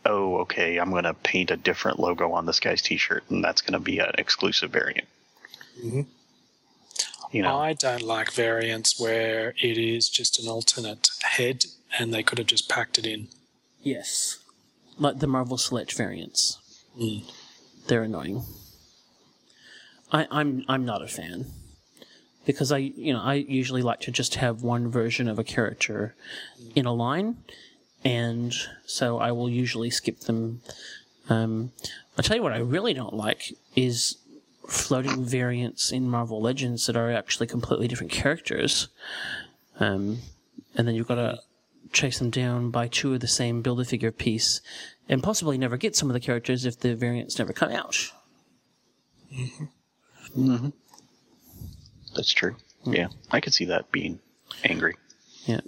[0.05, 3.61] oh, okay, I'm going to paint a different logo on this guy's t-shirt and that's
[3.61, 5.07] going to be an exclusive variant.
[5.81, 6.01] Mm-hmm.
[7.33, 11.65] You know, I don't like variants where it is just an alternate head
[11.97, 13.27] and they could have just packed it in.
[13.81, 14.37] Yes.
[14.99, 16.59] Like the Marvel Select variants.
[16.97, 17.23] Mm.
[17.87, 18.43] They're annoying.
[20.11, 21.47] I, I'm I'm not a fan.
[22.45, 26.13] Because I you know, I usually like to just have one version of a character
[26.75, 27.37] in a line
[28.05, 28.53] and
[28.85, 30.61] so I will usually skip them.
[31.29, 31.71] Um,
[32.15, 34.17] I'll tell you what I really don't like is
[34.67, 38.87] floating variants in Marvel Legends that are actually completely different characters.
[39.79, 40.19] Um,
[40.75, 41.39] and then you've got to
[41.91, 44.61] chase them down by two of the same build a figure piece
[45.07, 48.11] and possibly never get some of the characters if the variants never come out.
[49.31, 50.69] Mm-hmm.
[52.15, 52.55] That's true.
[52.85, 54.19] Yeah, I could see that being
[54.63, 54.95] angry.
[55.45, 55.61] Yeah.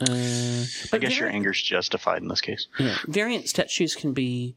[0.00, 2.66] Uh, I guess your anger's justified in this case.
[2.78, 4.56] Yeah, variant statues can be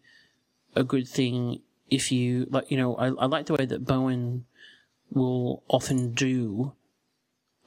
[0.75, 2.69] a good thing if you like.
[2.71, 4.45] You know, I, I like the way that Bowen
[5.11, 6.73] will often do,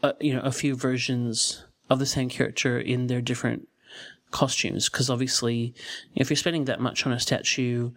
[0.03, 3.69] uh, you know, a few versions of the same character in their different
[4.31, 4.89] costumes.
[4.89, 5.75] Because obviously,
[6.15, 7.91] if you're spending that much on a statue,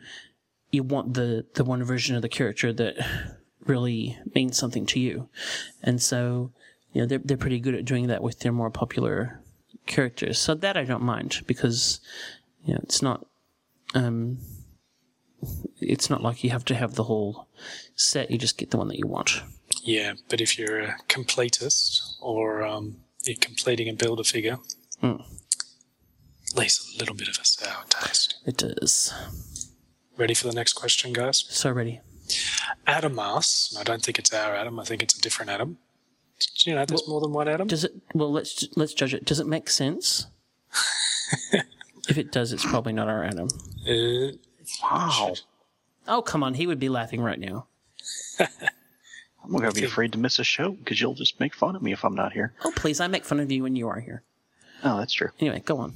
[0.72, 2.95] you want the the one version of the character that
[3.65, 5.30] really means something to you,
[5.81, 6.52] and so
[6.93, 9.41] you know they're they're pretty good at doing that with their more popular
[9.85, 10.38] characters.
[10.38, 11.99] So that I don't mind because
[12.65, 13.26] you know it's not
[13.93, 14.38] um
[15.80, 17.48] it's not like you have to have the whole
[17.95, 18.32] set.
[18.32, 19.41] You just get the one that you want.
[19.84, 24.57] Yeah, but if you're a completist or um, you're completing a builder figure,
[25.03, 25.24] Mm.
[26.56, 28.36] leaves a little bit of a sour taste.
[28.45, 29.14] It does.
[30.18, 31.45] Ready for the next question, guys?
[31.49, 31.99] So ready.
[32.88, 35.78] Adam asks, I don't think it's our Adam, I think it's a different Adam.
[36.40, 37.68] Do you know there's more than one Adam?
[37.68, 37.94] Does it?
[38.14, 39.24] Well, let's let's judge it.
[39.26, 40.28] Does it make sense?
[42.10, 43.48] if it does, it's probably not our Adam.
[43.88, 44.36] Uh,
[44.81, 45.34] wow.
[46.07, 47.68] Oh come on, he would be laughing right now.
[48.39, 51.81] I'm going to be afraid to miss a show because you'll just make fun of
[51.84, 52.53] me if I'm not here.
[52.64, 54.23] Oh please, I make fun of you when you are here.
[54.84, 55.30] Oh, that's true.
[55.39, 55.93] Anyway, go on.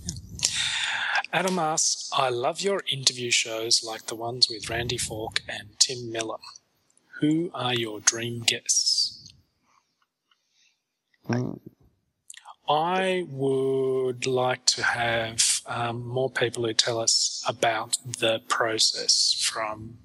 [1.32, 6.12] Adam asks, I love your interview shows like the ones with Randy Falk and Tim
[6.12, 6.40] Miller.
[7.20, 9.32] Who are your dream guests?
[11.28, 11.60] Mm.
[12.68, 15.40] I would like to have
[15.70, 20.00] um, more people who tell us about the process from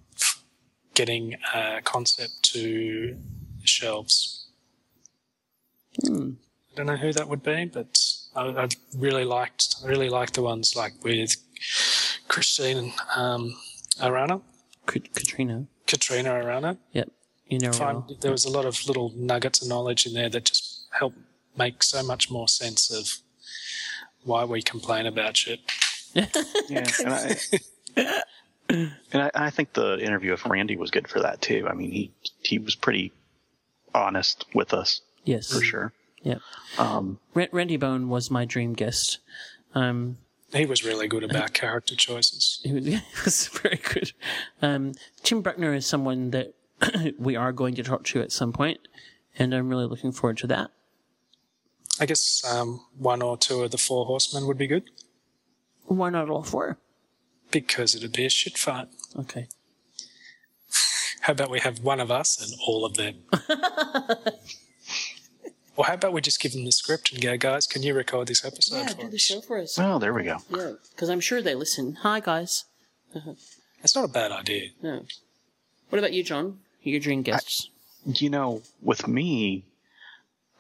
[0.93, 3.17] getting a concept to
[3.65, 4.47] shelves.
[6.05, 6.33] Hmm.
[6.73, 7.99] I don't know who that would be, but
[8.37, 11.37] I, I really liked I really liked the ones like with
[12.29, 13.55] Christine and um,
[14.03, 14.41] Arana,
[14.87, 15.67] Katrina.
[15.87, 16.79] Katrina Arana.
[16.93, 17.11] Yep.
[17.47, 17.73] You know.
[17.73, 21.19] Find, there was a lot of little nuggets of knowledge in there that just helped
[21.57, 23.24] make so much more sense of
[24.25, 25.61] why we complain about shit.
[26.15, 26.27] Yeah,
[27.05, 27.37] and I,
[28.69, 31.67] and I, I think the interview with Randy was good for that too.
[31.69, 33.13] I mean, he he was pretty
[33.95, 35.01] honest with us.
[35.25, 35.93] Yes, for sure.
[36.23, 36.41] Yep.
[36.79, 39.19] Um, Ra- Randy Bone was my dream guest.
[39.75, 40.19] Um,
[40.53, 42.61] He was really good about character choices.
[42.65, 44.13] He was, he was very good.
[44.63, 44.93] Um,
[45.23, 46.55] Tim Bruckner is someone that
[47.19, 48.81] we are going to talk to at some point,
[49.39, 50.71] and I'm really looking forward to that.
[52.01, 54.85] I guess um, one or two of the four horsemen would be good
[55.87, 56.79] Why not all four?
[57.51, 58.89] because it'd be a shit fight.
[59.19, 59.47] Okay.
[61.21, 63.15] How about we have one of us and all of them?
[65.77, 68.29] or how about we just give them the script and go, guys, can you record
[68.29, 69.11] this episode Yeah, for do us?
[69.13, 69.79] the show for us.
[69.79, 70.39] Oh, there we go.
[70.51, 71.95] Yeah, because I'm sure they listen.
[72.03, 72.65] Hi, guys.
[73.83, 74.71] It's not a bad idea.
[74.83, 75.05] No.
[75.91, 76.61] What about you, John?
[76.83, 77.69] Your dream guests?
[78.07, 79.67] you know, with me,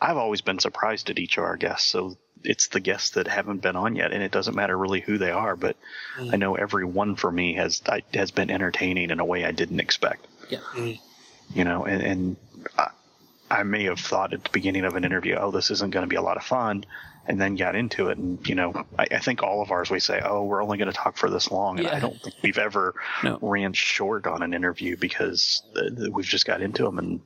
[0.04, 1.90] I've always been surprised at each of our guests.
[1.90, 5.16] So it's the guests that haven't been on yet, and it doesn't matter really who
[5.16, 5.56] they are.
[5.56, 5.76] But
[6.18, 6.32] mm.
[6.32, 9.52] I know every one for me has I, has been entertaining in a way I
[9.52, 10.26] didn't expect.
[10.50, 10.58] Yeah.
[10.74, 11.00] Mm.
[11.54, 12.36] You know, and, and
[12.76, 12.90] I,
[13.50, 16.08] I may have thought at the beginning of an interview, oh, this isn't going to
[16.08, 16.84] be a lot of fun,
[17.26, 18.18] and then got into it.
[18.18, 20.90] And, you know, I, I think all of ours, we say, oh, we're only going
[20.90, 21.78] to talk for this long.
[21.78, 21.96] And Yeah.
[21.96, 23.38] I don't think we've ever No.
[23.40, 25.62] ran short on an interview because
[26.10, 27.20] we've just got into them and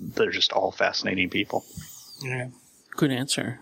[0.00, 1.64] they're just all fascinating people.
[2.22, 2.48] Yeah.
[2.96, 3.60] Good answer.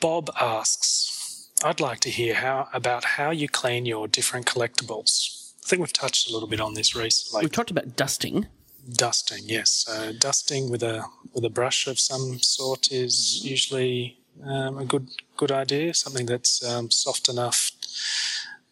[0.00, 5.52] Bob asks, I'd like to hear how about how you clean your different collectibles.
[5.64, 7.42] I think we've touched a little bit on this recently.
[7.42, 8.46] We've talked about dusting.
[8.90, 9.70] Dusting, yes.
[9.70, 11.04] So dusting with a
[11.34, 15.92] with a brush of some sort is usually um, a good good idea.
[15.92, 17.70] Something that's um, soft enough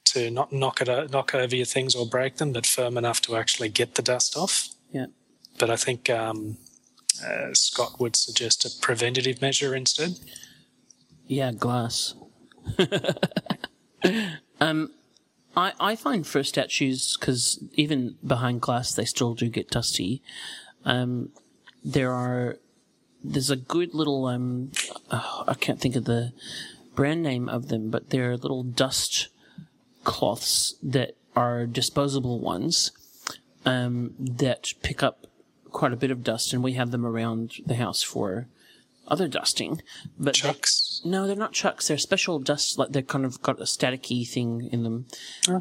[0.06, 3.20] to not knock it o- knock over your things or break them, but firm enough
[3.22, 4.68] to actually get the dust off.
[4.90, 5.06] Yeah.
[5.58, 6.56] But I think um,
[7.24, 10.18] uh, Scott would suggest a preventative measure instead.
[11.26, 12.14] Yeah, glass.
[14.60, 14.90] um,
[15.56, 20.22] I I find for statues because even behind glass they still do get dusty.
[20.84, 21.30] Um,
[21.84, 22.58] there are
[23.22, 24.72] there's a good little um
[25.10, 26.32] oh, I can't think of the
[26.94, 29.28] brand name of them, but they're little dust
[30.04, 32.92] cloths that are disposable ones
[33.66, 35.26] um, that pick up
[35.70, 38.48] quite a bit of dust, and we have them around the house for
[39.08, 39.82] other dusting.
[40.18, 41.00] But Chux?
[41.04, 41.88] no, they're not Chux.
[41.88, 42.78] They're special dust.
[42.78, 45.06] Like they're kind of got a staticky thing in them,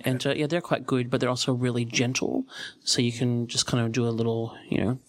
[0.04, 1.10] and uh, yeah, they're quite good.
[1.10, 2.46] But they're also really gentle,
[2.84, 4.56] so you can just kind of do a little.
[4.70, 5.00] You know,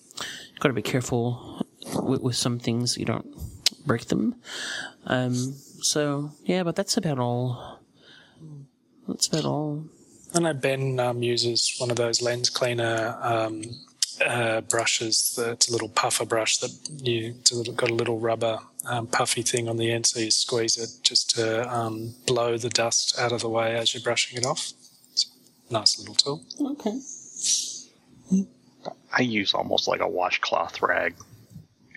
[0.61, 1.67] got to be careful
[2.03, 2.97] with, with some things.
[2.97, 3.27] You don't
[3.87, 4.37] break them.
[5.07, 7.81] Um, so yeah, but that's about all.
[9.09, 9.85] That's about all.
[10.35, 13.63] I know Ben um, uses one of those lens cleaner um,
[14.25, 15.35] uh, brushes.
[15.37, 16.71] that- It's a little puffer brush that
[17.03, 20.21] you it's a little, got a little rubber um, puffy thing on the end, so
[20.21, 24.03] you squeeze it just to um, blow the dust out of the way as you're
[24.03, 24.73] brushing it off.
[25.13, 25.27] It's
[25.69, 26.45] a nice little tool.
[26.73, 26.99] Okay.
[29.13, 31.15] I use almost like a washcloth rag,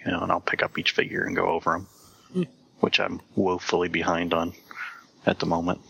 [0.05, 1.87] you know, and I'll pick up each figure and go over them,
[2.33, 2.43] Hmm.
[2.79, 4.53] which I'm woefully behind on
[5.25, 5.81] at the moment.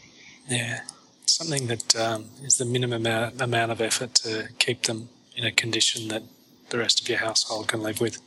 [0.47, 0.81] Yeah,
[1.25, 5.09] something that um, is the minimum amount, amount of effort to keep them
[5.39, 6.21] in a condition that
[6.69, 8.19] the rest of your household can live with.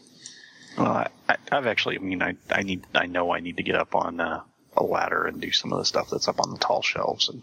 [0.79, 3.75] Well, I, I've actually, I mean, I, I need, I know I need to get
[3.75, 4.41] up on uh,
[4.79, 7.43] a ladder and do some of the stuff that's up on the tall shelves, and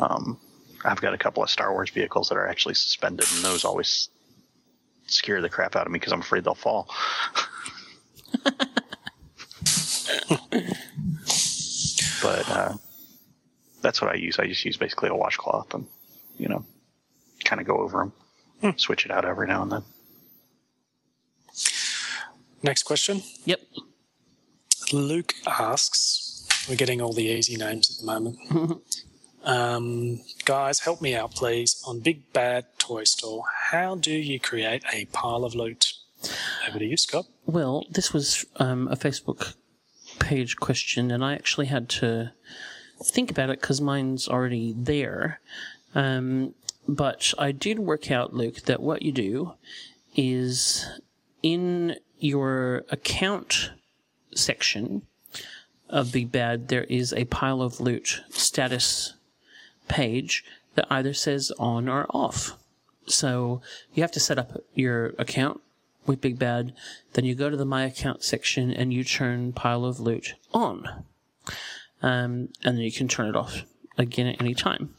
[0.00, 0.38] um,
[0.84, 4.08] I've got a couple of Star Wars vehicles that are actually suspended, and those always
[5.08, 6.88] scare the crap out of me because I'm afraid they'll fall.
[12.22, 12.74] but uh,
[13.80, 14.38] that's what I use.
[14.38, 15.88] I just use basically a washcloth and,
[16.38, 16.64] you know,
[17.44, 18.12] kind of go over them,
[18.76, 19.82] switch it out every now and then.
[22.62, 23.22] Next question.
[23.44, 23.60] Yep.
[24.92, 28.82] Luke asks, we're getting all the easy names at the moment.
[29.44, 31.82] um, guys, help me out, please.
[31.86, 35.94] On Big Bad Toy Store, how do you create a pile of loot?
[36.68, 37.26] Over to you, Scott.
[37.46, 39.54] Well, this was um, a Facebook
[40.20, 42.32] page question, and I actually had to
[43.02, 45.40] think about it because mine's already there.
[45.94, 46.54] Um,
[46.88, 49.54] but I did work out, Luke, that what you do
[50.14, 50.86] is
[51.42, 53.70] in your account
[54.34, 55.02] section
[55.88, 59.14] of Big Bad, there is a pile of loot status
[59.88, 60.44] page
[60.74, 62.56] that either says on or off.
[63.06, 63.60] So
[63.92, 65.60] you have to set up your account
[66.06, 66.72] with Big Bad,
[67.12, 71.04] then you go to the My Account section and you turn Pile of Loot on.
[72.02, 73.62] Um, and then you can turn it off
[73.96, 74.94] again at any time,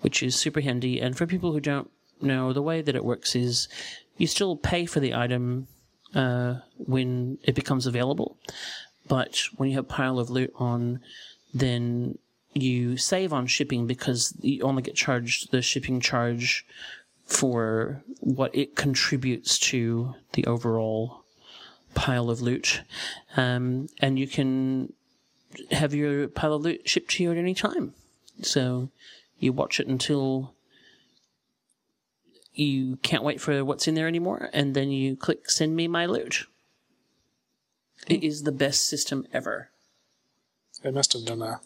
[0.00, 1.00] which is super handy.
[1.00, 3.68] And for people who don't know, the way that it works is
[4.16, 5.68] you still pay for the item
[6.14, 8.38] uh, when it becomes available,
[9.06, 11.00] but when you have Pile of Loot on,
[11.52, 12.18] then
[12.54, 16.66] you save on shipping because you only get charged the shipping charge
[17.24, 21.24] for what it contributes to the overall
[21.94, 22.82] pile of loot.
[23.36, 24.92] Um, and you can
[25.70, 27.94] have your pile of loot shipped to you at any time.
[28.42, 28.90] So
[29.38, 30.54] you watch it until
[32.52, 36.06] you can't wait for what's in there anymore, and then you click send me my
[36.06, 36.46] loot.
[38.06, 39.70] It is the best system ever.
[40.82, 41.60] They must have done a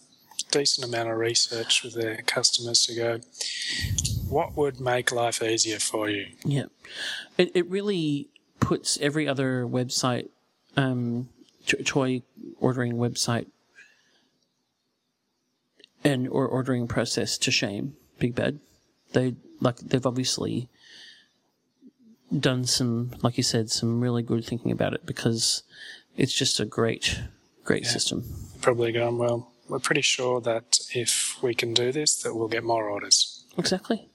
[0.51, 3.21] decent amount of research with their customers to go,
[4.29, 6.27] what would make life easier for you?
[6.45, 6.67] Yeah,
[7.39, 8.29] it it really
[8.61, 10.29] puts every other website,
[10.77, 11.29] um,
[11.85, 12.23] toy
[12.61, 13.47] ordering website,
[16.05, 17.97] and or ordering process to shame.
[18.19, 18.61] Big Bad,
[19.13, 20.69] they like they've obviously
[22.39, 25.63] done some, like you said, some really good thinking about it because
[26.17, 27.21] it's just a great,
[27.65, 28.25] great system.
[28.61, 32.65] Probably going, well, we're pretty sure that if we can do this, that we'll get
[32.65, 33.45] more orders.
[33.59, 34.09] Exactly.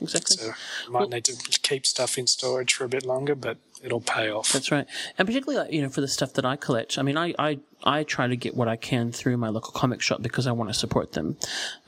[0.00, 0.36] exactly.
[0.36, 0.52] So
[0.90, 4.52] might need to keep stuff in storage for a bit longer, but it'll pay off.
[4.52, 4.86] That's right.
[5.18, 7.60] And particularly, like, you know, for the stuff that I collect, I mean, I, I,
[7.84, 10.70] I try to get what I can through my local comic shop because I want
[10.70, 11.36] to support them.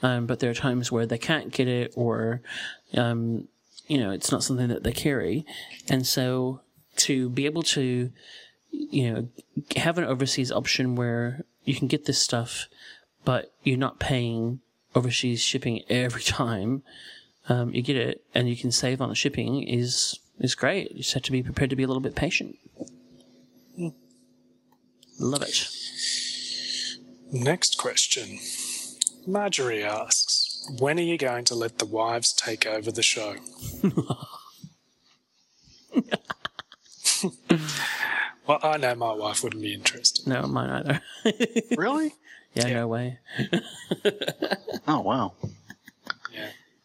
[0.03, 2.41] Um, but there are times where they can't get it or,
[2.95, 3.49] um,
[3.87, 5.45] you know, it's not something that they carry.
[5.89, 6.61] And so
[6.97, 8.11] to be able to,
[8.71, 9.29] you know,
[9.77, 12.69] have an overseas option where you can get this stuff,
[13.25, 14.61] but you're not paying
[14.95, 16.83] overseas shipping every time
[17.49, 20.91] um, you get it and you can save on the shipping is is great.
[20.93, 22.57] You just have to be prepared to be a little bit patient.
[25.19, 25.69] Love it.
[27.33, 28.39] Next question.
[29.27, 33.37] Marjorie asks, when are you going to let the wives take over the show?
[38.47, 40.27] well, I know my wife wouldn't be interested.
[40.27, 41.01] No, mine either.
[41.77, 42.15] really?
[42.55, 43.19] Yeah, no way.
[44.87, 45.33] Oh wow.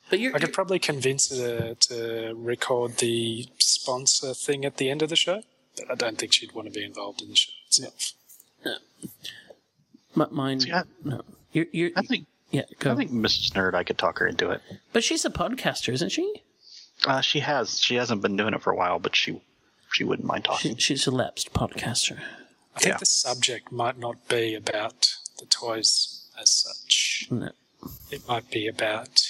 [0.09, 4.89] But you're, I could probably convince her to, to record the sponsor thing at the
[4.89, 5.43] end of the show,
[5.75, 8.13] but I don't think she'd want to be involved in the show itself.
[10.15, 10.61] M- mine.
[11.03, 11.21] no.
[11.51, 12.27] You're, you're, I think.
[12.51, 12.93] Yeah, go.
[12.93, 13.51] I think Mrs.
[13.51, 14.61] Nerd, I could talk her into it.
[14.93, 16.43] But she's a podcaster, isn't she?
[17.05, 17.79] Uh, she has.
[17.79, 19.41] She hasn't been doing it for a while, but she
[19.91, 20.77] she wouldn't mind talking.
[20.77, 22.19] She, she's a lapsed podcaster.
[22.75, 27.27] I think the subject might not be about the toys as such.
[27.29, 27.49] No.
[28.11, 29.27] It might be about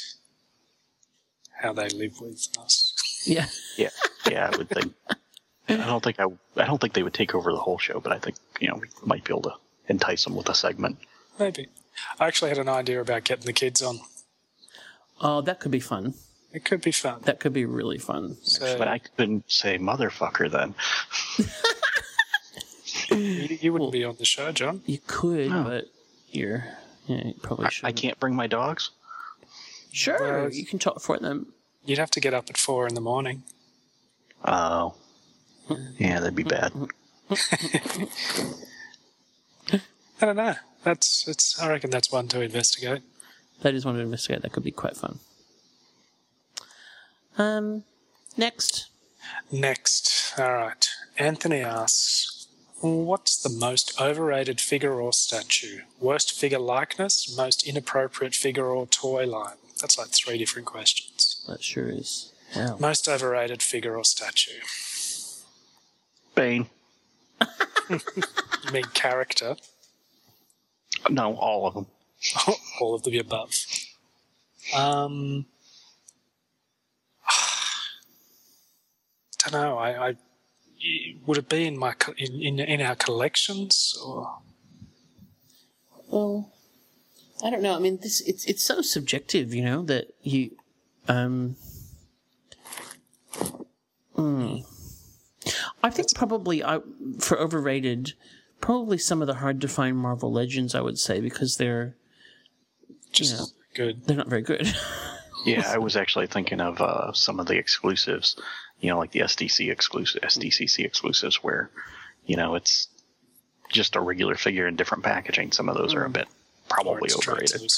[1.62, 2.94] how they live with us.
[3.26, 3.48] Yeah.
[3.78, 3.90] Yeah,
[4.30, 4.94] yeah, I would think.
[5.70, 6.26] I don't think I.
[6.56, 8.76] I don't think they would take over the whole show, but I think you know
[8.76, 9.54] we might be able to
[9.88, 10.98] entice them with a segment.
[11.40, 11.68] Maybe.
[12.20, 14.00] I actually had an idea about getting the kids on.
[15.20, 16.14] Oh, that could be fun.
[16.54, 17.22] It could be fun.
[17.26, 18.38] That could be really fun.
[18.44, 20.74] So- but I couldn't say motherfucker then.
[23.10, 24.82] You, you wouldn't be on the show, John.
[24.86, 25.86] You could, but
[26.30, 26.66] you're.
[27.06, 27.86] Yeah, you probably I, should.
[27.86, 28.92] I can't bring my dogs.
[29.98, 31.54] Sure, Well, you can talk for them.
[31.84, 33.42] You'd have to get up at four in the morning.
[34.46, 34.94] Oh,
[35.98, 36.72] yeah, that'd be bad.
[37.32, 38.06] I
[40.22, 40.54] don't know.
[40.84, 41.60] That's it's.
[41.60, 43.02] I reckon that's one to investigate.
[43.64, 44.44] That is one to investigate.
[44.44, 45.18] That could be quite fun.
[47.40, 47.84] Um,
[48.38, 48.90] next.
[49.52, 50.88] Next, all right.
[51.18, 52.46] Anthony asks,
[52.82, 55.80] "What's the most overrated figure or statue?
[56.00, 57.36] Worst figure likeness?
[57.36, 61.44] Most inappropriate figure or toy line?" That's like three different questions.
[61.48, 62.34] That sure is.
[62.56, 62.78] Wow.
[62.80, 64.60] Most overrated figure or statue?
[66.36, 66.68] Bane.
[67.90, 68.00] You
[68.72, 69.56] mean character?
[71.10, 71.88] No, all of them.
[72.82, 73.54] All of the above.
[74.76, 75.46] Um,
[79.38, 79.78] don't know.
[79.78, 80.16] I, I
[81.26, 84.40] would it be in my in, in in our collections or
[86.08, 86.52] Well,
[87.44, 87.76] I don't know.
[87.76, 90.52] I mean, this it's it's so subjective, you know, that you,
[91.08, 91.56] um,
[94.16, 94.66] mm.
[95.84, 96.80] I think probably I
[97.20, 98.14] for overrated,
[98.60, 100.74] probably some of the hard to find Marvel Legends.
[100.74, 101.96] I would say because they're
[103.12, 103.46] just you know,
[103.76, 104.06] good.
[104.06, 104.74] They're not very good.
[105.46, 108.36] Yeah, I was actually thinking of uh, some of the exclusives,
[108.82, 111.70] you know, like the SDC exclusive, SDCC exclusives, where,
[112.26, 112.90] you know, it's
[113.70, 115.54] just a regular figure in different packaging.
[115.54, 116.28] Some of those are a bit
[116.70, 117.72] probably overrated.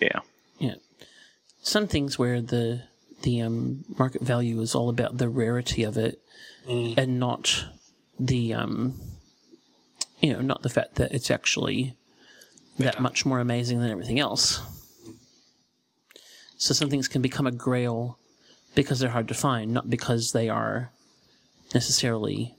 [0.00, 0.20] Yeah.
[0.58, 0.74] Yeah.
[1.62, 2.82] Some things where the
[3.22, 6.20] the um, market value is all about the rarity of it
[6.98, 7.64] and not
[8.18, 9.00] the um
[10.20, 11.94] you know, not the fact that it's actually
[12.78, 14.60] that much more amazing than everything else.
[16.56, 18.18] So some things can become a grail
[18.74, 20.90] because they're hard to find, not because they are
[21.74, 22.54] necessarily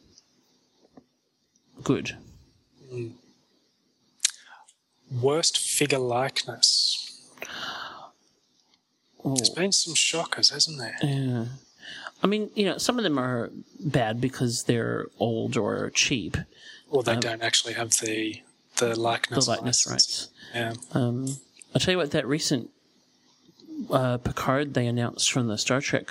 [1.84, 2.16] good.
[5.11, 7.02] Worst figure likeness.
[9.23, 10.98] There's been some shockers, hasn't there?
[11.02, 11.45] Yeah.
[12.22, 13.49] I mean, you know, some of them are
[13.80, 16.38] bad because they're old or cheap.
[16.90, 18.41] Or they Um, don't actually have the
[18.77, 19.45] the likeness.
[19.45, 20.30] the likeness license.
[20.53, 20.53] rights.
[20.53, 20.73] Yeah.
[20.99, 21.38] Um,
[21.73, 22.69] I'll tell you what, that recent
[23.90, 26.07] uh, Picard they announced from the Star Trek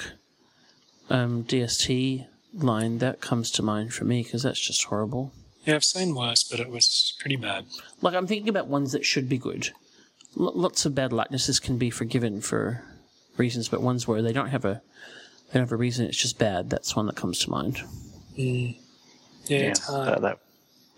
[1.10, 5.32] um, DST line, that comes to mind for me because that's just horrible.
[5.64, 7.64] Yeah, I've seen worse, but it was pretty bad.
[8.02, 9.70] Like, I'm thinking about ones that should be good.
[10.38, 12.82] L- lots of bad likenesses can be forgiven for
[13.36, 14.82] reasons, but ones where they don't have a
[15.48, 16.68] they don't have a reason, it's just bad.
[16.70, 17.76] That's one that comes to mind.
[18.36, 18.76] Mm.
[19.46, 20.08] Yeah, Yeah, it's hard.
[20.08, 20.38] that that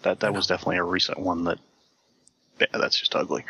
[0.02, 1.58] that, that was definitely a recent one that.
[2.60, 3.44] Yeah, that's just ugly.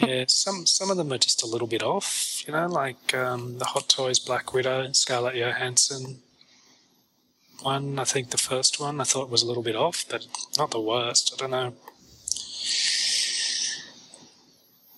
[0.00, 2.42] yeah, some some of them are just a little bit off.
[2.46, 6.20] You know, like um, the Hot Toys Black Widow, Scarlett Johansson.
[7.62, 10.26] One, I think the first one, I thought was a little bit off, but
[10.56, 11.34] not the worst.
[11.34, 11.74] I don't know.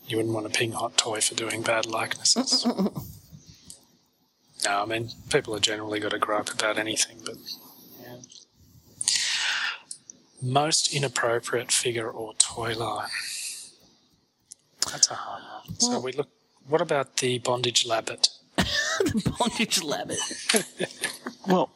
[0.06, 2.66] You wouldn't want to ping Hot Toy for doing bad likenesses.
[4.64, 7.34] No, I mean people have generally got a gripe about anything, but
[8.00, 8.16] yeah.
[10.40, 13.08] most inappropriate figure or toy line.
[14.90, 15.80] That's a hard one.
[15.80, 16.28] so we look.
[16.68, 18.28] What about the bondage labbit?
[18.56, 20.88] the bondage labbit.
[21.48, 21.72] Well,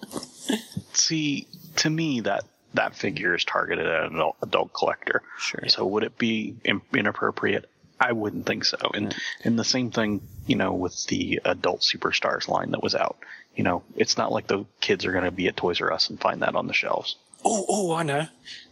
[0.93, 1.47] see,
[1.77, 2.45] to me that
[2.75, 5.23] that figure is targeted at an adult, adult collector.
[5.39, 5.65] Sure.
[5.69, 7.69] So would it be in- inappropriate?
[7.99, 8.77] I wouldn't think so.
[8.93, 13.17] And and the same thing, you know, with the adult superstars line that was out.
[13.55, 16.11] You know, it's not like the kids are going to be at Toys R Us
[16.11, 17.17] and find that on the shelves.
[17.45, 18.27] Oh, oh, I know.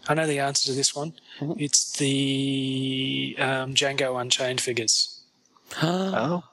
[0.08, 1.14] I know the answer to this one.
[1.40, 5.22] It's the um, Django Unchained figures.
[5.82, 6.44] oh.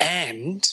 [0.00, 0.72] And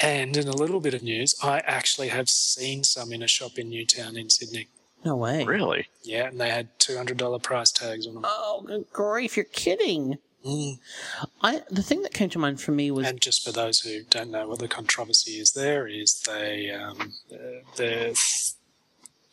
[0.00, 3.58] and in a little bit of news, I actually have seen some in a shop
[3.58, 4.68] in Newtown in Sydney.
[5.04, 5.44] No way.
[5.44, 5.88] Really?
[6.02, 8.22] Yeah, and they had two hundred dollar price tags on them.
[8.26, 9.36] Oh, good grief!
[9.36, 10.18] You're kidding.
[11.42, 14.02] I the thing that came to mind for me was And just for those who
[14.04, 17.12] don't know what the controversy is, there is they um,
[17.76, 18.16] the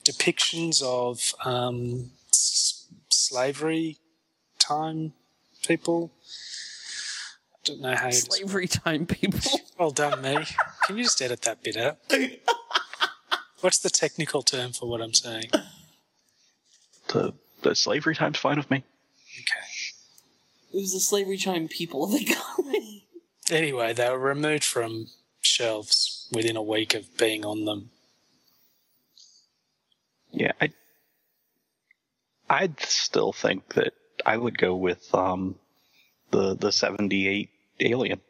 [0.03, 3.97] depictions of um, s- slavery
[4.59, 5.13] time
[5.67, 6.11] people.
[7.53, 9.59] I don't know how slavery time people.
[9.77, 10.37] Well done, me.
[10.85, 11.97] Can you just edit that bit out?
[13.61, 15.49] What's the technical term for what I'm saying?
[17.07, 18.83] The the slavery time's fine with me.
[19.39, 20.73] Okay.
[20.73, 23.07] It was the slavery time people they got me.
[23.49, 25.07] Anyway, they were removed from
[25.41, 27.89] shelves within a week of being on them.
[30.31, 30.69] Yeah, I
[32.49, 33.93] I'd still think that
[34.25, 35.55] I would go with um
[36.31, 38.21] the the 78 alien.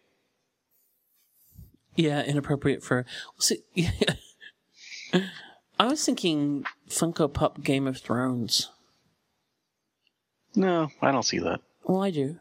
[1.96, 3.06] Yeah, inappropriate for.
[3.40, 3.64] See,
[5.80, 8.70] I was thinking Funko Pop Game of Thrones.
[10.56, 11.62] No, I don't see that.
[11.84, 12.40] Well, I do.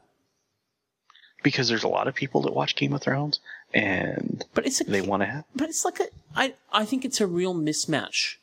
[1.43, 3.41] Because there's a lot of people that watch Game of Thrones
[3.75, 6.07] and but it's a, they want to have But it's like a.
[6.35, 8.37] I I think it's a real mismatch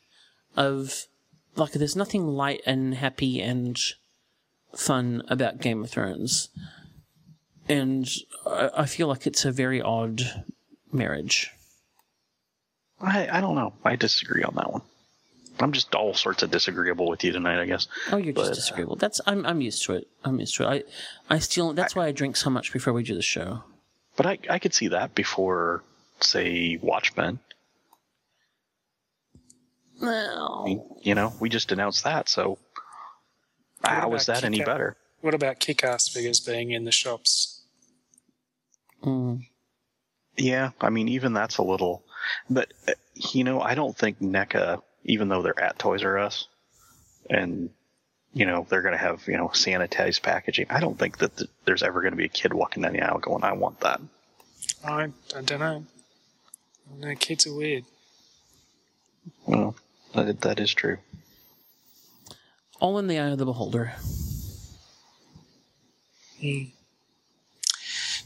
[0.56, 1.06] of
[1.56, 3.78] like there's nothing light and happy and
[4.74, 6.48] fun about Game of Thrones,
[7.68, 8.08] and
[8.46, 10.44] I, I feel like it's a very odd
[10.92, 11.50] marriage.
[13.00, 13.72] I I don't know.
[13.84, 14.82] I disagree on that one.
[15.58, 17.86] I'm just all sorts of disagreeable with you tonight, I guess.
[18.10, 18.96] Oh, you're just But, uh, disagreeable.
[18.96, 20.08] That's I'm I'm used to it.
[20.24, 20.86] I'm used to it.
[21.30, 23.64] I I still that's why I drink so much before we do the show.
[24.16, 25.82] But I I could see that before
[26.20, 27.40] say Watchmen.
[30.00, 30.96] No.
[31.02, 32.58] You know, we just announced that, so
[33.84, 34.96] how What is that any Kick-Ass- better?
[35.20, 37.60] What about kick-ass figures being in the shops?
[39.02, 39.46] Mm.
[40.36, 42.02] Yeah, I mean, even that's a little.
[42.48, 46.46] But, uh, you know, I don't think NECA, even though they're at Toys R Us
[47.28, 47.70] and,
[48.32, 51.50] you know, they're going to have, you know, sanitized packaging, I don't think that th-
[51.64, 54.00] there's ever going to be a kid walking down the aisle going, I want that.
[54.84, 55.84] I, I don't know.
[56.98, 57.84] No, kids are weird.
[59.46, 59.76] Well,
[60.14, 60.98] that, that is true.
[62.80, 63.92] All in the eye of the beholder.
[66.40, 66.62] Hmm.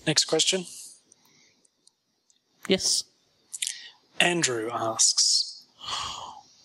[0.07, 0.67] Next question.
[2.69, 3.05] Yes.
[4.21, 5.67] Andrew asks,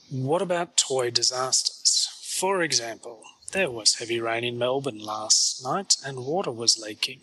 [0.09, 2.07] What about toy disasters?
[2.21, 7.21] For example, there was heavy rain in Melbourne last night and water was leaking.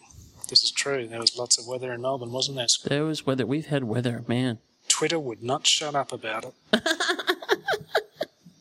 [0.48, 1.06] This is true.
[1.06, 2.66] There was lots of weather in Melbourne, wasn't there?
[2.84, 3.46] There was weather.
[3.46, 4.58] We've had weather, man.
[4.88, 6.54] Twitter would not shut up about it.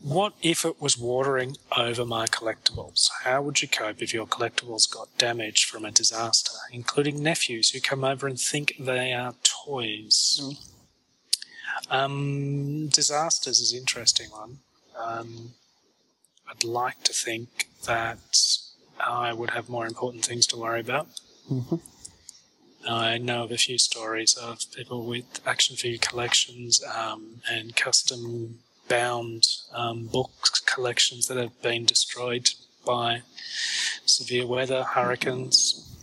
[0.01, 3.09] what if it was watering over my collectibles?
[3.23, 7.79] How would you cope if your collectibles got damaged from a disaster, including nephews who
[7.79, 9.35] come over and think they are
[9.65, 10.41] toys?
[11.89, 14.59] Um, disasters is an interesting one.
[14.97, 15.53] Um,
[16.49, 18.47] I'd like to think that
[18.99, 21.07] I would have more important things to worry about.
[21.51, 21.75] Mm-hmm.
[22.87, 28.59] I know of a few stories of people with action figure collections um, and custom
[28.87, 30.31] bound um, book
[30.67, 32.49] collections that have been destroyed
[32.85, 33.23] by
[34.05, 35.94] severe weather, hurricanes.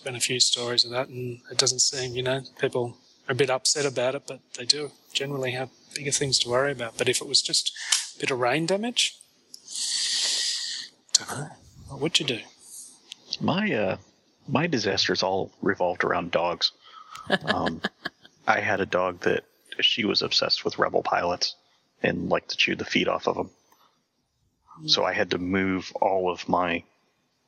[0.00, 2.96] There's been a few stories of that, and it doesn't seem, you know, people
[3.28, 6.72] are a bit upset about it, but they do generally have bigger things to worry
[6.72, 6.96] about.
[6.96, 7.70] But if it was just
[8.16, 9.14] a bit of rain damage,
[11.12, 11.50] don't know.
[11.88, 12.38] What would you do?
[13.42, 13.96] My uh,
[14.48, 16.72] my disasters all revolved around dogs.
[17.44, 17.82] Um,
[18.46, 19.44] I had a dog that
[19.80, 21.54] she was obsessed with rebel pilots
[22.02, 23.50] and liked to chew the feet off of them.
[24.86, 26.84] So I had to move all of my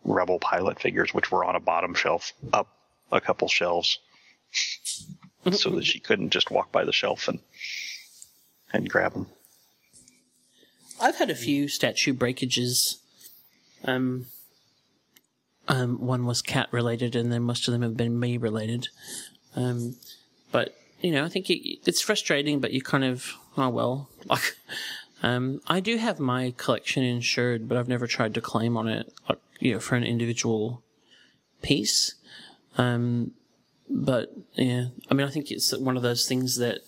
[0.05, 2.69] rebel pilot figures, which were on a bottom shelf, up
[3.11, 3.99] a couple shelves,
[5.51, 7.41] so that she couldn't just walk by the shelf and
[8.73, 9.27] and grab them.
[11.01, 12.99] I've had a few statue breakages.
[13.85, 14.27] Um,
[15.69, 18.89] um, one was cat related, and then most of them have been me related.
[19.57, 19.97] Um,
[20.51, 24.09] but you know, I think it, it's frustrating, but you kind of, oh well.
[24.25, 24.57] Like,
[25.25, 29.13] um, I do have my collection insured, but I've never tried to claim on it,
[29.29, 30.83] like, you know, for an individual
[31.63, 32.17] piece.
[32.77, 33.31] Um,
[33.89, 36.81] but yeah, I mean, I think it's one of those things that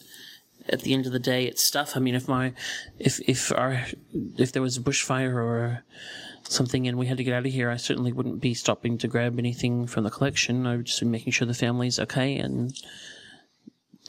[0.68, 1.92] at the end of the day, it's stuff.
[1.94, 2.52] I mean, if my,
[2.98, 3.86] if, if our,
[4.38, 5.84] if there was a bushfire or
[6.48, 9.08] something and we had to get out of here, I certainly wouldn't be stopping to
[9.08, 10.66] grab anything from the collection.
[10.66, 12.74] I would just be making sure the family's okay and,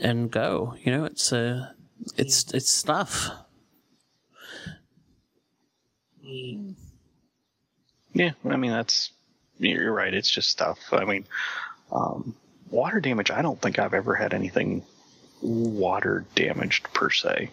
[0.01, 0.75] and go.
[0.83, 1.71] You know, it's, uh,
[2.17, 3.29] it's, it's stuff.
[8.15, 9.11] Yeah, I mean that's
[9.59, 10.13] you're right.
[10.13, 10.79] It's just stuff.
[10.91, 11.25] I mean,
[11.91, 12.33] um,
[12.71, 13.29] water damage.
[13.29, 14.83] I don't think I've ever had anything
[15.41, 17.51] water damaged per se.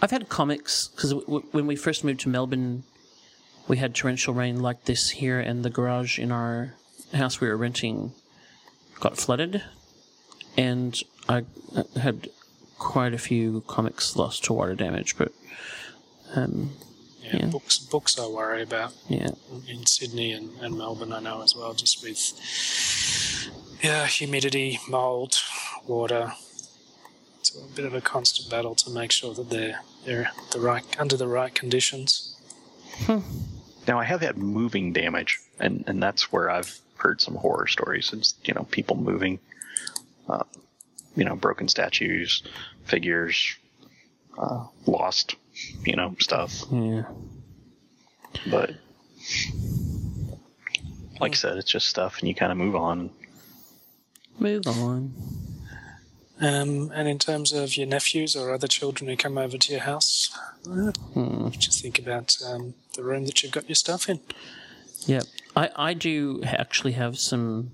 [0.00, 2.82] I've had comics because w- w- when we first moved to Melbourne,
[3.68, 6.74] we had torrential rain like this here, and the garage in our
[7.14, 8.12] house we were renting
[8.98, 9.62] got flooded,
[10.56, 11.44] and I
[12.00, 12.28] had
[12.78, 15.16] quite a few comics lost to water damage.
[15.16, 15.32] But
[16.34, 16.72] um,
[17.32, 17.46] Yeah, Yeah.
[17.46, 18.92] books books I worry about.
[19.08, 19.30] yeah,
[19.68, 22.20] in Sydney and, and Melbourne, I know as well, just with
[23.82, 25.36] yeah, humidity, mold,
[25.86, 26.32] water.
[27.40, 30.84] It's a bit of a constant battle to make sure that they're they're the right
[31.00, 32.36] under the right conditions.
[33.88, 38.12] Now I have had moving damage, and and that's where I've heard some horror stories.
[38.12, 39.40] It's you know people moving,
[40.28, 40.44] uh,
[41.16, 42.42] you know broken statues,
[42.84, 43.56] figures,
[44.38, 45.34] uh, lost,
[45.84, 46.64] you know stuff.
[46.70, 47.04] yeah.
[48.50, 48.72] But
[51.20, 53.10] like I said, it's just stuff, and you kind of move on.
[54.38, 55.14] Move on.
[56.40, 59.82] Um, and in terms of your nephews or other children who come over to your
[59.82, 60.36] house,
[60.68, 61.50] uh, Hmm.
[61.50, 64.18] just think about um, the room that you've got your stuff in.
[65.06, 65.20] Yeah,
[65.54, 67.72] I I do actually have some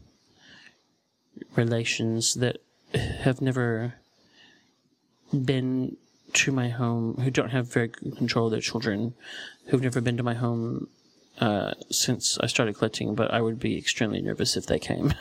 [1.57, 2.59] relations that
[2.95, 3.95] have never
[5.33, 5.97] been
[6.35, 9.15] to my home who don't have very good control of their children
[9.67, 10.89] who've never been to my home
[11.41, 15.15] uh, since I started collecting, but I would be extremely nervous if they came.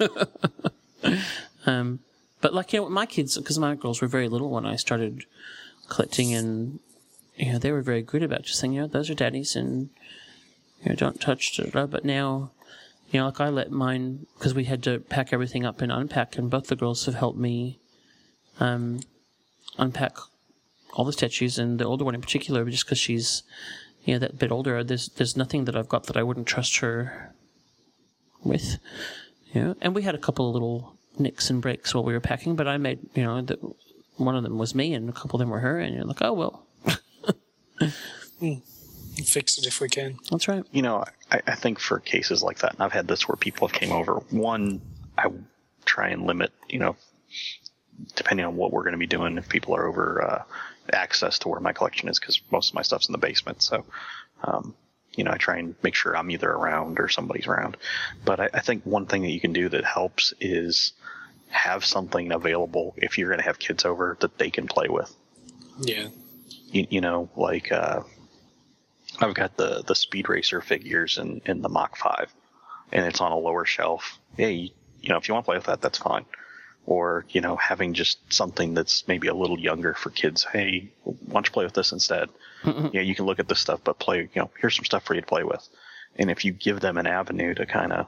[1.66, 2.00] um,
[2.40, 5.24] but like you know, my kids, because my girls were very little when I started
[5.88, 6.80] collecting, and
[7.36, 9.90] you know they were very good about just saying, you know, those are daddies, and
[10.82, 11.60] you know, don't touch.
[11.72, 12.50] But now,
[13.10, 16.36] you know, like I let mine because we had to pack everything up and unpack,
[16.36, 17.78] and both the girls have helped me
[18.60, 19.00] um,
[19.78, 20.16] unpack
[20.94, 23.42] all the statues, and the older one in particular, just because she's
[24.04, 24.82] you know that bit older.
[24.82, 27.34] There's there's nothing that I've got that I wouldn't trust her
[28.42, 28.78] with.
[29.52, 32.20] You know, and we had a couple of little nicks and breaks while we were
[32.20, 33.58] packing, but I made you know that
[34.16, 36.22] one of them was me, and a couple of them were her, and you're like,
[36.22, 36.66] oh well,
[39.22, 40.18] Fix it if we can.
[40.30, 40.64] that's right.
[40.72, 43.68] You know, I, I think for cases like that, and I've had this where people
[43.68, 44.14] have came over.
[44.30, 44.80] One,
[45.16, 45.28] I
[45.84, 46.96] try and limit, you know,
[48.16, 50.42] depending on what we're going to be doing, if people are over uh,
[50.92, 53.62] access to where my collection is, because most of my stuff's in the basement.
[53.62, 53.84] So,
[54.42, 54.74] um,
[55.14, 57.76] you know, I try and make sure I'm either around or somebody's around.
[58.24, 60.92] But I, I think one thing that you can do that helps is
[61.48, 65.14] have something available if you're going to have kids over that they can play with.
[65.80, 66.08] Yeah.
[66.72, 68.02] You, you know, like uh,
[69.20, 72.32] I've got the the Speed Racer figures in in the Mach Five,
[72.92, 74.18] and it's on a lower shelf.
[74.36, 74.70] Yeah, you,
[75.00, 76.24] you know, if you want to play with that, that's fine.
[76.86, 80.44] Or you know, having just something that's maybe a little younger for kids.
[80.44, 82.28] Hey, why don't you play with this instead?
[82.92, 84.20] Yeah, you can look at this stuff, but play.
[84.20, 85.66] You know, here's some stuff for you to play with.
[86.16, 88.06] And if you give them an avenue to kind of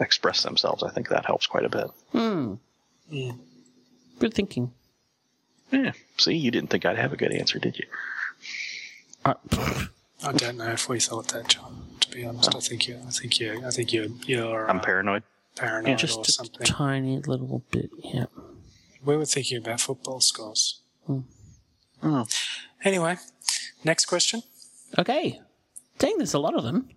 [0.00, 1.86] express themselves, I think that helps quite a bit.
[2.12, 2.54] Hmm.
[4.18, 4.72] Good thinking.
[5.70, 5.92] Yeah.
[6.18, 7.86] See, you didn't think I'd have a good answer, did you?
[9.24, 9.34] Uh,
[10.22, 11.86] I don't know if we thought that, John.
[12.00, 13.00] To be honest, I think you.
[13.06, 13.62] I think you.
[13.64, 14.68] I think you're You're.
[14.70, 15.22] I'm uh, paranoid.
[15.56, 16.66] Paranoid or just a something.
[16.66, 17.90] tiny little bit.
[18.04, 18.26] Yeah.
[19.04, 20.80] We were thinking about football scores.
[21.06, 21.20] Hmm.
[22.02, 22.26] Oh.
[22.84, 23.16] Anyway,
[23.84, 24.42] next question.
[24.98, 25.40] Okay.
[25.98, 26.90] Dang, there's a lot of them.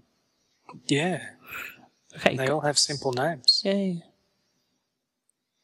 [0.87, 1.21] Yeah.
[2.15, 2.35] Okay.
[2.35, 3.61] They all have simple names.
[3.63, 4.03] Yay.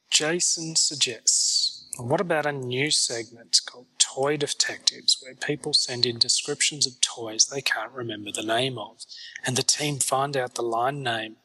[0.09, 6.87] Jason suggests, what about a new segment called Toy Detectives, where people send in descriptions
[6.87, 9.03] of toys they can't remember the name of,
[9.45, 11.35] and the team find out the line name?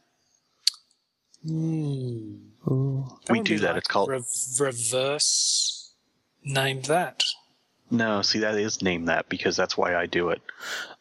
[1.49, 3.07] Ooh.
[3.31, 3.69] We do that.
[3.71, 4.27] like It's called- rev-
[4.59, 5.93] reverse.
[6.45, 7.25] Name that.
[7.91, 10.41] No, see, that is name that because that's why I do it.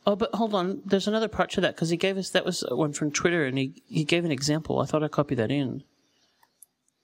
[0.07, 0.82] Oh, but hold on.
[0.86, 3.57] There's another part to that because he gave us that was one from Twitter, and
[3.57, 4.80] he he gave an example.
[4.80, 5.84] I thought I copied that in.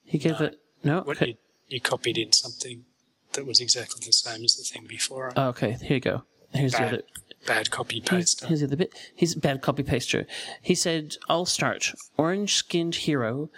[0.04, 0.60] He gave it.
[0.84, 1.02] No.
[1.02, 1.28] What Okay.
[1.28, 1.36] you,
[1.68, 2.86] you copied in something
[3.34, 5.32] that was exactly the same as the thing before.
[5.36, 5.74] Oh, okay.
[5.82, 6.24] Here you go.
[6.52, 7.04] Here's the bad, other.
[7.46, 8.46] Bad copy paste.
[8.46, 8.94] here's the bit.
[9.16, 10.26] He's a bad copy paster.
[10.62, 11.94] He said, I'll start.
[12.18, 13.50] Orange skinned hero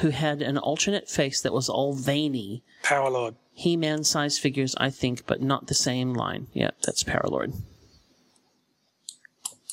[0.00, 2.62] who had an alternate face that was all veiny.
[2.82, 3.34] Power Lord.
[3.52, 6.48] He man sized figures, I think, but not the same line.
[6.52, 7.54] Yeah, that's Power Lord.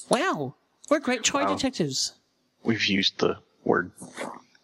[0.09, 0.55] Wow,
[0.89, 1.55] we're great toy Wow.
[1.55, 2.13] detectives.
[2.63, 3.91] We've used the word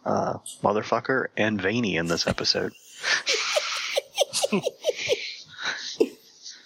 [0.05, 2.73] uh, motherfucker and veiny in this episode.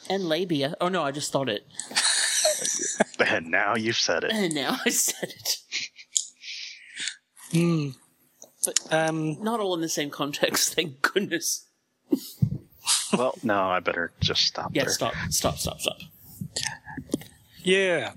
[0.10, 0.76] And labia.
[0.82, 1.66] Oh no, I just thought it.
[3.20, 4.32] And now you've said it.
[4.34, 5.58] And now I said it.
[7.52, 7.90] Hmm.
[8.92, 11.66] Um, Not all in the same context, thank goodness.
[13.18, 14.94] Well, no, I better just stop Yeah, there.
[14.94, 15.98] stop, stop, stop, stop.
[17.64, 18.14] Yeah.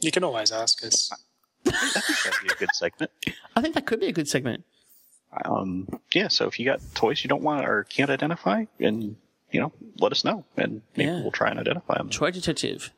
[0.00, 1.10] You can always ask us.
[1.64, 3.10] That'd be a good segment.
[3.56, 4.64] I think that could be a good segment.
[5.44, 9.16] Um, yeah, so if you got toys you don't want or can't identify, and
[9.50, 11.20] you know, let us know, and maybe Yeah.
[11.22, 12.10] we'll try and identify them.
[12.10, 12.90] Toy detective.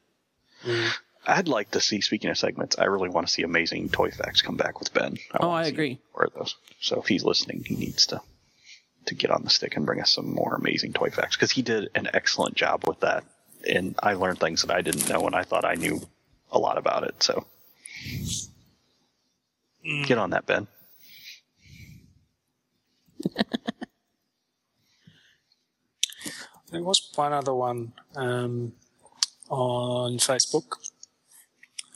[0.64, 0.90] Mm.
[1.26, 2.00] I'd like to see.
[2.00, 5.16] Speaking of segments, I really want to see Amazing Toy Facts come back with Ben.
[5.38, 6.00] Oh, I agree.
[6.14, 6.56] More of those.
[6.80, 8.20] So if he's listening, he needs to
[9.06, 11.62] to get on the stick and bring us some more Amazing Toy Facts because he
[11.62, 13.24] did an excellent job with that,
[13.68, 16.00] and I learned things that I didn't know, and I thought I knew
[16.50, 17.22] a lot about it.
[17.22, 17.46] So
[19.86, 20.06] mm.
[20.06, 20.66] get on that, Ben.
[26.72, 28.72] There was one other one um,
[29.50, 30.78] on Facebook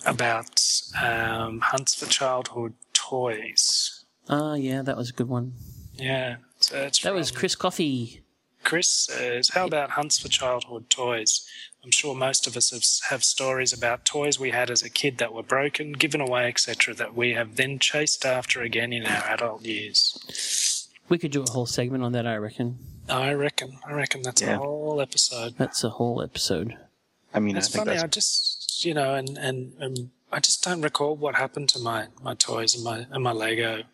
[0.04, 0.60] about
[1.02, 4.04] um, hunts for childhood toys.
[4.28, 5.54] Ah, yeah, that was a good one.
[5.94, 8.22] Yeah, so That was Chris Coffey.
[8.64, 11.48] Chris says, "How about hunts for childhood toys?
[11.82, 15.18] I'm sure most of us have, have stories about toys we had as a kid
[15.18, 19.24] that were broken, given away, etc., that we have then chased after again in our
[19.24, 22.78] adult years." We could do a whole segment on that, I reckon.
[23.08, 23.78] I reckon.
[23.86, 24.54] I reckon that's Yeah.
[24.56, 25.54] a whole episode.
[25.58, 26.76] That's a whole episode.
[27.34, 27.96] I mean, It's I think funny.
[27.96, 31.78] that's I just, you know, and and um, I just don't recall what happened to
[31.78, 33.84] my my toys and my and my Lego.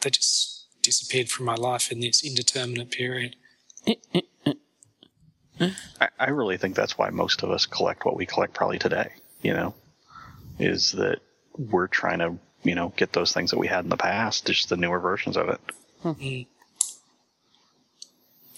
[0.00, 3.36] They just disappeared from my life in this indeterminate period.
[6.00, 9.10] I, I really think that's why most of us collect what we collect probably today,
[9.42, 9.74] you know,
[10.58, 11.18] is that
[11.58, 14.70] we're trying to, you know, get those things that we had in the past, just
[14.70, 15.60] the newer versions of it.
[16.02, 16.46] Mm.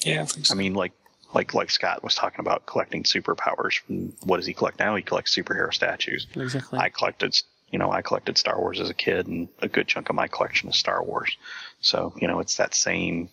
[0.05, 0.55] Yeah, I think so.
[0.55, 0.93] I mean, like,
[1.35, 3.81] like, like Scott was talking about collecting Super Powers.
[3.89, 4.95] And What does he collect now?
[4.97, 6.27] He collects superhero statues.
[6.37, 6.79] Exactly.
[6.79, 7.35] I collected,
[7.71, 10.29] you know, I collected Star Wars as a kid, and a good chunk of my
[10.29, 11.37] collection is Star Wars.
[11.81, 13.29] So, you know, it's that same,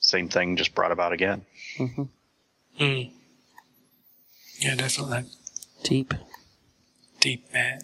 [0.00, 1.46] same thing just brought about again.
[1.78, 2.02] Mm-hmm.
[2.80, 3.10] Mm.
[4.60, 5.24] Yeah, definitely.
[5.84, 6.14] Deep.
[7.20, 7.80] Deep man.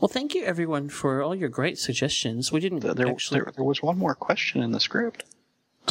[0.00, 2.50] Well, thank you everyone for all your great suggestions.
[2.52, 3.40] We didn't There, actually.
[3.40, 5.24] there, there was one more question in the script.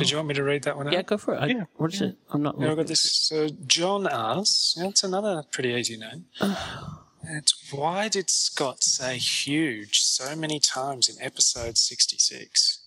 [0.01, 0.93] Did you want me to read that one out?
[0.93, 1.37] yeah, go for it.
[1.37, 1.63] I, Yeah.
[1.77, 2.17] What is it?
[2.31, 2.55] I'm not.
[2.59, 3.01] Yeah, I've got this.
[3.01, 6.25] So John asks, that's another pretty easy name.
[7.23, 12.79] it's why did Scott say huge so many times in episode 66?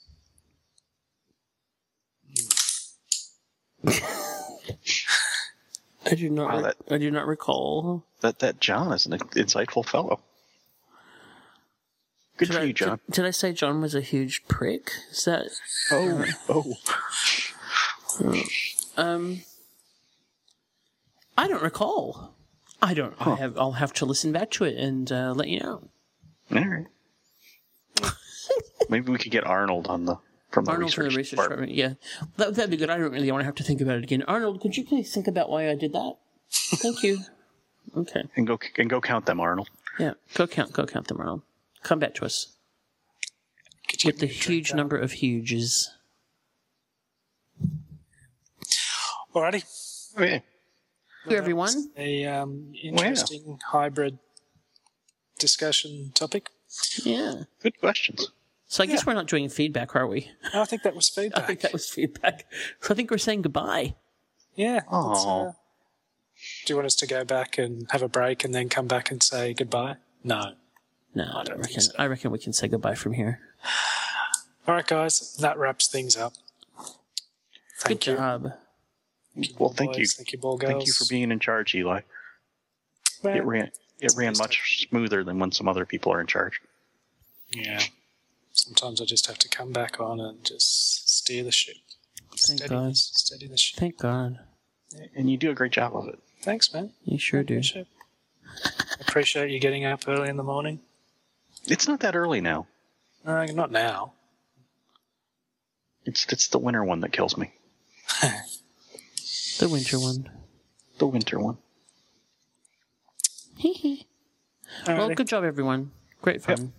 [6.07, 6.51] I do not.
[6.51, 8.05] Wow, re- that- I do not recall.
[8.21, 10.21] That that John is an insightful fellow.
[12.37, 13.01] Good Did for I, you, John.
[13.07, 14.91] Did, did I say John was a huge prick?
[15.11, 15.47] Is that?
[15.91, 16.75] Oh, oh.
[18.97, 19.43] Um,
[21.37, 22.35] I don't recall.
[22.83, 23.15] I don't.
[23.21, 23.57] I have.
[23.59, 25.89] I'll have to listen back to it and uh, let you know.
[26.55, 26.87] All right.
[28.89, 30.17] Maybe we could get Arnold on the
[30.51, 31.71] from the Arnold research, from the research department.
[31.73, 32.01] department.
[32.19, 32.91] Yeah, that, that'd be good.
[32.91, 34.23] I don't really want to have to think about it again.
[34.29, 36.15] Arnold, could you please think about why I did that?
[36.51, 37.19] Thank you.
[37.97, 38.25] Okay.
[38.35, 39.69] and go and go count them, Arnold.
[40.01, 40.15] Yeah.
[40.33, 40.73] Go count.
[40.73, 41.43] Go count them, Arnold.
[41.85, 42.49] Come back to us
[43.89, 44.77] Could you with the give me a drink, huge Al?
[44.79, 45.91] number of huges.
[49.35, 49.65] Alrighty.
[50.17, 50.39] Oh, yeah.
[51.27, 51.91] Thank everyone.
[51.97, 54.19] A um, interesting hybrid
[55.39, 56.51] discussion topic.
[57.03, 57.43] Yeah.
[57.63, 58.31] Good questions.
[58.67, 60.31] So I guess we're not doing feedback, are we?
[60.53, 61.37] I think that was feedback.
[61.45, 61.47] I feedback.
[61.47, 62.47] think that was feedback.
[62.81, 63.95] So I think we're saying goodbye.
[64.55, 64.81] Yeah.
[64.91, 65.53] let's, uh,
[66.65, 69.11] do you want us to go back and have a break and then come back
[69.11, 69.97] and say goodbye?
[70.23, 70.55] No.
[71.15, 71.81] No, I, don't think reckon.
[71.81, 71.93] so.
[71.99, 73.41] I reckon we can say goodbye from here.
[74.67, 75.37] All right, guys.
[75.37, 76.33] That wraps things up.
[77.79, 78.17] Thank Good you.
[78.17, 78.53] job.
[79.59, 80.03] Well, thank you.
[80.05, 80.15] boys.
[80.15, 80.73] Thank you, ball girls.
[80.73, 82.01] Thank you for being in charge, Eli.
[83.23, 83.71] Well, It ran
[84.01, 86.61] it ran much smoother than when some other people are in charge.
[87.51, 87.81] Yeah.
[88.53, 91.77] Sometimes I just have to come back on and just steer the ship.
[92.37, 92.97] Thank steady, God.
[92.97, 93.79] Steady the ship.
[93.81, 94.39] Thank God.
[95.17, 96.19] And you do a great job of it.
[96.43, 96.93] Thanks, man.
[97.05, 97.55] You sure do.
[97.55, 97.87] Appreciate,
[99.01, 100.81] appreciate you getting up early in the morning.
[101.67, 102.67] It's not that early now.
[103.25, 104.13] Uh, not now.
[106.05, 107.53] It's it's the winter one that kills me.
[109.59, 110.29] The winter one.
[110.99, 111.59] The winter one.
[114.87, 115.93] well, good job, everyone.
[116.23, 116.73] Great fun.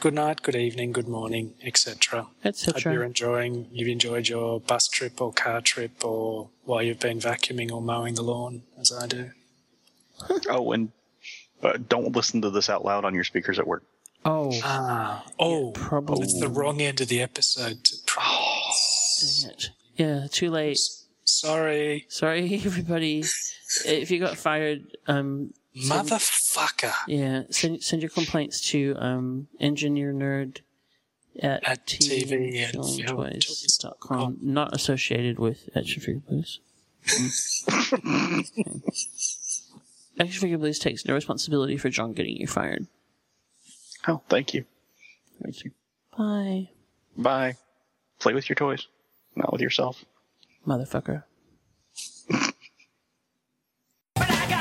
[0.00, 2.28] good night, good evening, good morning, etc.
[2.44, 2.72] etc.
[2.74, 3.68] Hope you're enjoying.
[3.72, 8.14] You've enjoyed your bus trip or car trip, or while you've been vacuuming or mowing
[8.14, 9.30] the lawn, as I do.
[10.48, 10.92] oh, and
[11.62, 13.84] uh, don't listen to this out loud on your speakers at work.
[14.24, 14.52] Oh.
[14.62, 15.24] Ah.
[15.38, 15.72] Oh.
[15.72, 16.22] probably.
[16.24, 17.88] It's the wrong end of the episode.
[18.06, 19.70] Dang it.
[19.96, 20.78] Yeah, too late.
[21.24, 22.06] Sorry.
[22.08, 23.24] Sorry, everybody.
[23.86, 26.92] If you got fired, um, send- Motherfucker.
[27.06, 30.60] Yeah, send send your complaints to um, engineer nerd
[31.40, 34.38] at, At TV and tvandfilmtoys.com.
[34.42, 36.60] Not associated with Action Figure Blues.
[40.20, 42.86] Action Figure Blues takes no responsibility for John getting you fired.
[44.08, 44.64] Oh, thank you.
[45.42, 45.70] Thank you.
[46.16, 46.70] Bye,
[47.16, 47.56] Bye.
[48.20, 48.86] Play with your toys,
[49.36, 50.04] not with yourself.
[50.66, 51.24] motherfucker.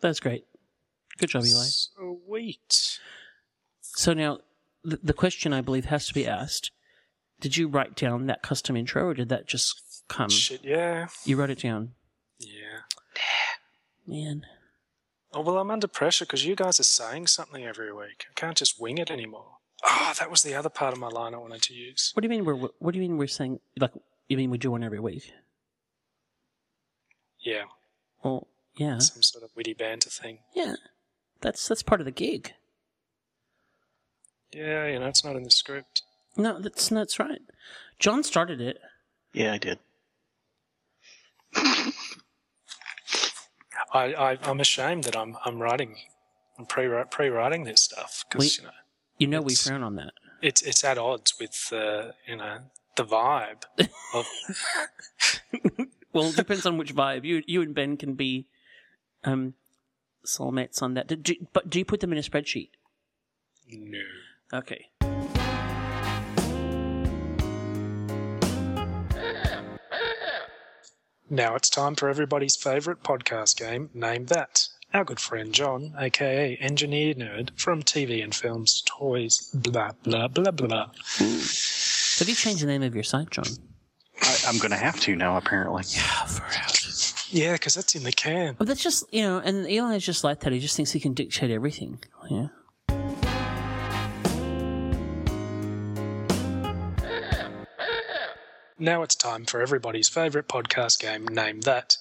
[0.00, 0.46] That's great.
[1.18, 1.66] Good job, Eli.
[1.66, 2.98] Sweet.
[3.80, 4.38] So now,
[4.82, 6.70] the, the question I believe has to be asked
[7.40, 10.30] Did you write down that custom intro or did that just come?
[10.30, 11.08] Shit, yeah.
[11.24, 11.92] You wrote it down.
[12.38, 12.80] Yeah.
[14.06, 14.46] Man.
[15.32, 18.26] Oh, well, I'm under pressure because you guys are saying something every week.
[18.30, 19.58] I can't just wing it anymore.
[19.84, 22.10] Oh, that was the other part of my line I wanted to use.
[22.14, 23.92] What do you mean we're what do you mean we're saying like
[24.28, 25.32] you mean we do one every week?
[27.38, 27.64] Yeah.
[28.22, 28.48] Well,
[28.80, 28.98] yeah.
[28.98, 30.38] Some sort of witty banter thing.
[30.54, 30.76] Yeah.
[31.42, 32.54] That's that's part of the gig.
[34.52, 36.02] Yeah, you know, it's not in the script.
[36.36, 37.42] No, that's that's right.
[37.98, 38.78] John started it.
[39.34, 39.78] Yeah, I did.
[43.92, 45.96] I, I I'm ashamed that I'm I'm writing,
[46.58, 48.70] I'm pre pre writing this stuff because you know
[49.18, 50.12] you know we frown on that.
[50.40, 52.58] it's it's at odds with uh, you know
[52.96, 53.64] the vibe
[54.14, 54.26] of
[56.12, 57.24] Well, it depends on which vibe.
[57.24, 58.46] You you and Ben can be
[59.24, 59.54] um
[60.24, 61.06] soulmates on that.
[61.06, 62.70] Did you, but do you put them in a spreadsheet?
[63.72, 63.98] no.
[64.52, 64.86] Okay.
[71.32, 74.66] Now it's time for everybody's favourite podcast game, Name That.
[74.92, 80.50] Our good friend John, aka Engineer Nerd from TV and Films Toys, blah, blah, blah,
[80.50, 80.90] blah.
[81.18, 83.46] Have you changed the name of your site, John?
[84.20, 85.84] I, I'm going to have to now, apparently.
[85.86, 86.42] Yeah, for
[87.30, 88.56] Yeah, because that's in the can.
[88.58, 90.52] But that's just you know, and Eli is just like that.
[90.52, 92.00] He just thinks he can dictate everything.
[92.28, 92.48] Yeah.
[98.78, 101.98] Now it's time for everybody's favourite podcast game, Name That.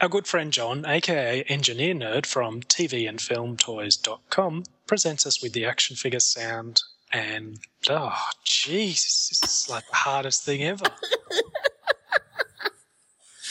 [0.00, 6.20] Our good friend John, aka Engineer Nerd from TVandFilmToys.com, presents us with the action figure
[6.20, 7.58] sound and
[7.88, 10.84] oh jeez, this is like the hardest thing ever.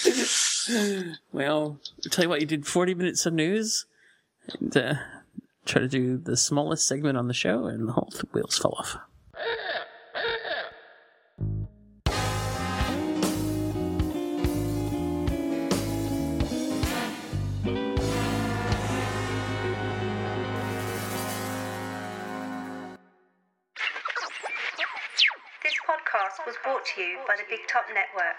[1.31, 1.79] Well,
[2.11, 3.85] tell you what, you did 40 minutes of news
[4.59, 4.93] and uh,
[5.65, 8.97] try to do the smallest segment on the show, and the whole wheels fell off.
[25.63, 28.35] This podcast was brought to you by the Big Top Network.